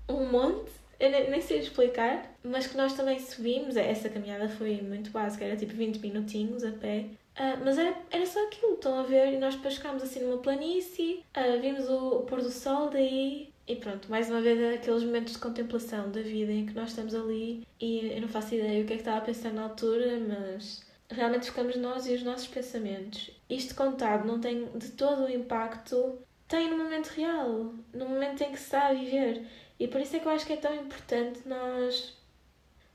um 0.09 0.25
monte. 0.29 0.71
Eu 0.99 1.11
nem, 1.11 1.41
sei 1.41 1.59
explicar, 1.59 2.35
mas 2.43 2.65
que 2.65 2.75
nós 2.75 2.93
também 2.93 3.19
subimos. 3.19 3.77
Essa 3.77 4.09
caminhada 4.09 4.49
foi 4.49 4.81
muito 4.81 5.11
básica, 5.11 5.45
era 5.45 5.55
tipo 5.55 5.73
20 5.73 5.99
minutinhos 5.99 6.63
a 6.63 6.71
pé. 6.71 7.05
Uh, 7.37 7.63
mas 7.63 7.77
era, 7.77 7.95
era 8.09 8.25
só 8.25 8.43
aquilo, 8.47 8.73
estão 8.73 8.99
a 8.99 9.03
ver? 9.03 9.31
E 9.31 9.37
nós 9.37 9.55
depois 9.55 9.75
ficámos 9.75 10.01
assim 10.01 10.21
numa 10.21 10.39
planície, 10.39 11.23
uh, 11.37 11.61
vimos 11.61 11.87
o, 11.87 12.17
o 12.17 12.23
pôr 12.23 12.41
do 12.41 12.49
sol 12.49 12.89
daí 12.89 13.53
e 13.67 13.75
pronto, 13.75 14.09
mais 14.09 14.29
uma 14.29 14.41
vez 14.41 14.75
aqueles 14.75 15.03
momentos 15.03 15.33
de 15.33 15.39
contemplação 15.39 16.09
da 16.09 16.21
vida 16.21 16.51
em 16.51 16.65
que 16.65 16.73
nós 16.73 16.89
estamos 16.89 17.13
ali 17.13 17.67
e 17.79 18.13
eu 18.13 18.21
não 18.21 18.29
faço 18.29 18.55
ideia 18.55 18.81
o 18.81 18.87
que 18.87 18.93
é 18.93 18.95
que 18.95 19.01
estava 19.01 19.17
a 19.17 19.21
pensar 19.21 19.51
na 19.51 19.63
altura, 19.63 20.19
mas 20.19 20.85
realmente 21.09 21.47
ficamos 21.47 21.75
nós 21.75 22.07
e 22.07 22.13
os 22.13 22.23
nossos 22.23 22.47
pensamentos. 22.47 23.29
Isto 23.49 23.75
contado 23.75 24.25
não 24.25 24.39
tem 24.39 24.65
de 24.77 24.91
todo 24.91 25.25
o 25.25 25.29
impacto 25.29 26.17
tem 26.47 26.69
no 26.69 26.77
momento 26.77 27.07
real, 27.09 27.73
no 27.93 28.07
momento 28.07 28.41
em 28.41 28.51
que 28.51 28.57
se 28.57 28.65
está 28.65 28.87
a 28.87 28.93
viver. 28.93 29.45
E 29.79 29.87
por 29.87 29.99
isso 29.99 30.15
é 30.15 30.19
que 30.19 30.25
eu 30.25 30.31
acho 30.31 30.45
que 30.45 30.53
é 30.53 30.57
tão 30.57 30.73
importante 30.73 31.41
nós 31.45 32.15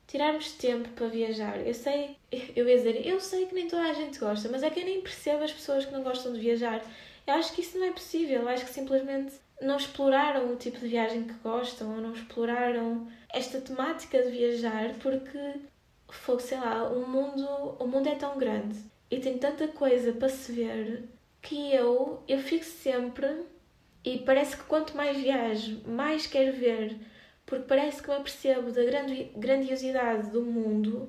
tirarmos 0.06 0.52
tempo 0.52 0.88
para 0.90 1.08
viajar. 1.08 1.58
Eu 1.66 1.74
sei, 1.74 2.16
eu 2.56 2.68
ia 2.68 2.76
dizer, 2.76 3.06
eu 3.06 3.20
sei 3.20 3.46
que 3.46 3.54
nem 3.54 3.68
toda 3.68 3.82
a 3.82 3.92
gente 3.92 4.18
gosta, 4.18 4.48
mas 4.48 4.62
é 4.62 4.70
que 4.70 4.80
eu 4.80 4.84
nem 4.84 5.00
percebo 5.02 5.44
as 5.44 5.52
pessoas 5.52 5.84
que 5.84 5.92
não 5.92 6.02
gostam 6.02 6.32
de 6.32 6.40
viajar. 6.40 6.82
Eu 7.26 7.34
acho 7.34 7.52
que 7.52 7.60
isso 7.60 7.78
não 7.78 7.86
é 7.86 7.92
possível. 7.92 8.42
Eu 8.42 8.48
acho 8.48 8.64
que 8.64 8.72
simplesmente 8.72 9.34
não 9.62 9.76
exploraram 9.76 10.52
o 10.52 10.56
tipo 10.56 10.78
de 10.78 10.88
viagem 10.88 11.24
que 11.24 11.34
gostam 11.34 11.94
ou 11.94 12.00
não 12.00 12.12
exploraram 12.12 13.08
esta 13.32 13.60
temática 13.60 14.22
de 14.22 14.30
viajar 14.30 14.94
porque 15.00 15.38
foi, 16.08 16.40
sei 16.40 16.58
lá, 16.58 16.88
o 16.90 17.06
mundo, 17.06 17.46
o 17.78 17.86
mundo 17.86 18.08
é 18.08 18.14
tão 18.14 18.36
grande 18.38 18.78
e 19.10 19.18
tem 19.18 19.38
tanta 19.38 19.68
coisa 19.68 20.12
para 20.12 20.28
se 20.28 20.52
ver 20.52 21.08
que 21.40 21.74
eu, 21.74 22.22
eu 22.28 22.38
fico 22.38 22.64
sempre 22.64 23.44
e 24.04 24.18
parece 24.18 24.56
que 24.56 24.64
quanto 24.64 24.96
mais 24.96 25.16
viajo, 25.16 25.80
mais 25.86 26.26
quero 26.26 26.56
ver, 26.56 26.96
porque 27.46 27.64
parece 27.66 28.02
que 28.02 28.08
me 28.08 28.16
apercebo 28.16 28.70
da 28.72 28.82
grandiosidade 29.36 30.30
do 30.30 30.42
mundo 30.42 31.08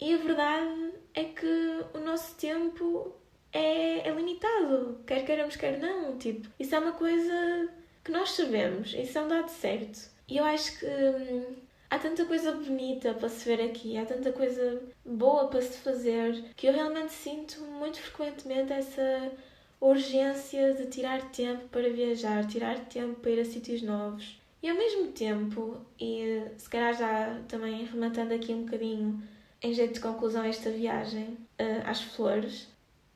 e 0.00 0.12
a 0.14 0.18
verdade 0.18 0.92
é 1.14 1.24
que 1.24 1.84
o 1.94 2.00
nosso 2.00 2.34
tempo 2.36 3.14
é, 3.52 4.08
é 4.08 4.10
limitado, 4.12 4.98
quer 5.06 5.24
queiramos, 5.24 5.56
quer 5.56 5.78
não. 5.78 6.18
Tipo, 6.18 6.48
isso 6.58 6.74
é 6.74 6.78
uma 6.78 6.92
coisa 6.92 7.68
que 8.04 8.12
nós 8.12 8.32
sabemos, 8.32 8.92
isso 8.94 9.18
é 9.18 9.22
um 9.22 9.28
dado 9.28 9.48
certo. 9.48 10.10
E 10.28 10.36
eu 10.36 10.44
acho 10.44 10.78
que 10.78 10.86
hum, 10.86 11.56
há 11.90 11.98
tanta 11.98 12.24
coisa 12.24 12.52
bonita 12.52 13.14
para 13.14 13.28
se 13.28 13.44
ver 13.44 13.62
aqui, 13.62 13.96
há 13.96 14.04
tanta 14.04 14.32
coisa 14.32 14.82
boa 15.04 15.48
para 15.48 15.62
se 15.62 15.78
fazer, 15.78 16.44
que 16.56 16.66
eu 16.66 16.72
realmente 16.72 17.12
sinto 17.12 17.60
muito 17.62 18.00
frequentemente 18.00 18.72
essa 18.72 19.32
urgência 19.80 20.74
de 20.74 20.86
tirar 20.86 21.30
tempo 21.30 21.68
para 21.68 21.88
viajar, 21.90 22.46
tirar 22.46 22.78
tempo 22.86 23.20
para 23.20 23.30
ir 23.30 23.40
a 23.40 23.44
sítios 23.44 23.82
novos. 23.82 24.40
E 24.62 24.68
ao 24.68 24.76
mesmo 24.76 25.12
tempo, 25.12 25.78
e 26.00 26.42
se 26.56 26.68
calhar 26.70 26.96
já 26.96 27.38
também 27.48 27.84
rematando 27.84 28.32
aqui 28.32 28.52
um 28.54 28.64
bocadinho 28.64 29.22
em 29.62 29.74
jeito 29.74 29.94
de 29.94 30.00
conclusão 30.00 30.42
esta 30.42 30.70
viagem 30.70 31.36
uh, 31.60 31.86
às 31.86 32.00
flores, 32.00 32.66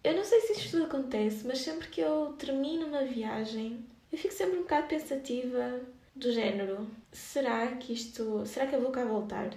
eu 0.05 0.15
não 0.15 0.25
sei 0.25 0.41
se 0.41 0.53
isto 0.53 0.73
tudo 0.73 0.85
acontece, 0.85 1.47
mas 1.47 1.61
sempre 1.61 1.89
que 1.89 2.01
eu 2.01 2.35
termino 2.39 2.87
uma 2.87 3.05
viagem, 3.05 3.85
eu 4.13 4.19
fico 4.19 4.35
sempre 4.35 4.59
um 4.59 4.63
bocado 4.63 4.89
pensativa 4.89 5.81
do 6.15 6.33
género, 6.33 6.89
será 7.13 7.67
que 7.77 7.93
isto, 7.93 8.45
será 8.47 8.67
que 8.67 8.75
eu 8.75 8.81
vou 8.81 8.91
cá 8.91 9.05
voltar? 9.05 9.51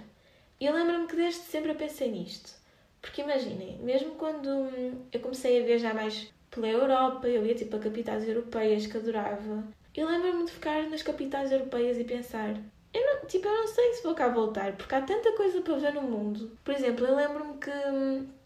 E 0.60 0.66
eu 0.66 0.74
lembro-me 0.74 1.08
que 1.08 1.16
desde 1.16 1.40
sempre 1.40 1.72
eu 1.72 1.74
pensei 1.74 2.10
nisto. 2.10 2.54
Porque 3.00 3.22
imaginem, 3.22 3.78
mesmo 3.78 4.12
quando 4.12 4.48
eu 5.12 5.20
comecei 5.20 5.60
a 5.60 5.66
viajar 5.66 5.92
mais 5.92 6.32
pela 6.50 6.68
Europa, 6.68 7.26
eu 7.26 7.44
ia 7.44 7.54
tipo 7.54 7.74
a 7.74 7.80
capitais 7.80 8.28
europeias 8.28 8.86
que 8.86 8.96
adorava. 8.96 9.64
Eu 9.94 10.08
lembro-me 10.08 10.44
de 10.44 10.52
ficar 10.52 10.88
nas 10.88 11.02
capitais 11.02 11.50
europeias 11.50 11.98
e 11.98 12.04
pensar, 12.04 12.54
eu 12.94 13.06
não, 13.06 13.26
tipo, 13.26 13.48
eu 13.48 13.54
não 13.54 13.66
sei 13.66 13.94
se 13.94 14.02
vou 14.02 14.14
cá 14.14 14.28
voltar, 14.28 14.76
porque 14.76 14.94
há 14.94 15.02
tanta 15.02 15.32
coisa 15.32 15.60
para 15.62 15.76
ver 15.76 15.94
no 15.94 16.02
mundo. 16.02 16.56
Por 16.62 16.72
exemplo, 16.74 17.06
eu 17.06 17.16
lembro-me 17.16 17.58
que 17.58 17.70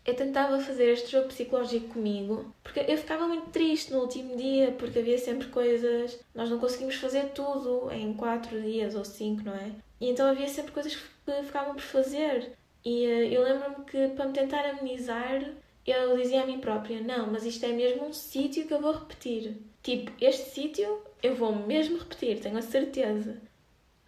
eu 0.07 0.15
tentava 0.15 0.61
fazer 0.61 0.93
este 0.93 1.11
jogo 1.11 1.29
psicológico 1.29 1.95
comigo, 1.95 2.55
porque 2.63 2.81
eu 2.81 2.97
ficava 2.97 3.27
muito 3.27 3.51
triste 3.51 3.93
no 3.93 4.01
último 4.01 4.37
dia, 4.37 4.71
porque 4.79 5.01
havia 5.01 5.19
sempre 5.19 5.49
coisas. 5.49 6.19
Nós 6.33 6.49
não 6.49 6.61
conseguimos 6.61 6.95
fazer 6.95 7.31
tudo 7.31 7.91
em 7.91 8.15
4 8.15 8.63
dias 8.63 8.95
ou 8.95 9.05
5, 9.05 9.43
não 9.43 9.55
é? 9.55 9.73
E 10.01 10.09
então 10.09 10.29
havia 10.29 10.49
sempre 10.49 10.71
coisas 10.73 10.95
que 10.95 11.43
ficavam 11.43 11.75
por 11.75 11.83
fazer. 11.83 12.53
E 12.85 13.05
uh, 13.05 13.33
eu 13.33 13.43
lembro-me 13.43 13.85
que 13.85 14.09
para 14.09 14.27
me 14.27 14.33
tentar 14.33 14.65
amenizar, 14.67 15.43
eu 15.85 16.17
dizia 16.17 16.43
a 16.43 16.47
mim 16.47 16.61
própria: 16.61 17.01
não, 17.01 17.27
mas 17.33 17.45
isto 17.45 17.67
é 17.67 17.73
mesmo 17.73 18.07
um 18.07 18.13
sítio 18.13 18.67
que 18.67 18.75
eu 18.75 18.81
vou 18.81 18.93
repetir. 18.93 19.57
Tipo, 19.83 20.13
este 20.21 20.51
sítio 20.51 21.03
eu 21.21 21.35
vou 21.35 21.53
mesmo 21.55 21.99
repetir, 21.99 22.41
tenho 22.41 22.59
a 22.59 22.63
certeza. 22.63 23.41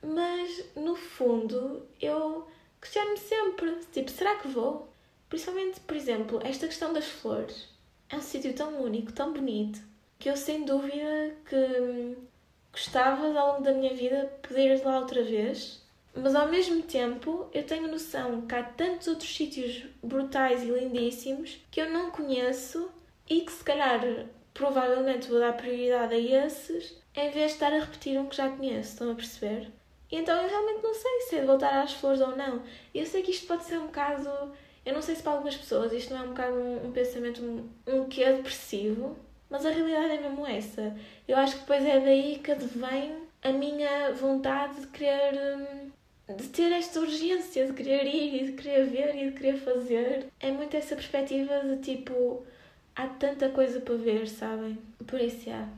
Mas 0.00 0.64
no 0.76 0.94
fundo 0.94 1.86
eu 2.00 2.46
questiono-me 2.80 3.18
sempre: 3.18 3.74
tipo, 3.92 4.10
será 4.12 4.36
que 4.36 4.46
vou? 4.46 4.87
Principalmente, 5.28 5.80
por 5.80 5.96
exemplo, 5.96 6.40
esta 6.42 6.66
questão 6.66 6.92
das 6.92 7.06
flores. 7.06 7.68
É 8.08 8.16
um 8.16 8.22
sítio 8.22 8.54
tão 8.54 8.80
único, 8.82 9.12
tão 9.12 9.32
bonito, 9.32 9.80
que 10.18 10.30
eu 10.30 10.36
sem 10.36 10.64
dúvida 10.64 11.36
que 11.44 12.16
gostava 12.72 13.26
ao 13.26 13.32
longo 13.32 13.62
da 13.62 13.72
minha 13.72 13.94
vida 13.94 14.32
poder 14.42 14.76
ir 14.76 14.84
lá 14.84 14.98
outra 14.98 15.22
vez. 15.22 15.82
Mas 16.14 16.34
ao 16.34 16.48
mesmo 16.48 16.82
tempo 16.82 17.48
eu 17.52 17.64
tenho 17.64 17.88
noção 17.88 18.42
que 18.46 18.54
há 18.54 18.62
tantos 18.62 19.08
outros 19.08 19.34
sítios 19.34 19.84
brutais 20.02 20.62
e 20.62 20.66
lindíssimos 20.66 21.58
que 21.70 21.80
eu 21.80 21.90
não 21.90 22.10
conheço 22.10 22.90
e 23.28 23.42
que 23.42 23.52
se 23.52 23.62
calhar 23.62 24.00
provavelmente 24.54 25.28
vou 25.28 25.38
dar 25.38 25.52
prioridade 25.56 26.14
a 26.14 26.46
esses 26.46 26.96
em 27.14 27.30
vez 27.30 27.50
de 27.50 27.52
estar 27.54 27.72
a 27.72 27.80
repetir 27.80 28.18
um 28.18 28.26
que 28.26 28.36
já 28.36 28.48
conheço, 28.48 28.90
estão 28.90 29.10
a 29.10 29.14
perceber? 29.14 29.70
E 30.10 30.16
então 30.16 30.40
eu 30.40 30.48
realmente 30.48 30.82
não 30.82 30.94
sei 30.94 31.20
se 31.22 31.36
é 31.36 31.40
de 31.40 31.46
voltar 31.46 31.82
às 31.82 31.92
flores 31.92 32.20
ou 32.20 32.34
não. 32.36 32.62
Eu 32.94 33.04
sei 33.04 33.22
que 33.22 33.30
isto 33.30 33.46
pode 33.46 33.64
ser 33.64 33.78
um 33.78 33.86
bocado 33.86 34.52
eu 34.88 34.94
não 34.94 35.02
sei 35.02 35.14
se 35.14 35.22
para 35.22 35.32
algumas 35.32 35.54
pessoas 35.54 35.92
isto 35.92 36.14
não 36.14 36.22
é 36.22 36.24
um 36.24 36.28
bocado 36.28 36.54
um, 36.54 36.86
um 36.86 36.92
pensamento 36.92 37.42
um, 37.42 37.68
um 37.86 38.08
que 38.08 38.24
é 38.24 38.32
depressivo, 38.32 39.18
mas 39.50 39.66
a 39.66 39.70
realidade 39.70 40.14
é 40.14 40.20
mesmo 40.22 40.46
essa. 40.46 40.96
Eu 41.28 41.36
acho 41.36 41.56
que 41.56 41.60
depois 41.60 41.84
é 41.84 42.00
daí 42.00 42.38
que 42.42 42.50
advém 42.52 43.14
a 43.42 43.52
minha 43.52 44.12
vontade 44.14 44.80
de 44.80 44.86
querer. 44.86 45.34
Hum, 45.36 45.90
de 46.34 46.48
ter 46.48 46.72
esta 46.72 47.00
urgência 47.00 47.66
de 47.66 47.72
querer 47.74 48.06
ir 48.06 48.42
e 48.42 48.46
de 48.46 48.52
querer 48.52 48.86
ver 48.86 49.14
e 49.14 49.30
de 49.30 49.36
querer 49.36 49.58
fazer. 49.58 50.26
É 50.40 50.50
muito 50.50 50.74
essa 50.74 50.96
perspectiva 50.96 51.60
de 51.60 51.76
tipo. 51.82 52.46
Há 52.96 53.08
tanta 53.08 53.50
coisa 53.50 53.80
para 53.80 53.94
ver, 53.94 54.26
sabem? 54.26 54.78
Por 55.06 55.20
isso, 55.20 55.50
é. 55.50 55.68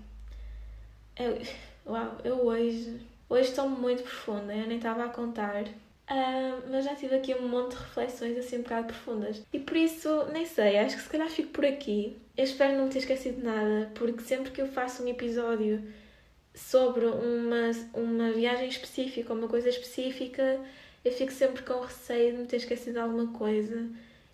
Eu, 1.17 1.37
uau, 1.85 2.17
eu 2.23 2.47
hoje. 2.47 3.01
Hoje 3.29 3.49
estou 3.49 3.69
muito 3.69 4.05
profunda, 4.05 4.55
eu 4.55 4.69
nem 4.69 4.77
estava 4.77 5.05
a 5.05 5.09
contar. 5.09 5.65
Uh, 6.11 6.61
mas 6.69 6.85
já 6.85 6.97
tive 6.97 7.15
aqui 7.15 7.33
um 7.35 7.47
monte 7.47 7.77
de 7.77 7.83
reflexões 7.83 8.37
assim 8.37 8.59
um 8.59 8.63
bocado 8.63 8.89
profundas. 8.89 9.43
E 9.53 9.61
por 9.61 9.77
isso, 9.77 10.25
nem 10.33 10.45
sei, 10.45 10.77
acho 10.79 10.97
que 10.97 11.03
se 11.03 11.09
calhar 11.09 11.29
fico 11.29 11.51
por 11.51 11.65
aqui. 11.65 12.17
Eu 12.37 12.45
espero 12.45 12.77
não 12.77 12.89
ter 12.89 12.99
esquecido 12.99 13.45
nada, 13.45 13.93
porque 13.95 14.23
sempre 14.23 14.51
que 14.51 14.61
eu 14.61 14.67
faço 14.67 15.05
um 15.05 15.09
episódio 15.09 15.81
sobre 16.53 17.07
uma, 17.07 17.71
uma 17.95 18.33
viagem 18.33 18.69
específica, 18.69 19.33
uma 19.33 19.47
coisa 19.47 19.69
específica, 19.69 20.61
eu 21.05 21.13
fico 21.13 21.33
sempre 21.33 21.63
com 21.63 21.81
receio 21.81 22.33
de 22.33 22.39
me 22.39 22.47
ter 22.47 22.57
esquecido 22.57 22.95
de 22.95 22.99
alguma 22.99 23.29
coisa 23.33 23.89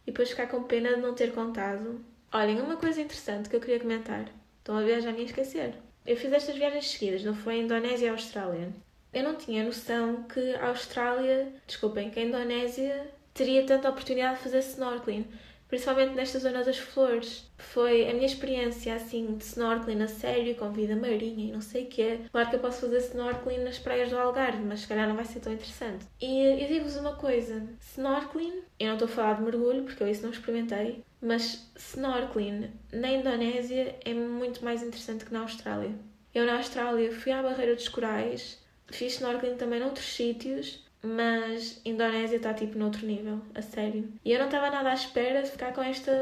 e 0.07 0.11
depois 0.11 0.31
ficar 0.31 0.47
com 0.47 0.62
pena 0.62 0.95
de 0.95 1.03
não 1.03 1.14
ter 1.14 1.33
contado. 1.33 2.01
Olhem, 2.33 2.61
uma 2.61 2.77
coisa 2.77 3.03
interessante 3.03 3.51
que 3.51 3.57
eu 3.57 3.61
queria 3.61 3.81
comentar. 3.81 4.31
Estão 4.59 4.79
a 4.79 4.83
ver, 4.83 5.03
já 5.03 5.12
me 5.12 5.24
esquecer. 5.24 5.74
Eu 6.07 6.16
fiz 6.16 6.33
estas 6.33 6.57
viagens 6.57 6.91
seguidas, 6.91 7.22
não 7.22 7.35
foi 7.35 7.57
a 7.57 7.59
Indonésia 7.59 8.07
e 8.07 8.09
a 8.09 8.12
Austrália. 8.12 8.72
Eu 9.16 9.24
não 9.24 9.34
tinha 9.34 9.64
noção 9.64 10.24
que 10.24 10.54
a 10.56 10.68
Austrália, 10.68 11.50
desculpem, 11.66 12.10
que 12.10 12.20
a 12.20 12.22
Indonésia 12.22 13.10
teria 13.32 13.64
tanta 13.64 13.88
oportunidade 13.88 14.36
de 14.36 14.42
fazer 14.42 14.58
snorkeling 14.58 15.26
principalmente 15.68 16.14
nesta 16.14 16.38
zona 16.38 16.62
das 16.62 16.76
flores. 16.78 17.50
Foi 17.56 18.08
a 18.08 18.12
minha 18.12 18.26
experiência 18.26 18.94
assim 18.94 19.36
de 19.36 19.42
snorkeling 19.42 20.02
a 20.02 20.06
sério, 20.06 20.54
com 20.54 20.70
vida 20.70 20.94
marinha 20.94 21.48
e 21.48 21.50
não 21.50 21.62
sei 21.62 21.84
o 21.84 21.88
quê. 21.88 22.20
Claro 22.30 22.50
que 22.50 22.56
eu 22.56 22.60
posso 22.60 22.82
fazer 22.82 22.98
snorkeling 22.98 23.64
nas 23.64 23.78
praias 23.78 24.10
do 24.10 24.18
Algarve, 24.18 24.62
mas 24.62 24.80
se 24.80 24.86
calhar 24.86 25.08
não 25.08 25.16
vai 25.16 25.24
ser 25.24 25.40
tão 25.40 25.52
interessante. 25.52 26.04
E 26.20 26.62
eu 26.62 26.68
digo-vos 26.68 26.96
uma 26.96 27.16
coisa: 27.16 27.66
snorkeling, 27.80 28.62
eu 28.78 28.88
não 28.88 28.94
estou 28.96 29.08
a 29.08 29.10
falar 29.10 29.34
de 29.34 29.42
mergulho 29.42 29.84
porque 29.84 30.02
eu 30.02 30.08
isso 30.08 30.22
não 30.22 30.30
experimentei, 30.30 31.02
mas 31.22 31.72
snorkeling 31.74 32.70
na 32.92 33.08
Indonésia 33.08 33.96
é 34.04 34.12
muito 34.12 34.62
mais 34.62 34.82
interessante 34.82 35.24
que 35.24 35.32
na 35.32 35.40
Austrália. 35.40 35.90
Eu 36.34 36.44
na 36.44 36.58
Austrália 36.58 37.10
fui 37.10 37.32
à 37.32 37.42
Barreira 37.42 37.74
dos 37.74 37.88
Corais, 37.88 38.62
fiz 38.89 39.14
snorkeling 39.14 39.57
também 39.57 39.80
noutros 39.80 40.07
sítios 40.14 40.87
mas 41.07 41.80
Indonésia 41.84 42.37
está 42.37 42.53
tipo 42.53 42.78
noutro 42.78 43.07
nível, 43.07 43.41
a 43.55 43.62
sério. 43.62 44.12
E 44.24 44.32
eu 44.32 44.39
não 44.39 44.47
estava 44.47 44.70
nada 44.70 44.91
à 44.91 44.95
espera 44.95 45.43
de 45.43 45.51
ficar 45.51 45.72
com 45.72 45.82
esta, 45.82 46.12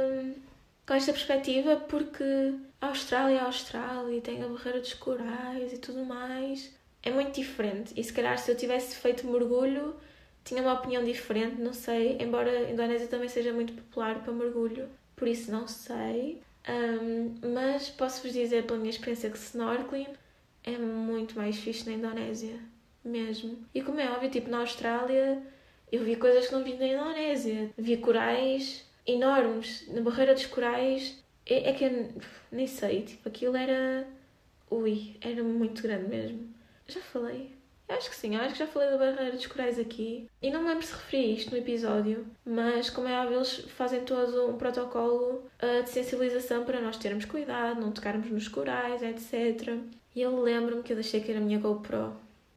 com 0.87 0.95
esta 0.95 1.13
perspectiva 1.13 1.77
porque 1.77 2.55
a 2.81 2.89
Austrália 2.89 3.39
é 3.39 3.41
Austrália, 3.41 4.21
tem 4.21 4.43
a 4.43 4.49
barreira 4.49 4.81
dos 4.81 4.95
corais 4.95 5.73
e 5.73 5.79
tudo 5.79 6.05
mais. 6.05 6.73
É 7.03 7.11
muito 7.11 7.35
diferente. 7.35 7.93
E 7.97 8.05
se 8.05 8.13
calhar 8.13 8.39
se 8.39 8.51
eu 8.51 8.57
tivesse 8.57 8.97
feito 8.97 9.27
mergulho, 9.27 9.95
tinha 10.45 10.63
uma 10.63 10.75
opinião 10.75 11.05
diferente, 11.05 11.61
não 11.61 11.73
sei. 11.73 12.19
Embora 12.21 12.51
a 12.51 12.71
Indonésia 12.71 13.07
também 13.07 13.29
seja 13.29 13.53
muito 13.53 13.73
popular 13.73 14.23
para 14.23 14.33
mergulho, 14.33 14.89
por 15.17 15.29
isso 15.29 15.51
não 15.51 15.67
sei. 15.67 16.43
Um, 16.67 17.35
mas 17.53 17.91
posso-vos 17.91 18.33
dizer 18.33 18.65
pela 18.65 18.79
minha 18.79 18.91
experiência 18.91 19.31
que 19.31 19.37
snorkeling 19.37 20.09
é 20.65 20.77
muito 20.79 21.37
mais 21.37 21.57
fixe 21.59 21.89
na 21.89 21.97
Indonésia 21.97 22.59
mesmo. 23.05 23.59
E 23.75 23.83
como 23.83 24.01
é 24.01 24.11
óbvio, 24.11 24.31
tipo, 24.31 24.51
na 24.51 24.61
Austrália 24.61 25.43
eu 25.93 26.03
vi 26.03 26.17
coisas 26.17 26.49
que 26.49 26.53
não 26.53 26.65
vi 26.65 26.75
na 26.75 26.87
Indonésia. 26.87 27.71
Vi 27.77 27.97
corais 27.99 28.85
enormes. 29.07 29.87
Na 29.89 30.01
barreira 30.01 30.35
dos 30.35 30.47
corais 30.47 31.23
é, 31.47 31.71
é 31.71 31.73
que 31.73 31.85
eu 31.85 32.09
nem 32.51 32.67
sei, 32.67 33.03
tipo, 33.03 33.29
aquilo 33.29 33.57
era. 33.57 34.07
Ui, 34.71 35.17
era 35.21 35.43
muito 35.43 35.83
grande 35.83 36.09
mesmo. 36.09 36.53
Já 36.89 37.01
falei? 37.01 37.53
Eu 37.87 37.97
acho 37.97 38.09
que 38.09 38.17
sim, 38.17 38.35
eu 38.35 38.41
acho 38.41 38.55
que 38.55 38.61
já 38.61 38.67
falei 38.67 38.91
da 38.91 38.97
barreira 38.97 39.33
dos 39.33 39.47
corais 39.47 39.79
aqui. 39.79 40.29
E 40.41 40.51
não 40.51 40.63
me 40.63 40.69
lembro 40.69 40.87
se 40.87 40.95
referi 40.95 41.35
isto 41.35 41.51
no 41.51 41.59
episódio, 41.59 42.27
mas 42.45 42.89
como 42.89 43.09
é 43.09 43.21
óbvio, 43.21 43.37
eles 43.37 43.59
fazem 43.77 44.05
todo 44.05 44.49
um 44.49 44.57
protocolo 44.57 45.47
uh, 45.63 45.83
de 45.83 45.91
sensibilização 45.91 46.65
para 46.65 46.81
nós 46.81 46.97
termos 46.97 47.27
cuidado, 47.27 47.81
não 47.81 47.93
tocarmos 47.93 48.31
nos 48.31 48.49
corais, 48.49 49.03
etc. 49.03 49.79
E 50.15 50.23
eu 50.23 50.41
lembro-me 50.41 50.83
que 50.83 50.93
eu 50.93 50.97
deixei 50.97 51.25
era 51.29 51.39
a 51.39 51.43
minha 51.43 51.59
GoPro 51.59 52.15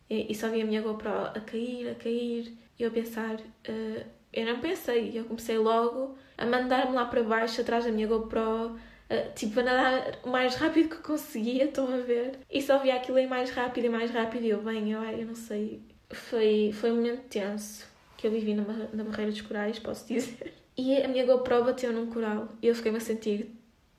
e, 0.10 0.34
só 0.36 0.50
vi 0.50 0.62
a 0.62 0.66
minha 0.66 0.82
GoPro 0.82 1.10
a 1.10 1.40
cair, 1.42 1.90
a 1.90 1.96
cair, 1.96 2.54
e 2.80 2.84
eu 2.84 2.90
a 2.90 2.92
pensar, 2.92 3.36
uh, 3.36 4.06
eu 4.32 4.46
não 4.46 4.60
pensei, 4.60 5.12
eu 5.18 5.26
comecei 5.26 5.58
logo 5.58 6.16
a 6.38 6.46
mandar-me 6.46 6.94
lá 6.94 7.06
para 7.06 7.24
baixo 7.24 7.60
atrás 7.60 7.84
da 7.84 7.92
minha 7.92 8.08
GoPro, 8.08 8.72
uh, 8.76 9.34
tipo 9.36 9.60
a 9.60 9.64
nadar 9.64 10.20
o 10.24 10.30
mais 10.30 10.56
rápido 10.56 10.90
que 10.90 11.02
conseguia, 11.02 11.66
estão 11.66 11.94
a 11.94 11.98
ver? 11.98 12.40
E 12.50 12.62
só 12.62 12.78
via 12.78 12.96
aquilo 12.96 13.18
aí 13.18 13.28
mais 13.28 13.50
rápido 13.50 13.86
e 13.86 13.90
mais 13.90 14.12
rápido, 14.12 14.46
e 14.46 14.50
eu, 14.50 14.62
bem, 14.62 14.92
eu, 14.92 15.04
eu 15.04 15.28
não 15.28 15.36
sei. 15.36 15.82
Foi, 16.10 16.72
foi 16.74 16.92
um 16.92 16.96
momento 16.96 17.28
tenso 17.28 17.86
que 18.16 18.28
eu 18.28 18.32
vivi 18.32 18.54
na, 18.54 18.64
na 18.94 19.04
Barreira 19.04 19.32
dos 19.32 19.42
Corais, 19.42 19.80
posso 19.80 20.08
dizer. 20.08 20.54
E 20.80 20.96
a 21.02 21.08
minha 21.08 21.26
GoPro 21.26 21.64
bateu 21.64 21.92
num 21.92 22.06
coral 22.06 22.50
e 22.62 22.68
eu 22.68 22.76
fiquei-me 22.76 23.00
a 23.00 23.02
sentir 23.02 23.52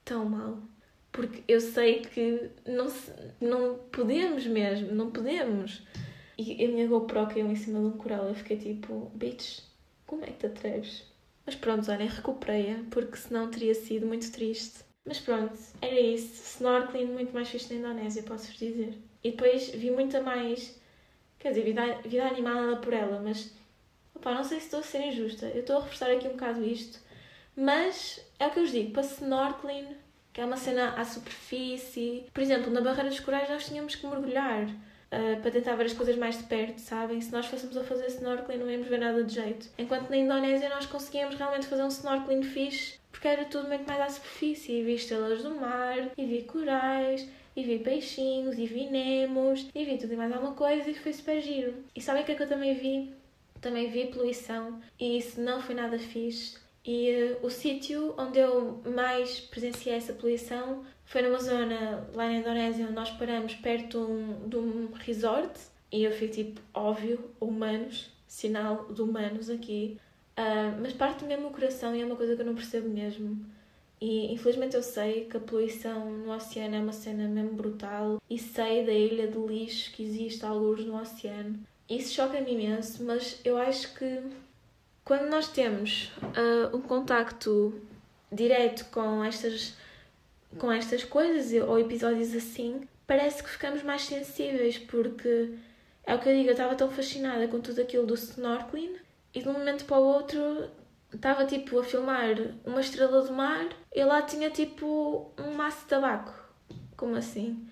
tão 0.05 0.23
mal. 0.23 0.59
Porque 1.11 1.43
eu 1.47 1.59
sei 1.59 2.01
que 2.01 2.51
não, 2.65 2.87
não 3.41 3.79
podemos 3.91 4.45
mesmo, 4.45 4.93
não 4.93 5.11
podemos. 5.11 5.81
E 6.37 6.63
a 6.63 6.67
minha 6.67 6.87
GoPro 6.87 7.27
caiu 7.27 7.51
em 7.51 7.55
cima 7.55 7.79
de 7.79 7.85
um 7.85 7.97
coral. 7.97 8.27
Eu 8.27 8.35
fiquei 8.35 8.57
tipo, 8.57 9.11
bitch, 9.13 9.59
como 10.05 10.23
é 10.23 10.27
que 10.27 10.39
te 10.39 10.45
atreves? 10.45 11.03
Mas 11.45 11.55
pronto, 11.55 11.91
olhem, 11.91 12.07
recuperei-a, 12.07 12.83
porque 12.91 13.17
senão 13.17 13.49
teria 13.49 13.73
sido 13.73 14.05
muito 14.05 14.31
triste. 14.31 14.79
Mas 15.05 15.19
pronto, 15.19 15.57
era 15.81 15.99
isso. 15.99 16.57
Snorkeling 16.57 17.05
muito 17.05 17.33
mais 17.33 17.49
fixe 17.49 17.73
na 17.73 17.79
Indonésia, 17.79 18.23
posso-vos 18.23 18.57
dizer. 18.57 18.97
E 19.23 19.31
depois 19.31 19.69
vi 19.69 19.91
muita 19.91 20.21
mais. 20.21 20.79
Quer 21.39 21.49
dizer, 21.49 21.63
vida, 21.63 22.01
vida 22.05 22.27
animada 22.27 22.77
por 22.77 22.93
ela, 22.93 23.19
mas. 23.19 23.51
Opa, 24.13 24.33
não 24.33 24.43
sei 24.43 24.59
se 24.59 24.65
estou 24.65 24.81
a 24.81 24.83
ser 24.83 25.07
injusta. 25.07 25.47
Eu 25.47 25.61
estou 25.61 25.77
a 25.77 25.81
reforçar 25.81 26.11
aqui 26.11 26.27
um 26.27 26.31
bocado 26.33 26.63
isto. 26.63 26.99
Mas 27.55 28.23
é 28.37 28.47
o 28.47 28.51
que 28.51 28.59
eu 28.59 28.63
vos 28.63 28.71
digo, 28.71 28.91
para 28.91 29.01
snorkeling 29.01 29.87
que 30.39 30.43
é 30.43 30.45
uma 30.45 30.55
cena 30.55 30.93
à 30.95 31.03
superfície. 31.03 32.23
Por 32.33 32.41
exemplo, 32.41 32.71
na 32.71 32.79
Barreira 32.79 33.09
dos 33.09 33.19
Corais 33.19 33.49
nós 33.49 33.67
tínhamos 33.67 33.95
que 33.95 34.07
mergulhar 34.07 34.63
uh, 34.63 35.41
para 35.41 35.51
tentar 35.51 35.75
ver 35.75 35.87
as 35.87 35.93
coisas 35.93 36.15
mais 36.15 36.37
de 36.37 36.45
perto, 36.45 36.79
sabem? 36.79 37.19
Se 37.19 37.29
nós 37.29 37.45
fôssemos 37.45 37.75
a 37.75 37.83
fazer 37.83 38.05
snorkeling 38.05 38.59
não 38.59 38.71
íamos 38.71 38.87
ver 38.87 38.99
nada 38.99 39.21
de 39.21 39.33
jeito. 39.33 39.67
Enquanto 39.77 40.09
na 40.09 40.15
Indonésia 40.15 40.69
nós 40.69 40.85
conseguíamos 40.85 41.35
realmente 41.35 41.67
fazer 41.67 41.83
um 41.83 41.89
snorkeling 41.89 42.43
fixe 42.43 42.97
porque 43.11 43.27
era 43.27 43.43
tudo 43.43 43.67
muito 43.67 43.85
mais 43.85 43.99
à 43.99 44.07
superfície. 44.07 44.79
E 44.79 44.83
vi 44.85 44.95
estrelas 44.95 45.43
do 45.43 45.53
mar, 45.55 46.09
e 46.17 46.25
vi 46.25 46.43
corais, 46.43 47.27
e 47.53 47.61
vi 47.61 47.79
peixinhos, 47.79 48.57
e 48.57 48.65
vi 48.65 48.89
nemos, 48.89 49.67
e 49.75 49.83
vi 49.83 49.97
tudo 49.97 50.13
e 50.13 50.15
mais 50.15 50.31
alguma 50.31 50.53
coisa 50.53 50.89
e 50.89 50.95
foi 50.95 51.11
super 51.11 51.41
giro. 51.41 51.73
E 51.93 51.99
sabem 51.99 52.23
o 52.23 52.25
que 52.25 52.31
é 52.31 52.35
que 52.35 52.43
eu 52.43 52.47
também 52.47 52.75
vi? 52.75 53.13
Também 53.59 53.91
vi 53.91 54.05
poluição 54.05 54.79
e 54.97 55.17
isso 55.17 55.41
não 55.41 55.61
foi 55.61 55.75
nada 55.75 55.99
fixe. 55.99 56.57
E 56.91 57.35
uh, 57.39 57.45
o 57.45 57.51
sítio 57.51 58.15
onde 58.17 58.39
eu 58.39 58.81
mais 58.83 59.39
presenciei 59.39 59.93
essa 59.93 60.11
poluição 60.11 60.83
foi 61.05 61.21
numa 61.21 61.37
zona 61.37 62.09
lá 62.15 62.25
na 62.25 62.37
Indonésia 62.37 62.83
onde 62.83 62.95
nós 62.95 63.11
paramos 63.11 63.53
perto 63.53 63.99
de 63.99 64.11
um, 64.11 64.49
de 64.49 64.57
um 64.57 64.91
resort 64.93 65.53
e 65.91 66.03
eu 66.03 66.11
fiquei 66.11 66.45
tipo, 66.45 66.59
óbvio, 66.73 67.29
humanos, 67.39 68.09
sinal 68.27 68.87
de 68.91 69.03
humanos 69.03 69.51
aqui. 69.51 69.99
Uh, 70.35 70.81
mas 70.81 70.91
parte 70.93 71.23
mesmo 71.25 71.49
o 71.49 71.51
coração 71.51 71.95
e 71.95 72.01
é 72.01 72.05
uma 72.05 72.15
coisa 72.15 72.35
que 72.35 72.41
eu 72.41 72.45
não 72.47 72.55
percebo 72.55 72.89
mesmo. 72.89 73.39
E 74.01 74.33
infelizmente 74.33 74.75
eu 74.75 74.81
sei 74.81 75.25
que 75.25 75.37
a 75.37 75.39
poluição 75.39 76.09
no 76.09 76.33
oceano 76.33 76.73
é 76.73 76.79
uma 76.79 76.91
cena 76.91 77.27
mesmo 77.27 77.53
brutal 77.53 78.19
e 78.27 78.39
sei 78.39 78.83
da 78.83 78.93
ilha 78.93 79.27
de 79.27 79.37
lixo 79.37 79.91
que 79.91 80.01
existe 80.01 80.43
alguns 80.43 80.83
no 80.83 80.99
oceano. 80.99 81.59
Isso 81.87 82.15
choca-me 82.15 82.51
imenso, 82.51 83.03
mas 83.03 83.39
eu 83.45 83.59
acho 83.59 83.93
que 83.93 84.23
quando 85.03 85.29
nós 85.29 85.47
temos 85.47 86.11
uh, 86.21 86.75
um 86.75 86.81
contacto 86.81 87.81
direto 88.31 88.85
com 88.91 89.23
estas, 89.23 89.75
com 90.57 90.71
estas 90.71 91.03
coisas 91.03 91.51
ou 91.67 91.79
episódios 91.79 92.35
assim, 92.35 92.87
parece 93.07 93.43
que 93.43 93.49
ficamos 93.49 93.81
mais 93.83 94.03
sensíveis, 94.03 94.77
porque 94.77 95.55
é 96.05 96.15
o 96.15 96.19
que 96.19 96.29
eu 96.29 96.35
digo, 96.35 96.49
eu 96.49 96.53
estava 96.53 96.75
tão 96.75 96.89
fascinada 96.89 97.47
com 97.47 97.59
tudo 97.59 97.81
aquilo 97.81 98.05
do 98.05 98.13
snorkeling 98.13 98.95
e 99.33 99.41
de 99.41 99.49
um 99.49 99.53
momento 99.53 99.85
para 99.85 99.99
o 99.99 100.03
outro 100.03 100.69
estava 101.13 101.45
tipo 101.45 101.79
a 101.79 101.83
filmar 101.83 102.35
uma 102.65 102.81
estrela 102.81 103.21
do 103.23 103.33
mar 103.33 103.67
e 103.93 104.03
lá 104.03 104.21
tinha 104.21 104.49
tipo 104.49 105.31
um 105.37 105.53
maço 105.53 105.81
de 105.81 105.85
tabaco. 105.85 106.33
Como 106.95 107.15
assim? 107.15 107.67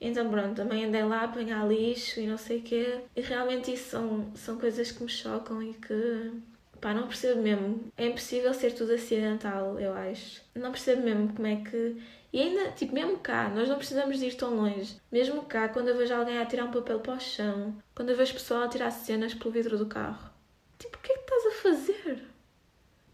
Então 0.00 0.30
pronto, 0.30 0.56
também 0.56 0.84
andei 0.86 1.04
lá 1.04 1.20
a 1.20 1.24
apanhar 1.24 1.68
lixo 1.68 2.20
e 2.20 2.26
não 2.26 2.38
sei 2.38 2.58
o 2.58 2.62
quê. 2.62 3.00
E 3.14 3.20
realmente 3.20 3.72
isso 3.72 3.90
são, 3.90 4.32
são 4.34 4.58
coisas 4.58 4.90
que 4.90 5.02
me 5.02 5.08
chocam 5.08 5.62
e 5.62 5.74
que 5.74 6.32
Pá, 6.80 6.94
não 6.94 7.06
percebo 7.06 7.42
mesmo. 7.42 7.92
É 7.96 8.06
impossível 8.06 8.54
ser 8.54 8.72
tudo 8.72 8.92
acidental, 8.92 9.78
eu 9.78 9.92
acho. 9.92 10.40
Não 10.54 10.72
percebo 10.72 11.02
mesmo 11.02 11.32
como 11.34 11.46
é 11.46 11.56
que. 11.56 11.96
E 12.32 12.40
ainda, 12.40 12.70
tipo, 12.72 12.94
mesmo 12.94 13.18
cá, 13.18 13.48
nós 13.50 13.68
não 13.68 13.76
precisamos 13.76 14.18
de 14.18 14.26
ir 14.26 14.34
tão 14.34 14.54
longe. 14.54 14.96
Mesmo 15.12 15.42
cá, 15.44 15.68
quando 15.68 15.88
eu 15.88 15.96
vejo 15.96 16.14
alguém 16.14 16.38
a 16.38 16.46
tirar 16.46 16.64
um 16.64 16.70
papel 16.70 17.00
para 17.00 17.14
o 17.14 17.20
chão, 17.20 17.76
quando 17.94 18.10
eu 18.10 18.16
vejo 18.16 18.32
pessoal 18.32 18.62
a 18.62 18.68
tirar 18.68 18.90
cenas 18.90 19.34
pelo 19.34 19.50
vidro 19.50 19.76
do 19.76 19.86
carro, 19.86 20.30
tipo, 20.78 20.96
o 20.96 21.00
que 21.00 21.12
é 21.12 21.16
que 21.16 21.20
estás 21.20 21.46
a 21.46 21.62
fazer? 21.62 22.24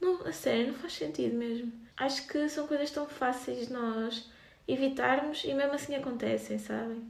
Não, 0.01 0.27
a 0.27 0.33
sério, 0.33 0.69
não 0.69 0.75
faz 0.75 0.93
sentido 0.93 1.35
mesmo. 1.37 1.73
Acho 1.97 2.27
que 2.29 2.49
são 2.49 2.67
coisas 2.67 2.91
tão 2.91 3.07
fáceis 3.09 3.67
de 3.67 3.73
nós 3.73 4.31
evitarmos 4.69 5.43
e 5.45 5.55
mesmo 5.55 5.73
assim 5.73 5.95
acontecem, 5.95 6.59
sabem? 6.59 7.03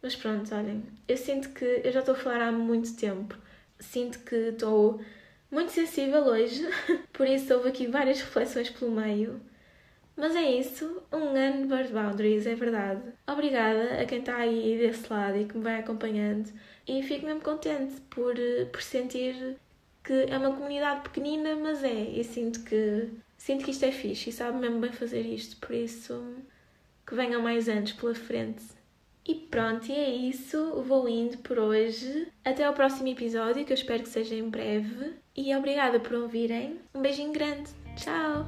Mas 0.00 0.14
pronto, 0.14 0.54
olhem, 0.54 0.84
eu 1.08 1.16
sinto 1.16 1.50
que 1.50 1.82
eu 1.84 1.90
já 1.90 2.00
estou 2.00 2.14
a 2.14 2.18
falar 2.18 2.40
há 2.42 2.52
muito 2.52 2.96
tempo. 2.96 3.36
Sinto 3.80 4.20
que 4.20 4.34
estou 4.34 5.00
muito 5.50 5.72
sensível 5.72 6.24
hoje, 6.24 6.62
por 7.12 7.26
isso 7.26 7.52
houve 7.54 7.68
aqui 7.68 7.86
várias 7.86 8.20
reflexões 8.20 8.70
pelo 8.70 8.90
meio. 8.90 9.40
Mas 10.16 10.34
é 10.34 10.50
isso, 10.50 11.00
um 11.12 11.36
ano 11.36 11.62
de 11.62 11.68
Bird 11.68 11.92
Boundaries, 11.92 12.46
é 12.46 12.54
verdade. 12.54 13.02
Obrigada 13.24 14.00
a 14.00 14.04
quem 14.04 14.18
está 14.18 14.36
aí 14.36 14.76
desse 14.76 15.12
lado 15.12 15.38
e 15.38 15.44
que 15.44 15.56
me 15.56 15.62
vai 15.62 15.78
acompanhando. 15.78 16.52
E 16.88 17.02
fico 17.04 17.24
mesmo 17.24 17.40
contente 17.40 18.00
por, 18.10 18.34
por 18.72 18.82
sentir 18.82 19.56
que 20.02 20.26
é 20.28 20.36
uma 20.36 20.52
comunidade 20.52 21.02
pequenina, 21.02 21.54
mas 21.54 21.84
é. 21.84 21.92
E 21.92 22.24
sinto 22.24 22.64
que, 22.64 23.08
sinto 23.36 23.64
que 23.64 23.70
isto 23.70 23.84
é 23.84 23.92
fixe 23.92 24.30
e 24.30 24.32
sabe 24.32 24.58
mesmo 24.58 24.80
bem 24.80 24.90
fazer 24.90 25.20
isto. 25.20 25.56
Por 25.58 25.72
isso, 25.72 26.34
que 27.06 27.14
venham 27.14 27.40
mais 27.40 27.68
anos 27.68 27.92
pela 27.92 28.14
frente. 28.14 28.64
E 29.24 29.34
pronto, 29.34 29.86
e 29.88 29.94
é 29.94 30.10
isso. 30.10 30.82
Vou 30.82 31.08
indo 31.08 31.38
por 31.38 31.58
hoje. 31.58 32.26
Até 32.44 32.64
ao 32.64 32.72
próximo 32.72 33.08
episódio, 33.08 33.64
que 33.64 33.72
eu 33.72 33.76
espero 33.76 34.02
que 34.02 34.08
seja 34.08 34.34
em 34.34 34.48
breve. 34.48 35.12
E 35.40 35.54
obrigada 35.54 36.00
por 36.00 36.14
ouvirem. 36.14 36.80
Um 36.92 37.00
beijinho 37.00 37.32
grande. 37.32 37.70
Tchau! 37.94 38.44